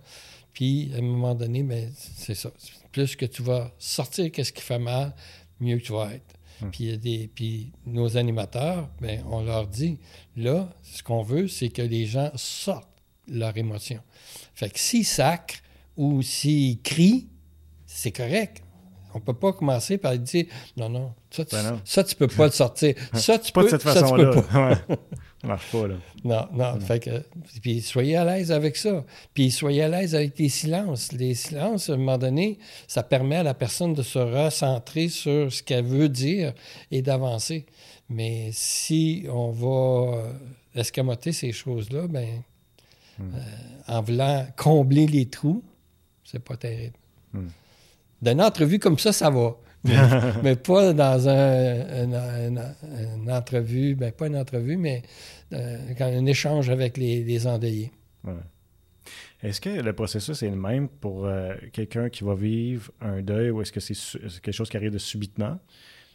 Puis, 0.54 0.92
à 0.94 0.98
un 0.98 1.02
moment 1.02 1.34
donné, 1.34 1.64
ben, 1.64 1.90
c'est 1.96 2.36
ça. 2.36 2.52
Plus 2.98 3.16
que 3.16 3.28
tu 3.28 3.44
vas 3.44 3.72
sortir 3.78 4.32
qu'est-ce 4.32 4.52
qui 4.52 4.64
fait 4.64 4.80
mal, 4.80 5.14
mieux 5.60 5.78
que 5.78 5.84
tu 5.84 5.92
vas 5.92 6.16
être. 6.16 6.34
Puis, 6.72 6.86
y 6.86 6.92
a 6.94 6.98
des, 6.98 7.30
puis 7.32 7.72
nos 7.86 8.18
animateurs, 8.18 8.90
ben, 9.00 9.24
on 9.30 9.44
leur 9.44 9.68
dit, 9.68 10.00
là, 10.36 10.74
ce 10.82 11.04
qu'on 11.04 11.22
veut, 11.22 11.48
c'est 11.48 11.70
que 11.70 11.84
les 11.84 12.08
gens 12.08 12.32
sortent 12.34 12.90
leur 13.28 13.56
émotion. 13.56 14.02
Fait 14.56 14.72
que 14.72 14.80
s'ils 14.80 15.06
sacrent 15.06 15.62
ou 15.96 16.24
s'ils 16.24 16.82
crient, 16.82 17.28
c'est 17.86 18.12
correct. 18.12 18.64
On 19.14 19.20
peut 19.20 19.36
pas 19.36 19.54
commencer 19.54 20.00
par 20.00 20.18
dire 20.18 20.46
non, 20.76 20.90
non, 20.90 21.14
ça, 21.30 21.46
tu, 21.46 21.56
Ben 21.56 21.74
non. 21.74 21.82
ça, 21.86 22.04
tu 22.04 22.16
peux 22.16 22.28
pas 22.28 22.46
le 22.46 22.52
sortir. 22.52 22.96
Ça, 23.14 23.38
tu 23.38 23.52
Pas 23.52 23.62
peux, 23.62 23.68
de 23.68 23.72
cette 23.72 23.84
façon-là. 23.84 24.82
Ça 25.42 25.48
marche 25.48 25.72
pas, 25.72 25.88
là. 25.88 25.96
Non, 26.24 26.48
non. 26.54 26.80
Fait 26.80 27.00
que, 27.00 27.24
puis 27.62 27.82
soyez 27.82 28.16
à 28.16 28.26
l'aise 28.26 28.52
avec 28.52 28.76
ça. 28.76 29.06
Puis 29.36 29.52
soyez 29.52 29.84
à 29.84 29.88
l'aise 29.88 30.16
avec 30.16 30.38
les 30.40 30.50
silences. 30.50 31.12
Les 31.12 31.36
silences, 31.36 31.90
à 31.90 31.94
un 31.94 31.98
moment 31.98 32.18
donné, 32.18 32.58
ça 32.88 33.04
permet 33.04 33.38
à 33.38 33.44
la 33.44 33.54
personne 33.54 33.94
de 33.94 34.02
se 34.02 34.18
recentrer 34.18 35.10
sur 35.10 35.54
ce 35.54 35.62
qu'elle 35.62 35.86
veut 35.86 36.10
dire 36.10 36.54
et 36.90 37.04
d'avancer. 37.04 37.68
Mais 38.10 38.50
si 38.52 39.26
on 39.30 39.52
va 39.52 40.18
euh, 40.18 40.34
escamoter 40.74 41.32
ces 41.34 41.52
choses-là, 41.52 42.08
ben, 42.08 42.42
euh, 43.20 43.24
en 43.88 44.02
voulant 44.02 44.48
combler 44.56 45.06
les 45.06 45.28
trous, 45.28 45.64
c'est 46.24 46.44
pas 46.44 46.58
terrible. 46.58 46.98
Hmm. 47.34 47.50
D'une 48.22 48.42
entrevue 48.42 48.80
comme 48.80 48.98
ça, 48.98 49.14
ça 49.14 49.30
va. 49.30 49.56
mais, 50.44 50.56
pas 50.56 50.94
dans 50.94 51.28
un, 51.28 52.04
une 52.04 53.32
entrevue, 53.32 53.96
ben 53.96 54.12
pas 54.12 54.28
une 54.28 54.38
entrevue, 54.38 54.78
mais 54.78 55.02
euh, 55.54 55.78
un 56.00 56.26
échange 56.26 56.70
avec 56.70 56.98
les, 56.98 57.24
les 57.24 57.48
endeuillés. 57.48 57.92
Est-ce 59.44 59.62
que 59.62 59.70
le 59.70 59.94
processus 59.94 60.42
est 60.44 60.50
le 60.50 60.56
même 60.56 60.90
pour 60.90 61.26
euh, 61.26 61.54
quelqu'un 61.72 62.10
qui 62.10 62.24
va 62.24 62.34
vivre 62.34 62.92
un 63.02 63.22
deuil 63.22 63.52
ou 63.52 63.62
est-ce 63.62 63.72
que 63.72 63.80
c'est 63.80 63.96
quelque 64.42 64.52
chose 64.52 64.70
qui 64.70 64.78
arrive 64.78 64.92
de 64.92 64.98
subitement 64.98 65.60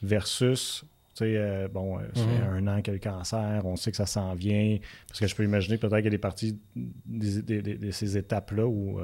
versus 0.02 0.84
tu 1.14 1.24
sais, 1.24 1.36
euh, 1.36 1.68
bon, 1.68 1.98
euh, 1.98 2.02
c'est 2.14 2.24
mhm. 2.24 2.66
un 2.66 2.66
an 2.68 2.82
qu'il 2.82 2.88
y 2.88 2.90
a 2.90 2.92
le 2.94 2.98
cancer, 2.98 3.62
on 3.64 3.76
sait 3.76 3.90
que 3.90 3.96
ça 3.96 4.06
s'en 4.06 4.34
vient. 4.34 4.78
Parce 5.08 5.20
que 5.20 5.26
je 5.26 5.34
peux 5.34 5.44
imaginer 5.44 5.76
peut-être 5.76 5.96
qu'il 5.96 6.04
y 6.04 6.08
a 6.08 6.10
des 6.10 6.18
parties 6.18 6.58
de 6.74 7.90
ces 7.90 8.16
étapes-là 8.16 8.66
ou 8.66 9.00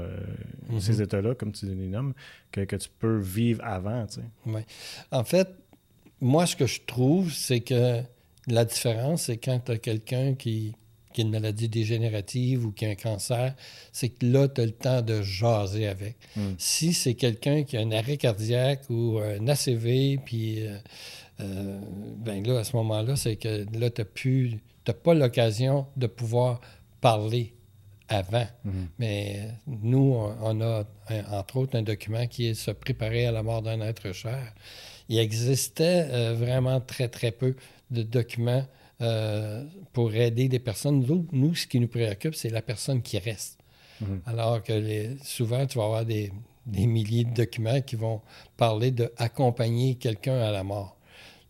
mhm. 0.71 0.81
ces 0.81 1.03
états-là, 1.03 1.35
comme 1.35 1.53
tu 1.53 1.67
les 1.67 1.75
nommes, 1.75 2.15
que, 2.51 2.63
que, 2.63 2.77
tu 2.77 2.89
peux 2.99 3.19
vivre 3.19 3.63
avant, 3.65 4.07
tu 4.07 4.21
sais. 4.21 4.27
Oui. 4.47 4.61
En 5.11 5.25
fait, 5.25 5.49
moi, 6.21 6.47
ce 6.47 6.57
que 6.57 6.67
je 6.67 6.81
trouve, 6.87 7.33
c'est 7.33 7.61
que 7.61 8.03
la 8.47 8.65
différence, 8.65 9.25
c'est 9.25 9.37
quand 9.37 9.61
tu 9.65 9.73
as 9.73 9.79
quelqu'un 9.79 10.35
qui, 10.35 10.75
qui 11.13 11.21
a 11.21 11.25
une 11.25 11.31
maladie 11.31 11.69
dégénérative 11.69 12.65
ou 12.67 12.73
qui 12.73 12.87
a 12.87 12.91
un 12.91 12.95
cancer, 12.95 13.55
c'est 13.93 14.09
que 14.09 14.27
là, 14.27 14.49
tu 14.49 14.61
as 14.61 14.67
le 14.67 14.73
temps 14.73 15.03
de 15.03 15.23
jaser 15.23 15.87
avec. 15.87 16.17
Hmm. 16.37 16.55
Si 16.59 16.93
c'est 16.93 17.15
quelqu'un 17.15 17.65
qui 17.65 17.77
a 17.77 17.81
un 17.81 17.93
arrêt 17.93 18.17
cardiaque 18.17 18.83
ou 18.89 19.19
un 19.19 19.47
ACV, 19.47 20.19
puis 20.25 20.67
euh, 20.67 20.79
euh, 21.41 21.81
ben 22.17 22.47
là, 22.47 22.59
à 22.59 22.65
ce 22.65 22.77
moment-là, 22.77 23.17
c'est 23.17 23.37
que 23.37 23.67
là, 23.79 23.91
tu 23.91 24.61
n'as 24.87 24.95
pas 24.95 25.15
l'occasion 25.15 25.87
de 25.97 26.07
pouvoir 26.07 26.61
parler 27.01 27.55
avant. 28.09 28.47
Hmm. 28.65 28.87
Mais 28.99 29.49
nous, 29.67 30.17
on 30.43 30.61
a, 30.61 30.85
entre 31.31 31.57
autres, 31.57 31.77
un 31.77 31.83
document 31.83 32.27
qui 32.27 32.47
est 32.47 32.55
se 32.55 32.71
préparer 32.71 33.27
à 33.27 33.33
la 33.33 33.43
mort 33.43 33.63
d'un 33.63 33.81
être 33.81 34.13
cher. 34.13 34.55
Il 35.09 35.19
existait 35.19 36.09
euh, 36.11 36.35
vraiment 36.35 36.81
très, 36.81 37.09
très 37.09 37.31
peu 37.31 37.55
de 37.91 38.03
documents 38.03 38.65
euh, 39.01 39.65
pour 39.93 40.15
aider 40.15 40.49
des 40.49 40.59
personnes. 40.59 41.07
Nous, 41.33 41.55
ce 41.55 41.67
qui 41.67 41.81
nous 41.81 41.89
préoccupe, 41.89 42.35
c'est 42.35 42.51
la 42.51 42.63
personne 42.63 43.01
qui 43.01 43.19
reste. 43.19 43.59
Mhm. 44.01 44.23
Alors 44.27 44.63
que 44.63 45.17
souvent, 45.23 45.67
tu 45.67 45.79
vas 45.79 45.85
avoir 45.85 46.05
des, 46.05 46.33
milliers 46.67 47.25
de 47.25 47.33
documents 47.33 47.81
qui 47.81 47.97
vont 47.97 48.21
parler 48.57 48.91
d'accompagner 48.91 49.95
quelqu'un 49.95 50.39
à 50.39 50.51
la 50.51 50.65
mort. 50.65 50.98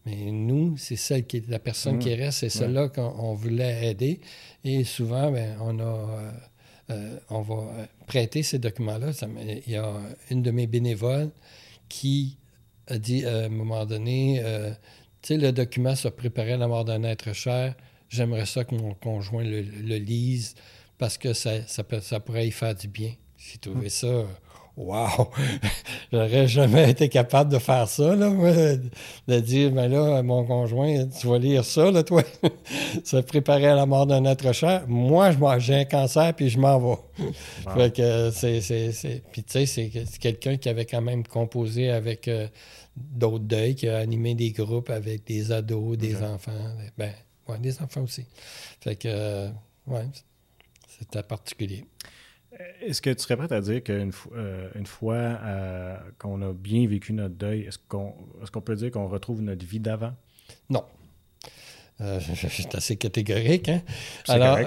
Mais 0.06 0.30
nous, 0.30 0.76
c'est 0.76 0.96
celle 0.96 1.26
qui 1.26 1.38
est 1.38 1.48
la 1.48 1.58
personne 1.58 1.98
qui 1.98 2.10
mhm. 2.10 2.20
reste, 2.20 2.38
c'est 2.38 2.48
celle-là 2.48 2.88
qu'on 2.88 3.34
voulait 3.34 3.90
aider. 3.90 4.20
Et 4.64 4.84
souvent, 4.84 5.30
ben, 5.30 5.56
on 5.60 5.78
a. 5.78 5.82
Euh, 5.82 6.30
euh, 6.90 7.18
on 7.28 7.42
va 7.42 7.86
prêter 8.06 8.42
ces 8.42 8.58
documents-là. 8.58 9.10
Il 9.66 9.70
y 9.70 9.76
a 9.76 9.92
une 10.30 10.40
de 10.40 10.50
mes 10.50 10.66
bénévoles 10.66 11.30
qui 11.90 12.38
a 12.86 12.96
dit 12.96 13.26
à 13.26 13.40
un 13.40 13.48
moment 13.50 13.84
donné, 13.84 14.42
tu 15.20 15.34
sais, 15.34 15.36
le 15.36 15.52
document 15.52 15.94
se 15.94 16.08
préparer 16.08 16.52
à 16.52 16.56
la 16.56 16.66
mort 16.66 16.86
d'un 16.86 17.02
être 17.02 17.34
cher. 17.34 17.74
J'aimerais 18.08 18.46
ça 18.46 18.64
que 18.64 18.74
mon 18.74 18.94
conjoint 18.94 19.44
le, 19.44 19.60
lise 19.60 20.54
parce 20.96 21.18
que 21.18 21.32
ça, 21.32 21.66
ça, 21.66 21.84
pourrait 22.20 22.48
y 22.48 22.50
faire 22.50 22.74
du 22.74 22.88
bien. 22.88 23.12
J'ai 23.36 23.58
trouvé 23.58 23.86
hmm. 23.86 23.90
ça. 23.90 24.26
Wow! 24.78 25.28
J'aurais 26.12 26.46
jamais 26.46 26.90
été 26.90 27.08
capable 27.08 27.50
de 27.50 27.58
faire 27.58 27.88
ça, 27.88 28.14
là, 28.14 28.30
de 28.30 29.40
dire, 29.40 29.72
ben 29.72 29.88
là, 29.88 30.22
mon 30.22 30.44
conjoint, 30.44 31.04
tu 31.08 31.26
vas 31.26 31.38
lire 31.38 31.64
ça, 31.64 31.90
là, 31.90 32.04
toi. 32.04 32.22
se 33.04 33.16
préparer 33.16 33.66
à 33.66 33.74
la 33.74 33.86
mort 33.86 34.06
d'un 34.06 34.24
être 34.24 34.52
cher. 34.52 34.84
Moi, 34.86 35.32
j'ai 35.58 35.74
un 35.74 35.84
cancer, 35.84 36.32
puis 36.32 36.48
je 36.48 36.60
m'en 36.60 36.78
vais. 36.78 36.96
fait 37.74 37.96
que 37.96 38.30
c'est. 38.30 39.22
Puis, 39.32 39.42
tu 39.42 39.66
sais, 39.66 39.66
c'est 39.66 40.18
quelqu'un 40.20 40.56
qui 40.56 40.68
avait 40.68 40.86
quand 40.86 41.02
même 41.02 41.26
composé 41.26 41.90
avec 41.90 42.28
euh, 42.28 42.46
d'autres 42.96 43.44
deuils, 43.44 43.74
qui 43.74 43.88
a 43.88 43.98
animé 43.98 44.36
des 44.36 44.52
groupes 44.52 44.90
avec 44.90 45.26
des 45.26 45.50
ados, 45.50 45.98
des 45.98 46.22
enfants. 46.22 46.52
Ben, 46.96 47.10
ouais, 47.48 47.58
des 47.58 47.82
enfants 47.82 48.02
aussi. 48.02 48.24
Fait 48.80 48.94
que, 48.94 49.08
euh, 49.10 49.48
ouais, 49.88 50.06
c'était 50.86 51.24
particulier. 51.24 51.84
Est-ce 52.80 53.02
que 53.02 53.10
tu 53.10 53.22
serais 53.22 53.36
prêt 53.36 53.52
à 53.52 53.60
dire 53.60 53.82
qu'une 53.82 54.12
euh, 54.34 54.68
une 54.74 54.86
fois 54.86 55.14
euh, 55.14 55.96
qu'on 56.18 56.42
a 56.42 56.52
bien 56.52 56.86
vécu 56.86 57.12
notre 57.12 57.34
deuil, 57.34 57.62
est-ce 57.62 57.78
qu'on 57.88 58.14
est 58.42 58.60
peut 58.60 58.76
dire 58.76 58.90
qu'on 58.90 59.08
retrouve 59.08 59.42
notre 59.42 59.64
vie 59.64 59.80
d'avant? 59.80 60.12
Non. 60.70 60.84
Euh, 62.00 62.20
c'est 62.50 62.74
assez 62.74 62.96
catégorique. 62.96 63.68
Hein? 63.68 63.82
Alors, 64.28 64.58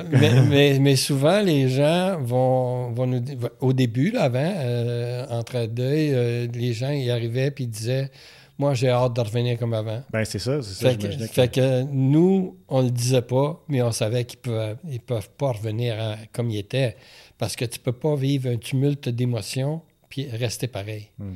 mais, 0.49 0.79
mais, 0.79 0.95
souvent, 0.95 1.41
les 1.41 1.69
gens 1.69 2.19
vont, 2.21 2.91
vont 2.91 3.07
nous 3.07 3.19
dire, 3.19 3.37
au 3.59 3.73
début, 3.73 4.11
là, 4.11 4.23
avant, 4.23 4.53
euh, 4.57 5.25
entre 5.29 5.65
deuil, 5.65 6.11
euh, 6.13 6.47
les 6.53 6.73
gens 6.73 6.91
y 6.91 7.09
arrivaient 7.09 7.53
et 7.57 7.65
disaient 7.65 8.11
Moi, 8.59 8.73
j'ai 8.73 8.89
hâte 8.89 9.15
de 9.15 9.21
revenir 9.21 9.57
comme 9.57 9.73
avant. 9.73 10.03
Ben, 10.11 10.25
c'est 10.25 10.39
ça, 10.39 10.61
c'est 10.61 10.83
ça. 10.83 10.89
Fait, 10.89 10.97
que, 10.97 11.27
fait 11.27 11.47
que 11.47 11.83
nous, 11.83 12.57
on 12.67 12.81
ne 12.81 12.87
le 12.87 12.91
disait 12.91 13.21
pas, 13.21 13.63
mais 13.69 13.81
on 13.81 13.91
savait 13.91 14.25
qu'ils 14.25 14.39
ne 14.39 14.57
peuvent, 14.57 14.77
ils 14.89 14.99
peuvent 14.99 15.29
pas 15.37 15.53
revenir 15.53 15.95
comme 16.33 16.49
ils 16.49 16.59
étaient. 16.59 16.97
Parce 17.41 17.55
que 17.55 17.65
tu 17.65 17.79
ne 17.79 17.83
peux 17.83 17.91
pas 17.91 18.15
vivre 18.15 18.51
un 18.51 18.57
tumulte 18.57 19.09
d'émotions 19.09 19.81
puis 20.09 20.29
rester 20.29 20.67
pareil. 20.67 21.07
Hmm. 21.17 21.33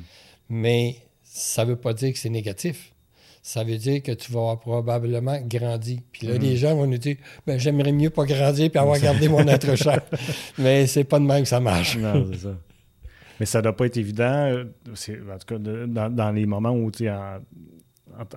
Mais 0.48 0.98
ça 1.24 1.64
ne 1.64 1.70
veut 1.70 1.76
pas 1.76 1.94
dire 1.94 2.12
que 2.12 2.18
c'est 2.18 2.30
négatif 2.30 2.92
ça 3.46 3.62
veut 3.62 3.76
dire 3.76 4.02
que 4.02 4.10
tu 4.10 4.32
vas 4.32 4.40
avoir 4.40 4.58
probablement 4.58 5.38
grandi. 5.40 6.02
Puis 6.10 6.26
là, 6.26 6.34
mm. 6.34 6.38
les 6.38 6.56
gens 6.56 6.74
vont 6.74 6.88
nous 6.88 6.98
dire 6.98 7.14
ben, 7.46 7.60
j'aimerais 7.60 7.92
mieux 7.92 8.10
pas 8.10 8.24
grandir 8.24 8.68
puis 8.68 8.80
avoir 8.80 8.98
gardé 8.98 9.28
mon 9.28 9.46
être 9.46 9.76
cher. 9.76 10.00
Mais 10.58 10.88
c'est 10.88 11.04
pas 11.04 11.20
de 11.20 11.26
même 11.26 11.44
que 11.44 11.48
ça 11.48 11.60
marche. 11.60 11.96
Non, 11.96 12.26
c'est 12.32 12.38
ça. 12.38 12.58
Mais 13.38 13.46
ça 13.46 13.62
doit 13.62 13.76
pas 13.76 13.86
être 13.86 13.98
évident, 13.98 14.64
en 14.88 15.38
tout 15.38 15.46
cas, 15.46 15.58
dans, 15.58 16.32
les 16.34 16.44
moments 16.44 16.72
où 16.72 16.90
tu 16.90 17.04
es 17.04 17.10
en, 17.10 17.38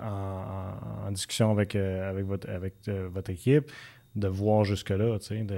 en, 0.00 1.10
discussion 1.10 1.50
avec, 1.50 1.74
euh, 1.74 2.08
avec, 2.08 2.24
votre, 2.24 2.48
avec 2.48 2.74
euh, 2.86 3.08
votre 3.12 3.30
équipe, 3.30 3.72
de 4.14 4.28
voir 4.28 4.64
jusque-là, 4.64 5.18
tu 5.18 5.26
sais, 5.26 5.42
de 5.42 5.56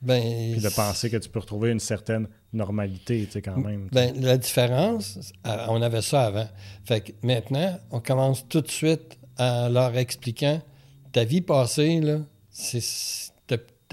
ben, 0.00 0.52
Puis 0.52 0.60
de 0.60 0.68
penser 0.68 1.10
que 1.10 1.16
tu 1.16 1.28
peux 1.28 1.40
retrouver 1.40 1.70
une 1.70 1.80
certaine 1.80 2.28
normalité, 2.52 3.24
tu 3.26 3.32
sais, 3.32 3.42
quand 3.42 3.56
même. 3.56 3.88
Ben, 3.92 4.14
la 4.20 4.36
différence, 4.36 5.18
on 5.44 5.82
avait 5.82 6.02
ça 6.02 6.26
avant. 6.26 6.48
Fait 6.84 7.00
que 7.00 7.12
maintenant, 7.22 7.78
on 7.90 8.00
commence 8.00 8.46
tout 8.48 8.60
de 8.60 8.70
suite 8.70 9.18
en 9.38 9.68
leur 9.68 9.96
expliquant 9.96 10.60
ta 11.12 11.24
vie 11.24 11.40
passée, 11.40 12.00
là, 12.00 12.20
tu 12.70 12.78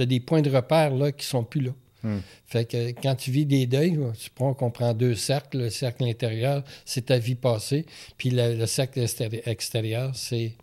as, 0.01 0.05
des 0.05 0.19
points 0.19 0.41
de 0.41 0.49
repère 0.49 0.93
là, 0.93 1.11
qui 1.11 1.25
sont 1.25 1.43
plus 1.43 1.61
là. 1.61 1.71
Hmm. 2.03 2.19
Fait 2.45 2.65
que 2.65 2.89
quand 3.01 3.15
tu 3.15 3.31
vis 3.31 3.45
des 3.45 3.65
deuils, 3.65 3.97
tu 4.19 4.29
prends, 4.29 4.53
qu'on 4.53 4.69
prend 4.69 4.93
deux 4.93 5.15
cercles. 5.15 5.57
Le 5.57 5.69
cercle 5.69 6.03
intérieur, 6.03 6.63
c'est 6.83 7.07
ta 7.07 7.17
vie 7.17 7.35
passée. 7.35 7.85
Puis 8.17 8.29
le 8.31 8.65
cercle 8.65 9.03
extérieur, 9.45 10.11
c'est 10.13 10.53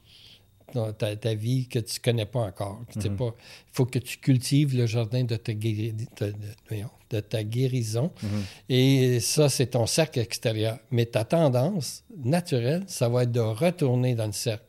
ta, 0.92 1.34
vie 1.34 1.68
que 1.68 1.78
tu 1.78 1.98
ne 1.98 2.02
connais 2.02 2.26
pas 2.26 2.40
encore. 2.40 2.80
Il 2.96 3.10
mhm. 3.10 3.32
faut 3.72 3.86
que 3.86 3.98
tu 3.98 4.18
cultives 4.18 4.76
le 4.76 4.86
jardin 4.86 5.24
de 5.24 5.36
ta, 5.36 5.52
de, 5.52 7.20
ta 7.20 7.44
guérison. 7.44 8.10
Mhm. 8.22 8.42
Et 8.68 9.20
ça, 9.20 9.48
c'est 9.48 9.68
ton 9.68 9.86
cercle 9.86 10.18
extérieur. 10.18 10.78
Mais 10.90 11.06
ta 11.06 11.24
tendance 11.24 12.04
naturelle, 12.16 12.84
ça 12.86 13.08
va 13.08 13.24
être 13.24 13.32
de 13.32 13.40
retourner 13.40 14.14
dans 14.14 14.26
le 14.26 14.32
cercle. 14.32 14.64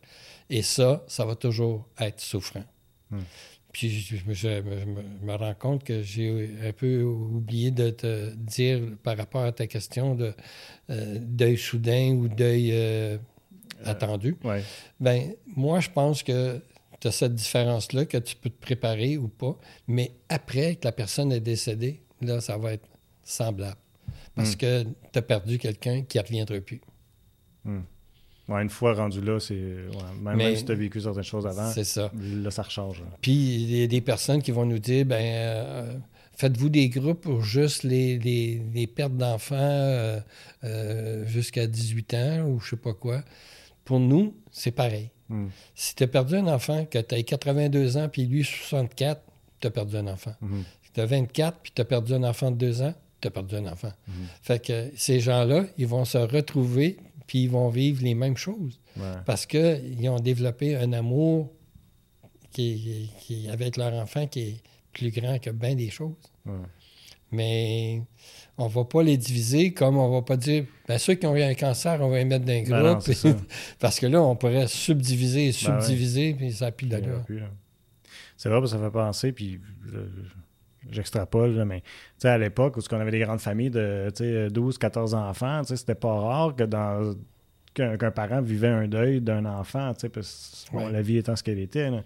Et 0.49 0.61
ça, 0.61 1.03
ça 1.07 1.25
va 1.25 1.35
toujours 1.35 1.87
être 1.99 2.19
souffrant. 2.19 2.65
Mhm. 3.11 3.23
Puis 3.73 3.89
je, 3.89 4.47
me, 5.25 5.35
rends 5.35 5.55
compte 5.55 5.83
que 5.83 6.03
j'ai 6.03 6.51
un 6.63 6.71
peu 6.71 7.01
oublié 7.01 7.71
de 7.71 7.89
te 7.89 8.29
dire 8.35 8.79
par 9.01 9.17
rapport 9.17 9.43
à 9.43 9.51
ta 9.51 9.65
question 9.65 10.13
de 10.13 10.31
euh, 10.91 11.17
deuil 11.19 11.57
soudain 11.57 12.11
ou 12.11 12.27
deuil 12.27 12.69
euh, 12.71 13.17
euh, 13.85 13.91
attendu. 13.91 14.37
Ben, 14.99 15.33
moi, 15.55 15.79
je 15.79 15.89
pense 15.89 16.23
que 16.23 16.61
tu 16.99 17.07
as 17.07 17.11
cette 17.11 17.35
différence-là, 17.35 18.05
que 18.05 18.17
tu 18.17 18.35
peux 18.35 18.49
te 18.49 18.61
préparer 18.61 19.17
ou 19.17 19.27
pas, 19.27 19.57
mais 19.87 20.11
après 20.29 20.75
que 20.75 20.85
la 20.85 20.91
personne 20.91 21.31
est 21.31 21.41
décédée, 21.41 22.01
là, 22.21 22.41
ça 22.41 22.57
va 22.57 22.73
être 22.73 22.87
semblable. 23.23 23.77
Parce 24.35 24.53
hmm. 24.53 24.57
que 24.57 24.83
tu 24.83 25.19
as 25.19 25.21
perdu 25.21 25.57
quelqu'un 25.57 26.01
qui 26.01 26.17
ne 26.17 26.23
reviendra 26.23 26.59
plus. 26.59 26.81
Hmm. 27.65 27.81
une 28.49 28.69
fois 28.69 28.93
rendu 28.93 29.21
là, 29.21 29.39
c'est. 29.39 29.77
même, 30.21 30.55
si 30.55 30.65
tu 30.65 30.71
as 30.71 30.75
vécu 30.75 31.01
certaines 31.01 31.23
choses 31.23 31.45
avant, 31.45 31.71
c'est 31.71 31.83
ça. 31.83 32.11
là, 32.21 32.51
ça 32.51 32.63
rechange. 32.63 33.03
Puis 33.21 33.31
il 33.31 33.75
y 33.77 33.83
a 33.83 33.87
des 33.87 34.01
personnes 34.01 34.41
qui 34.41 34.51
vont 34.51 34.65
nous 34.65 34.79
dire 34.79 35.05
ben, 35.05 35.21
euh, 35.21 35.97
faites-vous 36.35 36.69
des 36.69 36.89
groupes 36.89 37.21
pour 37.21 37.41
juste 37.41 37.83
les, 37.83 38.17
les, 38.19 38.87
pertes 38.87 39.15
d'enfants 39.15 39.55
euh, 40.63 41.25
jusqu'à 41.25 41.67
18 41.67 42.13
ans 42.13 42.47
ou 42.47 42.59
je 42.59 42.71
sais 42.71 42.75
pas 42.75 42.93
quoi? 42.93 43.23
Pour 43.85 43.99
nous, 43.99 44.35
c'est 44.51 44.71
pareil. 44.71 45.09
Hmm. 45.29 45.47
Si 45.75 45.95
tu 45.95 46.03
as 46.03 46.07
perdu 46.07 46.35
un 46.35 46.47
enfant, 46.47 46.85
que 46.85 46.99
tu 46.99 47.15
as 47.15 47.23
82 47.23 47.97
ans, 47.97 48.09
puis 48.09 48.25
lui 48.25 48.43
64, 48.43 49.21
tu 49.59 49.67
as 49.67 49.71
perdu 49.71 49.97
un 49.97 50.07
enfant. 50.07 50.33
Hmm. 50.41 50.61
Si 50.83 50.91
tu 50.91 51.01
as 51.01 51.05
24, 51.05 51.57
puis 51.61 51.71
tu 51.75 51.81
as 51.81 51.85
perdu 51.85 52.13
un 52.13 52.23
enfant 52.23 52.51
de 52.51 52.57
2 52.57 52.81
ans, 52.81 52.93
tu 53.19 53.27
as 53.27 53.31
perdu 53.31 53.55
un 53.55 53.67
enfant. 53.67 53.91
Hmm. 54.07 54.25
Fait 54.41 54.63
que 54.63 54.91
ces 54.95 55.19
gens-là, 55.19 55.65
ils 55.77 55.87
vont 55.87 56.05
se 56.05 56.17
retrouver, 56.17 56.97
puis 57.27 57.43
ils 57.43 57.49
vont 57.49 57.69
vivre 57.69 58.03
les 58.03 58.15
mêmes 58.15 58.37
choses. 58.37 58.79
Parce 59.25 59.47
qu'ils 59.47 60.07
ont 60.07 60.19
développé 60.19 60.75
un 60.75 60.93
amour 60.93 61.51
qui, 62.51 63.09
avec 63.51 63.77
leur 63.77 63.93
enfant 63.93 64.27
qui 64.27 64.39
est 64.41 64.61
plus 64.93 65.11
grand 65.11 65.39
que 65.39 65.49
bien 65.49 65.75
des 65.75 65.89
choses. 65.89 66.15
Mais 67.31 68.03
on 68.57 68.67
va 68.67 68.85
pas 68.85 69.01
les 69.01 69.17
diviser 69.17 69.73
comme 69.73 69.97
on 69.97 70.09
va 70.11 70.21
pas 70.21 70.37
dire 70.37 70.65
ben, 70.87 70.99
ceux 70.99 71.15
qui 71.15 71.25
ont 71.25 71.35
eu 71.35 71.41
un 71.41 71.55
cancer, 71.55 71.99
on 71.99 72.09
va 72.09 72.17
les 72.17 72.25
mettre 72.25 72.45
dans 72.45 72.53
un 72.53 72.61
Ben 72.61 72.83
non, 72.83 72.93
groupe. 72.99 73.37
parce 73.79 73.99
que 73.99 74.05
là, 74.05 74.21
on 74.21 74.35
pourrait 74.35 74.67
subdiviser 74.67 75.49
et 75.49 75.51
Ben 75.51 75.75
ouais. 75.75 75.81
subdiviser, 75.81 76.33
puis 76.35 76.51
ça 76.51 76.71
pile 76.71 76.89
là. 76.89 76.99
C'est 78.37 78.49
vrai, 78.49 78.59
parce 78.59 78.71
que 78.71 78.77
ça 78.77 78.83
fait 78.83 78.91
penser, 78.91 79.31
puis 79.31 79.59
euh, 79.93 80.05
j'extrapole, 80.91 81.55
là, 81.55 81.65
mais 81.65 81.81
à 82.23 82.37
l'époque 82.37 82.77
où 82.77 82.81
on 82.91 82.99
avait 82.99 83.11
des 83.11 83.19
grandes 83.19 83.39
familles 83.39 83.69
de 83.71 84.11
tu 84.15 84.23
sais, 84.23 84.49
12, 84.49 84.77
14 84.77 85.15
enfants, 85.15 85.63
c'était 85.63 85.95
pas 85.95 86.13
rare 86.13 86.55
que 86.55 86.63
dans 86.63 87.15
qu'un 87.73 88.11
parent 88.11 88.41
vivait 88.41 88.67
un 88.67 88.87
deuil 88.87 89.19
d'un 89.21 89.45
enfant, 89.45 89.93
parce 90.13 90.67
que 90.69 90.75
bon, 90.75 90.87
la 90.89 91.01
vie 91.01 91.17
étant 91.17 91.35
ce 91.35 91.43
qu'elle 91.43 91.57
était. 91.59 91.89
là. 91.89 92.03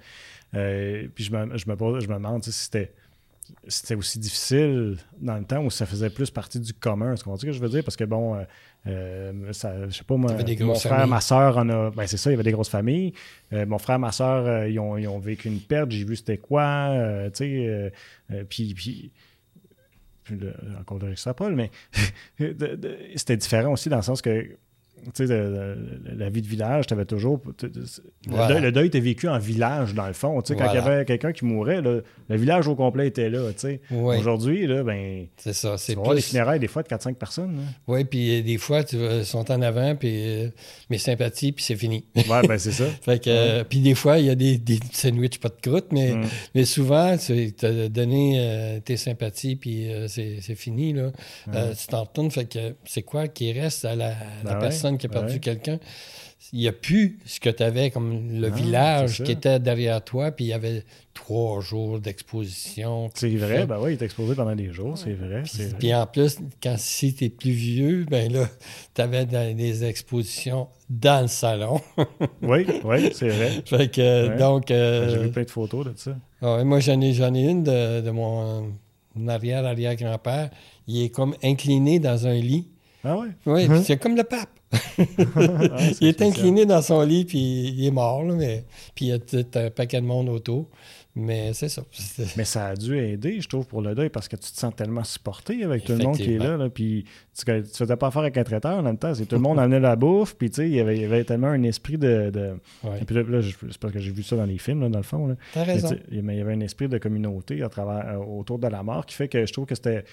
Euh, 0.57 1.07
puis 1.13 1.23
je 1.23 1.31
me, 1.31 1.57
je 1.57 1.69
me 1.69 1.75
pose- 1.75 2.03
je 2.03 2.07
me 2.09 2.15
demande 2.15 2.41
tu 2.43 2.51
si 2.51 2.65
c'était 2.65 2.91
c'était 3.69 3.95
aussi 3.95 4.19
difficile 4.19 4.97
dans 5.21 5.37
le 5.37 5.45
temps 5.45 5.63
où 5.63 5.69
ça 5.69 5.85
faisait 5.85 6.09
plus 6.09 6.29
partie 6.29 6.59
du 6.59 6.73
commun. 6.73 7.13
Est-ce 7.13 7.23
qu'on 7.23 7.33
dit 7.35 7.41
ce 7.41 7.45
que 7.45 7.51
je 7.53 7.61
veux 7.61 7.69
dire? 7.69 7.81
Parce 7.83 7.95
que 7.95 8.03
bon, 8.03 8.35
euh, 8.35 8.43
euh, 8.87 9.53
ça, 9.53 9.87
je 9.87 9.95
sais 9.95 10.03
pas, 10.03 10.17
moi, 10.17 10.31
mon 10.65 10.73
frère, 10.81 10.91
familles. 10.97 11.09
ma 11.09 11.21
soeur 11.21 11.57
en 11.57 11.69
a. 11.69 11.91
Ben, 11.91 12.07
c'est 12.07 12.17
ça, 12.17 12.29
il 12.29 12.33
y 12.33 12.35
avait 12.35 12.43
des 12.43 12.51
grosses 12.51 12.67
familles. 12.69 13.13
Euh, 13.53 13.65
mon 13.65 13.77
frère, 13.77 13.99
ma 13.99 14.11
soeur, 14.11 14.45
euh, 14.45 14.67
ils, 14.69 14.79
ont, 14.79 14.97
ils 14.97 15.07
ont 15.07 15.19
vécu 15.19 15.47
une 15.47 15.61
perte, 15.61 15.91
j'ai 15.91 16.03
vu 16.03 16.15
c'était 16.17 16.37
quoi. 16.37 16.91
tu 17.33 17.37
sais, 17.37 17.93
puis. 18.49 18.73
puis 18.73 19.11
puis 20.23 20.35
le- 20.35 20.53
encore 20.77 20.99
de 20.99 21.13
Paul, 21.37 21.55
mais 21.55 21.71
c'était 23.15 23.37
différent 23.37 23.71
aussi 23.71 23.87
dans 23.87 23.95
le 23.95 24.01
sens 24.01 24.21
que 24.21 24.57
tu 25.13 25.27
sais, 25.27 25.45
la 26.17 26.29
vie 26.29 26.41
de 26.41 26.47
village, 26.47 26.87
tu 26.87 26.93
avais 26.93 27.05
toujours. 27.05 27.41
Le, 27.61 28.47
deuil, 28.47 28.61
le 28.61 28.71
deuil 28.71 28.87
était 28.87 28.99
vécu 28.99 29.27
en 29.27 29.39
village, 29.39 29.93
dans 29.93 30.07
le 30.07 30.13
fond. 30.13 30.41
Tu 30.41 30.53
sais, 30.53 30.59
Quand 30.59 30.69
il 30.71 30.75
y 30.75 30.77
avait 30.77 31.05
quelqu'un 31.05 31.31
qui 31.31 31.45
mourait, 31.45 31.81
là, 31.81 31.99
le 32.29 32.35
village 32.37 32.67
au 32.67 32.75
complet 32.75 33.07
était 33.07 33.29
là. 33.29 33.49
tu 33.53 33.59
sais. 33.59 33.81
Oui, 33.91 34.17
Aujourd'hui, 34.17 34.67
là, 34.67 34.83
ben, 34.83 35.27
c'est 35.37 35.53
ça. 35.53 35.77
C'est 35.77 35.95
voir 35.95 36.09
des 36.09 36.15
plus. 36.21 36.29
funérailles 36.29 36.59
des 36.59 36.67
fois 36.67 36.83
de 36.83 36.87
4-5 36.87 37.13
personnes. 37.15 37.55
là. 37.57 37.61
Oui, 37.87 38.03
puis 38.03 38.39
euh, 38.39 38.43
des 38.43 38.57
fois, 38.57 38.83
tu 38.83 38.97
vas- 38.97 39.23
sont 39.23 39.49
en 39.51 39.61
avant, 39.61 39.95
puis 39.95 40.09
euh, 40.45 40.49
mes 40.89 40.97
sympathies, 40.97 41.51
puis 41.51 41.63
c'est 41.63 41.75
fini. 41.75 42.05
Ouais, 42.15 42.47
ben 42.47 42.57
c'est 42.57 42.71
ça. 42.71 42.85
Fait 43.01 43.21
que, 43.23 43.29
euh, 43.29 43.63
puis 43.63 43.79
des 43.79 43.95
fois, 43.95 44.19
il 44.19 44.25
y 44.25 44.29
a 44.29 44.35
des, 44.35 44.57
des 44.57 44.79
sandwichs 44.91 45.39
pas 45.39 45.49
de 45.49 45.55
croûte, 45.61 45.87
mais, 45.91 46.13
Mm. 46.13 46.21
mais 46.55 46.65
souvent, 46.65 47.15
tu 47.17 47.53
as 47.63 47.89
donné 47.89 48.35
euh, 48.39 48.79
tes 48.79 48.97
sympathies, 48.97 49.55
puis 49.55 49.91
euh, 49.91 50.07
c'est 50.07 50.39
fini. 50.55 50.93
Là. 50.93 51.11
Euh, 51.53 51.73
tu 51.73 51.87
t'en 51.87 52.03
retournes, 52.03 52.31
fait 52.31 52.45
que 52.45 52.73
c'est 52.85 53.03
quoi 53.03 53.27
qui 53.27 53.51
reste 53.51 53.85
à 53.85 53.95
la, 53.95 54.09
la 54.09 54.15
Ben 54.43 54.53
ouais, 54.53 54.59
personne? 54.59 54.86
Qui 54.95 55.07
a 55.07 55.09
ben 55.09 55.19
perdu 55.19 55.33
ouais. 55.33 55.39
quelqu'un? 55.39 55.79
Il 56.53 56.59
n'y 56.59 56.67
a 56.67 56.71
plus 56.71 57.17
ce 57.25 57.39
que 57.39 57.49
tu 57.49 57.63
avais 57.63 57.89
comme 57.89 58.39
le 58.39 58.49
Non, 58.49 58.55
village 58.55 59.23
qui 59.23 59.31
était 59.31 59.59
derrière 59.59 60.01
toi, 60.03 60.29
puis 60.31 60.45
il 60.45 60.49
y 60.49 60.53
avait 60.53 60.83
trois 61.15 61.61
jours 61.61 61.99
d'exposition. 61.99 63.09
C'est 63.15 63.35
vrai, 63.35 63.65
ben 63.65 63.79
oui, 63.81 63.93
il 63.95 64.01
est 64.01 64.05
exposé 64.05 64.35
pendant 64.35 64.55
des 64.55 64.71
jours, 64.71 64.97
c'est 64.99 65.13
vrai. 65.13 65.41
Puis, 65.43 65.63
puis 65.79 65.95
en 65.95 66.05
plus, 66.05 66.37
quand 66.61 66.75
si 66.77 67.15
tu 67.15 67.25
es 67.25 67.29
plus 67.29 67.49
vieux, 67.51 68.05
ben 68.09 68.31
là, 68.31 68.47
tu 68.93 69.01
avais 69.01 69.25
des 69.25 69.83
expositions 69.83 70.67
dans 70.91 71.23
le 71.23 71.27
salon. 71.27 71.81
Oui, 72.43 72.65
oui, 72.85 73.09
c'est 73.13 73.29
vrai. 73.29 73.49
fait 73.65 73.91
que, 73.91 74.29
Ouais. 74.29 74.37
donc... 74.37 74.69
euh, 74.71 75.09
J'ai 75.09 75.17
vu 75.17 75.31
plein 75.31 75.43
de 75.43 75.49
photos 75.49 75.87
de 75.87 75.93
ça. 75.95 76.15
Ah 76.41 76.57
ouais, 76.57 76.63
moi, 76.63 76.79
j'en 76.79 77.01
ai, 77.01 77.09
ai 77.19 77.49
une 77.49 77.63
de, 77.63 78.01
de 78.01 78.11
mon 78.11 78.71
arrière-arrière-grand-père. 79.27 80.49
Il 80.87 81.01
est 81.03 81.09
comme 81.09 81.35
incliné 81.43 81.99
dans 81.99 82.27
un 82.27 82.33
lit. 82.35 82.67
Ah 83.03 83.17
ouais? 83.17 83.27
Oui, 83.45 83.67
Mhm. 83.67 83.81
c'est 83.83 83.97
comme 83.97 84.15
le 84.15 84.23
pape. 84.23 84.49
Ah, 84.71 85.77
il 86.01 86.07
est 86.07 86.21
incliné 86.21 86.65
dans 86.65 86.81
son 86.81 87.01
lit, 87.03 87.25
puis 87.25 87.37
il 87.77 87.85
est 87.85 87.91
mort, 87.91 88.23
là, 88.23 88.33
mais... 88.35 88.65
puis 88.95 89.05
il 89.05 89.07
y 89.09 89.11
a 89.11 89.19
tout 89.19 89.45
un 89.55 89.69
paquet 89.69 90.01
de 90.01 90.05
monde 90.05 90.29
autour. 90.29 90.67
Mais 91.19 91.51
c'est 91.53 91.69
ça. 91.69 91.81
Mais 92.37 92.45
ça 92.45 92.67
a 92.67 92.75
dû 92.75 92.95
aider, 92.95 93.41
je 93.41 93.47
trouve, 93.49 93.65
pour 93.65 93.81
le 93.81 93.95
deuil, 93.95 94.09
parce 94.09 94.27
que 94.27 94.35
tu 94.35 94.51
te 94.51 94.55
sens 94.59 94.75
tellement 94.75 95.03
supporté 95.03 95.63
avec 95.63 95.83
tout 95.83 95.93
le 95.93 96.03
monde 96.03 96.15
qui 96.15 96.35
est 96.35 96.37
là. 96.37 96.57
Là, 96.57 96.69
puis 96.69 97.05
tu, 97.35 97.43
tu 97.43 97.63
faisais 97.75 97.95
pas 97.95 98.07
affaire 98.07 98.21
avec 98.21 98.37
un 98.37 98.43
traiteur 98.43 98.77
en 98.77 98.83
même 98.83 98.99
temps. 98.99 99.15
C'est 99.15 99.25
tout 99.25 99.33
le 99.33 99.41
monde 99.41 99.57
amenait 99.57 99.79
la 99.79 99.95
bouffe, 99.95 100.35
puis 100.35 100.51
tu 100.51 100.57
sais, 100.57 100.67
il 100.69 100.75
y 100.75 100.79
avait, 100.79 100.95
il 100.95 101.01
y 101.01 101.05
avait 101.05 101.23
tellement 101.23 101.47
un 101.47 101.63
esprit 101.63 101.97
de. 101.97 102.29
de- 102.29 102.53
Ouais. 102.83 102.99
Et 103.01 103.05
puis 103.05 103.15
là, 103.15 103.23
c'est 103.41 103.77
parce 103.79 103.91
que 103.93 103.99
j'ai 103.99 104.11
vu 104.11 104.21
ça 104.21 104.35
dans 104.35 104.45
les 104.45 104.59
films, 104.59 104.81
là, 104.81 104.89
dans 104.89 104.99
le 104.99 105.03
fond. 105.03 105.35
T'as 105.55 105.65
Mais 105.65 105.73
raison. 105.73 105.89
il 106.11 106.17
y 106.17 106.19
avait- 106.19 106.33
il 106.35 106.37
y 106.37 106.41
avait 106.41 106.53
un 106.53 106.59
esprit 106.59 106.87
de 106.87 106.99
communauté 106.99 107.63
à 107.63 107.69
travers, 107.69 108.07
euh, 108.19 108.23
autour 108.23 108.59
de 108.59 108.67
la 108.67 108.83
mort 108.83 109.03
qui 109.07 109.15
fait 109.15 109.27
que 109.27 109.43
je 109.43 109.51
trouve 109.51 109.65
que 109.65 109.73
c'était 109.73 110.03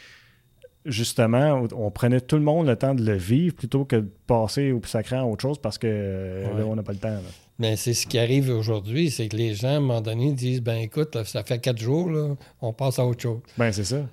justement, 0.84 1.66
on 1.76 1.90
prenait 1.90 2.20
tout 2.20 2.36
le 2.36 2.42
monde 2.42 2.66
le 2.66 2.76
temps 2.76 2.94
de 2.94 3.02
le 3.04 3.16
vivre 3.16 3.54
plutôt 3.54 3.84
que 3.84 3.96
de 3.96 4.10
passer 4.26 4.72
au 4.72 4.80
sacré 4.84 5.16
à 5.16 5.24
autre 5.24 5.42
chose 5.42 5.58
parce 5.58 5.78
que 5.78 5.86
euh, 5.88 6.46
Ouais. 6.52 6.60
là, 6.60 6.66
on 6.66 6.76
n'a 6.76 6.82
pas 6.82 6.92
le 6.92 6.98
temps. 6.98 7.08
là. 7.08 7.20
Mais 7.58 7.76
c'est 7.76 7.94
ce 7.94 8.06
qui 8.06 8.18
arrive 8.18 8.50
aujourd'hui, 8.50 9.10
c'est 9.10 9.28
que 9.28 9.36
les 9.36 9.54
gens, 9.54 9.68
à 9.68 9.72
un 9.72 9.80
moment 9.80 10.00
donné, 10.00 10.32
disent, 10.32 10.60
ben 10.60 10.76
écoute, 10.76 11.14
là, 11.14 11.24
ça 11.24 11.44
fait 11.44 11.58
quatre 11.60 11.78
jours, 11.78 12.10
là, 12.10 12.34
on 12.60 12.72
passe 12.72 12.98
à 12.98 13.06
autre 13.06 13.22
chose. 13.22 13.40
Ben, 13.56 13.70
c'est 13.72 13.84
ça. 13.84 14.04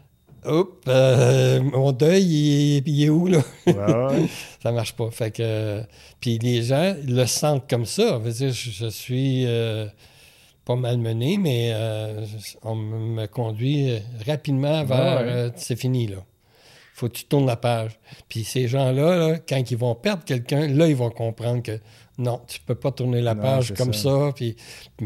Oups, 0.45 0.71
euh, 0.87 1.61
mon 1.61 1.91
deuil, 1.91 2.23
il 2.23 2.77
est, 2.77 2.83
il 2.87 3.03
est 3.03 3.09
où, 3.09 3.27
là? 3.27 3.39
Ouais, 3.67 4.27
ça 4.63 4.71
marche 4.71 4.93
pas. 4.95 5.09
Fait 5.11 5.29
que, 5.31 5.81
puis 6.19 6.39
les 6.39 6.63
gens 6.63 6.95
le 7.07 7.25
sentent 7.25 7.69
comme 7.69 7.85
ça. 7.85 8.19
Je 8.19 8.23
veux 8.27 8.31
dire, 8.31 8.51
je, 8.51 8.69
je 8.71 8.87
suis 8.87 9.45
euh, 9.45 9.85
pas 10.65 10.75
malmené, 10.75 11.37
mais 11.37 11.71
euh, 11.73 12.25
on 12.63 12.75
me 12.75 13.25
conduit 13.27 13.91
rapidement 14.25 14.83
vers 14.83 15.21
Ouais, 15.21 15.51
c'est 15.57 15.75
fini, 15.75 16.07
là. 16.07 16.17
Faut 17.01 17.07
que 17.09 17.13
tu 17.17 17.25
tournes 17.25 17.45
la 17.47 17.55
page. 17.57 17.99
Puis 18.29 18.43
ces 18.43 18.67
gens-là, 18.67 19.15
là, 19.17 19.37
quand 19.39 19.71
ils 19.71 19.77
vont 19.77 19.95
perdre 19.95 20.23
quelqu'un, 20.23 20.67
là, 20.67 20.87
ils 20.87 20.95
vont 20.95 21.09
comprendre 21.09 21.61
que 21.63 21.79
non, 22.17 22.39
tu 22.47 22.59
peux 22.59 22.75
pas 22.75 22.91
tourner 22.91 23.21
la 23.21 23.33
Non, 23.33 23.41
page 23.41 23.73
comme 23.73 23.93
ça. 23.93 24.09
ça. 24.27 24.31
Puis, 24.35 24.55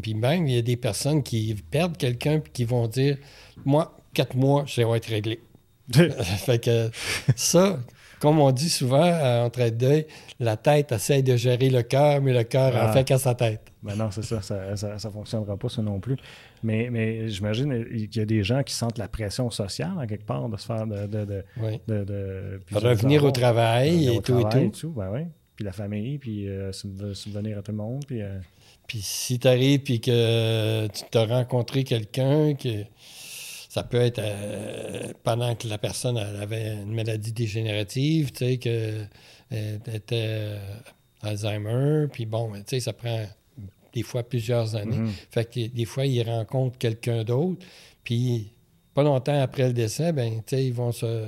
puis 0.02 0.14
même, 0.14 0.48
il 0.48 0.56
y 0.56 0.58
a 0.58 0.62
des 0.62 0.76
personnes 0.78 1.24
qui 1.24 1.56
perdent 1.72 1.96
quelqu'un 1.98 2.40
puis 2.40 2.52
qui 2.52 2.66
vont 2.66 2.88
dire 2.88 3.18
Moi, 3.64 3.96
quatre 4.14 4.36
mois, 4.36 4.66
ça 4.68 4.86
va 4.86 4.98
être 4.98 5.08
réglé. 5.08 5.40
fait 5.94 6.60
que 6.64 6.90
ça, 7.36 7.80
comme 8.20 8.40
on 8.40 8.52
dit 8.52 8.70
souvent 8.70 9.04
euh, 9.06 9.46
en 9.46 9.50
trait 9.50 9.72
de 9.72 9.78
deuil, 9.78 10.08
la 10.40 10.58
tête 10.58 10.92
essaie 10.92 11.22
de 11.22 11.36
gérer 11.38 11.70
le 11.70 11.84
cœur, 11.84 12.22
mais 12.22 12.34
le 12.34 12.44
cœur 12.44 12.76
en 12.76 12.88
Ah. 12.88 12.92
fait 12.92 13.04
qu'à 13.04 13.18
sa 13.20 13.36
tête. 13.36 13.62
Ben 13.84 13.96
non, 13.96 14.10
c'est 14.12 14.24
ça, 14.24 14.42
ça, 14.42 14.76
ça 14.76 15.12
fonctionnera 15.12 15.56
pas, 15.58 15.70
ça 15.70 15.82
non 15.84 16.00
plus. 16.00 16.18
Mais, 16.66 16.90
mais 16.92 17.30
j'imagine 17.30 17.86
qu'il 17.86 18.16
y 18.18 18.20
a 18.20 18.26
des 18.26 18.44
gens 18.44 18.64
qui 18.64 18.74
sentent 18.74 18.98
la 18.98 19.08
pression 19.08 19.50
sociale, 19.50 19.94
en 19.98 20.06
quelque 20.08 20.26
part, 20.26 20.50
de 20.50 20.58
se 20.58 20.66
faire 20.66 20.86
de... 20.88 21.06
de, 21.08 21.26
de, 21.26 21.44
Oui. 21.62 21.80
de- 21.88 22.04
de- 22.04 22.60
puis 22.66 22.76
Revenir 22.76 23.24
au 23.24 23.32
travail 23.32 24.06
et 24.06 24.10
au 24.18 24.22
tout 24.22 24.40
travail 24.42 24.66
et 24.66 24.72
tout. 24.72 24.90
Ben 24.92 25.10
oui. 25.14 25.22
Puis 25.56 25.64
la 25.64 25.72
famille, 25.72 26.18
puis 26.18 26.50
euh, 26.50 26.72
subve- 26.72 27.14
subvenir 27.14 27.58
à 27.60 27.62
tout 27.62 27.72
le 27.72 27.78
monde, 27.78 28.04
puis... 28.06 28.22
euh, 28.22 28.40
Puis 28.88 29.00
si 29.02 29.40
tu 29.40 29.48
arrives 29.48 29.82
et 29.90 30.00
que 30.00 30.88
tu 30.88 31.04
t'as 31.12 31.26
rencontré 31.26 31.84
quelqu'un 31.84 32.54
que 32.56 32.84
ça 33.70 33.84
peut 33.84 34.00
être 34.02 34.20
euh, 34.20 35.12
pendant 35.24 35.56
que 35.56 35.68
la 35.68 35.78
personne 35.78 36.18
elle 36.18 36.42
avait 36.42 36.74
une 36.76 36.94
maladie 36.94 37.32
dégénérative, 37.32 38.32
tu 38.32 38.46
sais, 38.46 38.58
que 38.58 39.02
elle 39.52 39.80
était 39.94 40.28
euh, 40.30 40.60
Alzheimer, 41.22 42.08
puis 42.12 42.26
bon, 42.26 42.52
tu 42.54 42.62
sais, 42.68 42.80
ça 42.80 42.94
prend 42.94 43.26
des 43.96 44.04
fois 44.04 44.24
plusieurs 44.24 44.76
années. 44.76 44.98
mhm. 44.98 45.12
Fait 45.32 45.50
que 45.52 45.68
des 45.68 45.86
fois, 45.86 46.06
ils 46.06 46.22
rencontrent 46.22 46.78
quelqu'un 46.78 47.24
d'autre, 47.24 47.66
puis 48.04 48.52
pas 48.94 49.04
longtemps 49.04 49.42
après 49.42 49.68
le 49.68 49.74
décès, 49.74 50.12
ben, 50.14 50.36
tu 50.46 50.56
sais, 50.56 50.66
ils 50.68 50.74
vont 50.74 50.92
se 50.92 51.26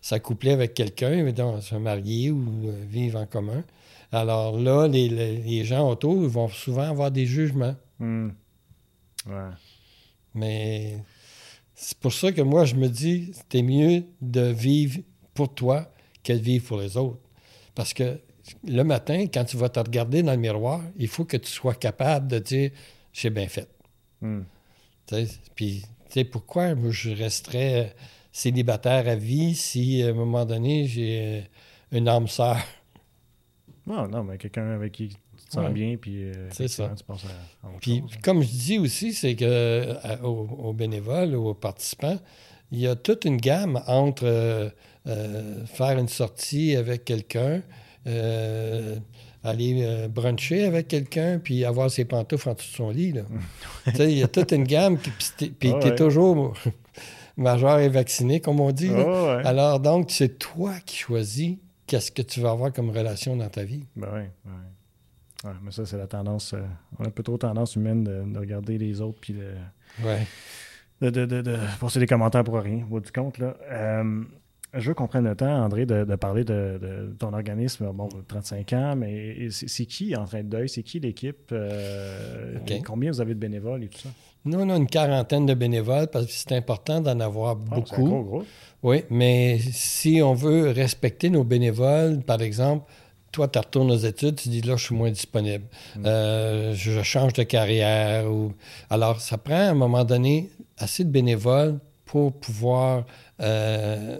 s'accoupler 0.00 0.52
avec 0.52 0.74
quelqu'un, 0.74 1.30
se 1.60 1.74
marier 1.74 2.30
ou 2.30 2.68
euh, 2.68 2.84
vivre 2.88 3.18
en 3.18 3.26
commun. 3.26 3.64
Alors 4.12 4.58
là, 4.58 4.86
les, 4.86 5.08
les- 5.08 5.64
gens 5.64 5.90
autour 5.90 6.22
ils 6.22 6.28
vont 6.28 6.48
souvent 6.48 6.82
avoir 6.88 7.10
des 7.10 7.26
jugements. 7.26 7.74
Hmm. 7.98 8.28
Ouais. 9.26 9.50
Mais 10.34 10.98
c'est 11.74 11.98
pour 11.98 12.12
ça 12.12 12.30
que 12.32 12.40
moi, 12.42 12.64
je 12.64 12.74
me 12.76 12.88
dis, 12.88 13.30
c'était 13.32 13.62
mieux 13.62 14.04
de 14.22 14.42
vivre 14.42 15.00
pour 15.34 15.52
toi 15.54 15.90
que 16.22 16.32
de 16.32 16.38
vivre 16.38 16.64
pour 16.66 16.80
les 16.80 16.96
autres. 16.96 17.20
Parce 17.74 17.92
que 17.92 18.18
le 18.66 18.82
matin, 18.82 19.26
quand 19.32 19.44
tu 19.44 19.56
vas 19.56 19.68
te 19.68 19.80
regarder 19.80 20.22
dans 20.22 20.32
le 20.32 20.38
miroir, 20.38 20.82
il 20.96 21.08
faut 21.08 21.24
que 21.24 21.36
tu 21.36 21.50
sois 21.50 21.74
capable 21.74 22.28
de 22.28 22.38
dire, 22.38 22.70
j'ai 23.12 23.30
bien 23.30 23.48
fait. 23.48 23.68
Hmm. 24.20 24.42
Puis, 25.54 25.82
tu 25.82 25.86
sais, 26.10 26.24
pourquoi 26.24 26.74
moi, 26.74 26.90
je 26.90 27.10
resterais 27.10 27.74
euh, 27.74 27.88
célibataire 28.32 29.08
à 29.08 29.14
vie 29.14 29.54
si, 29.54 30.02
à 30.02 30.08
un 30.08 30.12
moment 30.12 30.44
donné, 30.44 30.86
j'ai 30.86 31.20
euh, 31.92 31.96
une 31.98 32.08
âme 32.08 32.28
sœur? 32.28 32.58
Non, 33.86 34.06
non, 34.06 34.22
mais 34.24 34.36
quelqu'un 34.36 34.70
avec 34.72 34.92
qui 34.92 35.08
tu 35.08 35.44
te 35.46 35.52
sens 35.52 35.64
Ouais. 35.64 35.72
bien, 35.72 35.96
puis 35.96 36.24
euh, 36.24 36.48
C'est 36.52 36.68
ça. 36.68 36.92
tu 36.96 37.04
penses 37.04 37.24
à, 37.24 37.68
Puis, 37.80 38.00
chose. 38.00 38.10
comme 38.22 38.42
je 38.42 38.48
dis 38.48 38.78
aussi, 38.78 39.12
c'est 39.14 39.34
que 39.34 39.96
à- 40.02 40.22
aux, 40.24 40.46
aux 40.46 40.72
bénévoles 40.74 41.34
ou 41.34 41.48
aux 41.48 41.54
participants, 41.54 42.18
il 42.70 42.80
y 42.80 42.86
a 42.86 42.96
toute 42.96 43.24
une 43.24 43.38
gamme 43.38 43.82
entre 43.86 44.24
euh, 44.26 44.68
euh, 45.06 45.64
faire 45.64 45.98
une 45.98 46.08
sortie 46.08 46.76
avec 46.76 47.06
quelqu'un, 47.06 47.62
aller 49.44 49.82
euh, 49.84 50.08
bruncher 50.08 50.64
avec 50.64 50.88
quelqu'un, 50.88 51.38
puis 51.38 51.64
avoir 51.64 51.90
ses 51.90 52.04
pantoufles 52.04 52.48
en 52.48 52.54
dessous 52.54 52.70
de 52.70 52.76
son 52.76 52.90
lit. 52.90 53.12
là. 53.12 53.22
Tu 53.86 53.92
sais, 53.96 54.12
il 54.12 54.18
y 54.18 54.22
a 54.22 54.28
toute 54.28 54.52
une 54.52 54.64
gamme, 54.64 54.98
qui- 54.98 55.50
puis 55.50 55.72
Ah 55.74 55.78
tu 55.80 55.86
es 55.88 55.90
ouais. 55.90 55.94
toujours 55.96 56.54
majeur 57.36 57.78
et 57.78 57.88
vacciné, 57.88 58.40
comme 58.40 58.60
on 58.60 58.72
dit. 58.72 58.90
Ah 58.92 59.36
ouais. 59.36 59.46
Alors, 59.46 59.80
donc, 59.80 60.10
c'est 60.10 60.38
toi 60.38 60.72
qui 60.84 60.96
choisis 60.96 61.56
qu'est-ce 61.86 62.10
que 62.12 62.22
tu 62.22 62.40
vas 62.40 62.50
avoir 62.50 62.72
comme 62.72 62.90
relation 62.90 63.36
dans 63.36 63.48
ta 63.48 63.64
vie. 63.64 63.84
Ben 63.96 64.08
oui, 64.12 64.20
ouais. 64.20 64.52
Ouais, 65.44 65.56
mais 65.62 65.70
ça, 65.70 65.86
c'est 65.86 65.96
la 65.96 66.08
tendance. 66.08 66.52
euh, 66.52 66.60
on 66.98 67.04
a 67.04 67.06
un 67.06 67.10
peu 67.12 67.22
trop 67.22 67.38
tendance 67.38 67.76
humaine 67.76 68.02
de, 68.02 68.24
de 68.24 68.38
regarder 68.38 68.76
les 68.76 69.00
autres, 69.00 69.18
puis 69.20 69.34
de, 69.34 69.52
de, 71.00 71.24
de, 71.26 71.42
de, 71.42 71.56
passer 71.80 72.00
des 72.00 72.08
commentaires 72.08 72.42
pour 72.42 72.58
rien, 72.58 72.82
au 72.82 72.86
bout 72.86 73.00
du 73.00 73.12
compte. 73.12 73.38
Là. 73.38 73.54
Euh, 73.70 74.24
je 74.74 74.88
veux 74.88 74.94
qu'on 74.94 75.06
prenne 75.06 75.24
le 75.24 75.34
temps, 75.34 75.64
André, 75.64 75.86
de, 75.86 76.04
de 76.04 76.16
parler 76.16 76.44
de, 76.44 76.78
de, 76.80 77.14
ton 77.18 77.32
organisme. 77.32 77.90
Bon, 77.92 78.08
35 78.28 78.72
ans, 78.74 78.96
mais 78.96 79.48
c'est 79.50 79.86
qui 79.86 80.14
en 80.14 80.24
train 80.24 80.42
de 80.42 80.48
deuil? 80.48 80.68
C'est 80.68 80.82
qui 80.82 81.00
l'équipe? 81.00 81.50
Euh. 81.52 82.58
Combien 82.86 83.10
vous 83.10 83.20
avez 83.20 83.34
de 83.34 83.38
bénévoles 83.40 83.84
et 83.84 83.88
tout 83.88 83.98
ça? 83.98 84.10
Nous, 84.44 84.58
on 84.58 84.68
a 84.70 84.76
une 84.76 84.86
quarantaine 84.86 85.46
de 85.46 85.54
bénévoles 85.54 86.08
parce 86.08 86.26
que 86.26 86.32
c'est 86.32 86.52
important 86.52 87.00
d'en 87.00 87.18
avoir 87.20 87.56
Ah, 87.70 87.74
beaucoup. 87.76 88.04
gros 88.04 88.22
groupe. 88.22 88.46
Oui, 88.82 89.04
mais 89.10 89.58
si 89.58 90.20
on 90.22 90.34
veut 90.34 90.70
respecter 90.70 91.30
nos 91.30 91.44
bénévoles, 91.44 92.20
par 92.22 92.40
exemple, 92.40 92.90
toi, 93.32 93.48
tu 93.48 93.58
retournes 93.58 93.90
aux 93.90 93.96
études, 93.96 94.36
tu 94.36 94.48
dis 94.48 94.60
là, 94.62 94.76
je 94.76 94.84
suis 94.84 94.94
moins 94.94 95.10
disponible. 95.10 95.64
Euh, 96.04 96.72
je 96.74 97.02
change 97.02 97.32
de 97.32 97.42
carrière. 97.42 98.30
Ou... 98.30 98.52
Alors, 98.90 99.20
ça 99.20 99.38
prend 99.38 99.54
à 99.54 99.70
un 99.70 99.74
moment 99.74 100.04
donné 100.04 100.50
assez 100.78 101.04
de 101.04 101.10
bénévoles 101.10 101.78
pour 102.04 102.32
pouvoir 102.32 103.04
euh, 103.40 104.18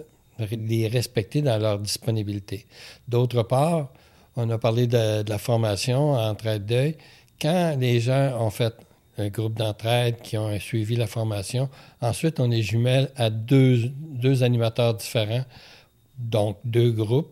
les 0.51 0.87
respecter 0.87 1.41
dans 1.41 1.57
leur 1.57 1.79
disponibilité. 1.79 2.65
D'autre 3.07 3.43
part, 3.43 3.89
on 4.35 4.49
a 4.49 4.57
parlé 4.57 4.87
de, 4.87 5.23
de 5.23 5.29
la 5.29 5.37
formation 5.37 6.11
en 6.11 6.29
entraide 6.29 6.65
d'œil. 6.65 6.95
Quand 7.41 7.77
les 7.79 7.99
gens 7.99 8.37
ont 8.39 8.49
fait 8.49 8.73
un 9.17 9.29
groupe 9.29 9.55
d'entraide 9.55 10.21
qui 10.21 10.37
ont 10.37 10.57
suivi 10.59 10.95
la 10.95 11.07
formation, 11.07 11.69
ensuite, 12.01 12.39
on 12.39 12.47
les 12.47 12.61
jumelle 12.61 13.11
à 13.15 13.29
deux, 13.29 13.91
deux 13.97 14.43
animateurs 14.43 14.93
différents, 14.93 15.45
donc 16.17 16.57
deux 16.63 16.91
groupes, 16.91 17.31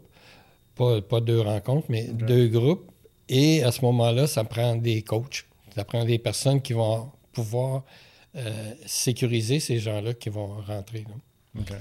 pas, 0.75 1.01
pas 1.01 1.21
deux 1.21 1.41
rencontres, 1.41 1.87
mais 1.89 2.03
deux 2.07 2.47
groupes. 2.47 2.89
Et 3.29 3.63
à 3.63 3.71
ce 3.71 3.81
moment-là, 3.81 4.27
ça 4.27 4.43
prend 4.43 4.75
des 4.75 5.01
coachs, 5.01 5.45
ça 5.75 5.83
prend 5.83 6.05
des 6.05 6.17
personnes 6.19 6.61
qui 6.61 6.73
vont 6.73 7.09
pouvoir 7.33 7.83
euh, 8.35 8.73
sécuriser 8.85 9.59
ces 9.59 9.79
gens-là 9.79 10.13
qui 10.13 10.29
vont 10.29 10.61
rentrer. 10.61 11.05
là. 11.59 11.75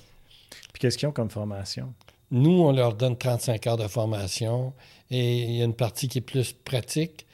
Puis 0.77 0.81
qu'est-ce 0.83 0.99
qu'ils 0.99 1.09
ont 1.09 1.13
comme 1.13 1.31
formation? 1.31 1.95
Nous, 2.31 2.51
on 2.51 2.71
leur 2.71 2.93
donne 2.93 3.17
35 3.17 3.67
heures 3.67 3.77
de 3.79 3.89
formation 3.89 4.75
et 5.11 5.45
il 5.45 5.53
y 5.53 5.63
a 5.63 5.65
une 5.65 5.73
partie 5.73 6.07
qui 6.07 6.19
est 6.19 6.21
plus 6.21 6.53
pratique. 6.53 7.27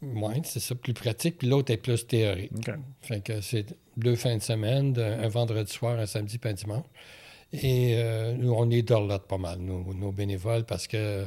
Oui, 0.00 0.34
c'est 0.44 0.60
ça, 0.60 0.76
plus 0.76 0.94
pratique, 0.94 1.38
puis 1.38 1.48
l'autre 1.48 1.72
est 1.72 1.76
plus 1.76 2.06
théorique. 2.06 2.52
Fait 3.00 3.20
que 3.20 3.40
c'est 3.40 3.76
deux 3.96 4.14
fins 4.14 4.36
de 4.36 4.42
semaine, 4.42 4.96
un 4.96 5.26
vendredi 5.26 5.72
soir, 5.72 5.98
un 5.98 6.06
samedi, 6.06 6.38
puis 6.38 6.50
un 6.50 6.52
dimanche. 6.52 6.84
Et 7.52 7.96
euh, 7.96 8.32
nous, 8.34 8.52
on 8.52 8.70
est 8.70 8.82
dorlote 8.82 9.26
pas 9.26 9.38
mal, 9.38 9.58
nos, 9.58 9.92
nos 9.92 10.12
bénévoles, 10.12 10.62
parce 10.62 10.86
que 10.86 10.96
euh, 10.96 11.24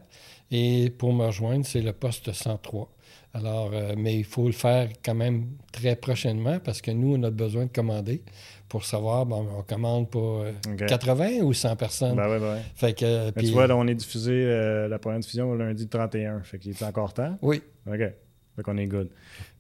Et 0.51 0.91
pour 0.97 1.13
me 1.13 1.27
rejoindre, 1.27 1.67
c'est 1.67 1.83
le 1.83 1.93
poste 1.93 2.33
103. 2.33 2.91
Alors, 3.39 3.71
euh, 3.73 3.95
mais 3.97 4.17
il 4.19 4.25
faut 4.25 4.47
le 4.47 4.53
faire 4.53 4.89
quand 5.05 5.15
même 5.15 5.47
très 5.73 5.97
prochainement 5.97 6.59
parce 6.59 6.81
que 6.81 6.91
nous, 6.91 7.15
on 7.17 7.23
a 7.23 7.31
besoin 7.31 7.67
de 7.67 7.71
commander 7.73 8.23
pour 8.69 8.85
savoir, 8.85 9.25
bon, 9.27 9.47
on 9.59 9.63
commande 9.63 10.11
pour 10.11 10.41
euh, 10.43 10.53
OK. 10.73 10.87
80 10.87 11.41
ou 11.43 11.53
100 11.55 11.77
personnes. 11.77 12.17
Ben 12.17 12.29
ouais, 12.29 12.39
ben 12.39 12.53
ouais. 12.55 12.61
Fait 12.75 12.93
que, 12.93 13.27
Mais 13.27 13.33
puis- 13.33 13.47
tu 13.47 13.53
vois, 13.53 13.67
là, 13.67 13.77
on 13.77 13.87
est 13.87 13.95
diffusé, 13.95 14.33
euh, 14.33 14.89
la 14.89 14.99
première 14.99 15.21
diffusion 15.21 15.55
lundi 15.55 15.89
31. 15.89 16.41
Fait 16.43 16.59
qu'il 16.59 16.73
est 16.73 16.83
encore 16.83 17.15
temps. 17.15 17.39
oui, 17.43 17.63
OK. 17.87 17.99
Fait 18.57 18.63
qu'on 18.65 18.77
est 18.77 18.87
good. 18.89 19.09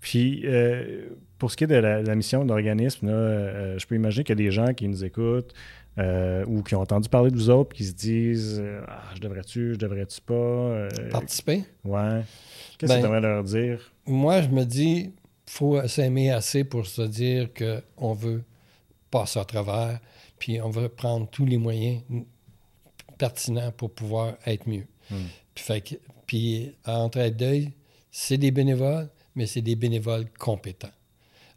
Puis, 0.00 0.42
euh, 0.44 1.06
pour 1.38 1.52
ce 1.52 1.56
qui 1.56 1.64
est 1.64 1.68
de 1.68 1.76
la, 1.76 2.02
la 2.02 2.14
mission 2.16 2.42
de 2.44 2.48
l'organisme, 2.48 3.06
là, 3.06 3.12
euh, 3.12 3.78
je 3.78 3.86
peux 3.86 3.94
imaginer 3.94 4.24
qu'il 4.24 4.36
y 4.36 4.42
a 4.42 4.44
des 4.44 4.50
gens 4.50 4.74
qui 4.74 4.88
nous 4.88 5.04
écoutent 5.04 5.54
euh, 5.98 6.44
ou 6.48 6.62
qui 6.64 6.74
ont 6.74 6.80
entendu 6.80 7.08
parler 7.08 7.30
de 7.30 7.36
vous 7.36 7.48
autres 7.48 7.74
qui 7.76 7.84
se 7.84 7.92
disent 7.92 8.58
euh, 8.60 8.80
Ah, 8.88 9.02
je 9.14 9.20
devrais-tu, 9.20 9.74
je 9.74 9.78
devrais-tu 9.78 10.20
pas 10.20 10.34
euh, 10.34 10.88
participer. 11.12 11.62
Ouais. 11.84 12.22
Qu'est-ce 12.78 12.92
que 12.92 12.96
Ben- 12.96 13.00
tu 13.02 13.06
aimerais 13.06 13.20
leur 13.20 13.44
dire? 13.44 13.92
Moi, 14.06 14.42
je 14.42 14.48
me 14.48 14.64
dis, 14.64 15.12
faut 15.46 15.86
s'aimer 15.88 16.30
assez 16.30 16.64
pour 16.64 16.86
se 16.86 17.02
dire 17.02 17.50
qu'on 17.52 18.12
veut 18.14 18.44
passer 19.10 19.38
à 19.40 19.44
travers, 19.44 20.00
puis 20.38 20.60
on 20.60 20.70
veut 20.70 20.88
prendre 20.88 21.28
tous 21.28 21.44
les 21.44 21.58
moyens 21.58 22.02
pertinents 23.18 23.72
pour 23.72 23.92
pouvoir 23.92 24.36
être 24.46 24.68
mieux. 24.68 24.86
Hmm. 25.10 25.26
Puis, 25.54 25.64
fait 25.64 25.80
que- 25.80 25.94
puis 26.26 26.74
à 26.84 27.08
c'est 28.10 28.38
des 28.38 28.50
bénévoles, 28.50 29.08
mais 29.34 29.46
c'est 29.46 29.62
des 29.62 29.76
bénévoles 29.76 30.26
compétents. 30.38 30.90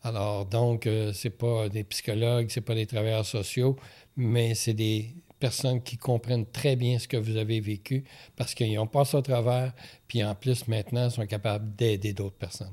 Alors, 0.03 0.45
donc, 0.45 0.87
euh, 0.87 1.13
c'est 1.13 1.29
pas 1.29 1.69
des 1.69 1.83
psychologues, 1.83 2.47
c'est 2.49 2.61
pas 2.61 2.73
des 2.75 2.87
travailleurs 2.87 3.25
sociaux, 3.25 3.75
mais 4.15 4.55
c'est 4.55 4.73
des 4.73 5.13
personnes 5.41 5.81
qui 5.81 5.97
comprennent 5.97 6.45
très 6.45 6.77
bien 6.77 6.97
ce 6.99 7.07
que 7.09 7.17
vous 7.17 7.35
avez 7.35 7.59
vécu 7.59 8.05
parce 8.37 8.53
qu'ils 8.53 8.79
ont 8.79 8.87
passé 8.87 9.17
au 9.17 9.21
travers, 9.21 9.73
puis 10.07 10.23
en 10.23 10.33
plus, 10.35 10.67
maintenant, 10.69 11.09
sont 11.09 11.25
capables 11.25 11.75
d'aider 11.75 12.13
d'autres 12.13 12.37
personnes. 12.37 12.71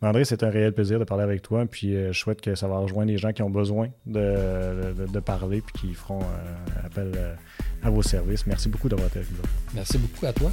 André, 0.00 0.24
c'est 0.24 0.42
un 0.44 0.48
réel 0.50 0.72
plaisir 0.72 0.98
de 0.98 1.04
parler 1.04 1.24
avec 1.24 1.42
toi. 1.42 1.66
Puis, 1.66 1.94
euh, 1.94 2.12
je 2.12 2.18
souhaite 2.18 2.40
que 2.40 2.54
ça 2.54 2.66
va 2.68 2.78
rejoindre 2.78 3.10
les 3.10 3.18
gens 3.18 3.32
qui 3.32 3.42
ont 3.42 3.50
besoin 3.50 3.88
de, 4.06 4.94
de- 4.96 5.06
de 5.12 5.20
parler 5.20 5.60
puis 5.60 5.74
qui 5.88 5.94
feront 5.94 6.22
euh, 6.22 6.86
appel 6.86 7.12
euh, 7.16 7.34
à 7.82 7.90
vos 7.90 8.00
services. 8.02 8.46
Merci 8.46 8.68
beaucoup 8.70 8.88
d'avoir 8.88 9.08
été 9.08 9.18
avec 9.18 9.30
nous. 9.32 9.42
Merci 9.74 9.98
beaucoup 9.98 10.24
à 10.24 10.32
toi. 10.32 10.52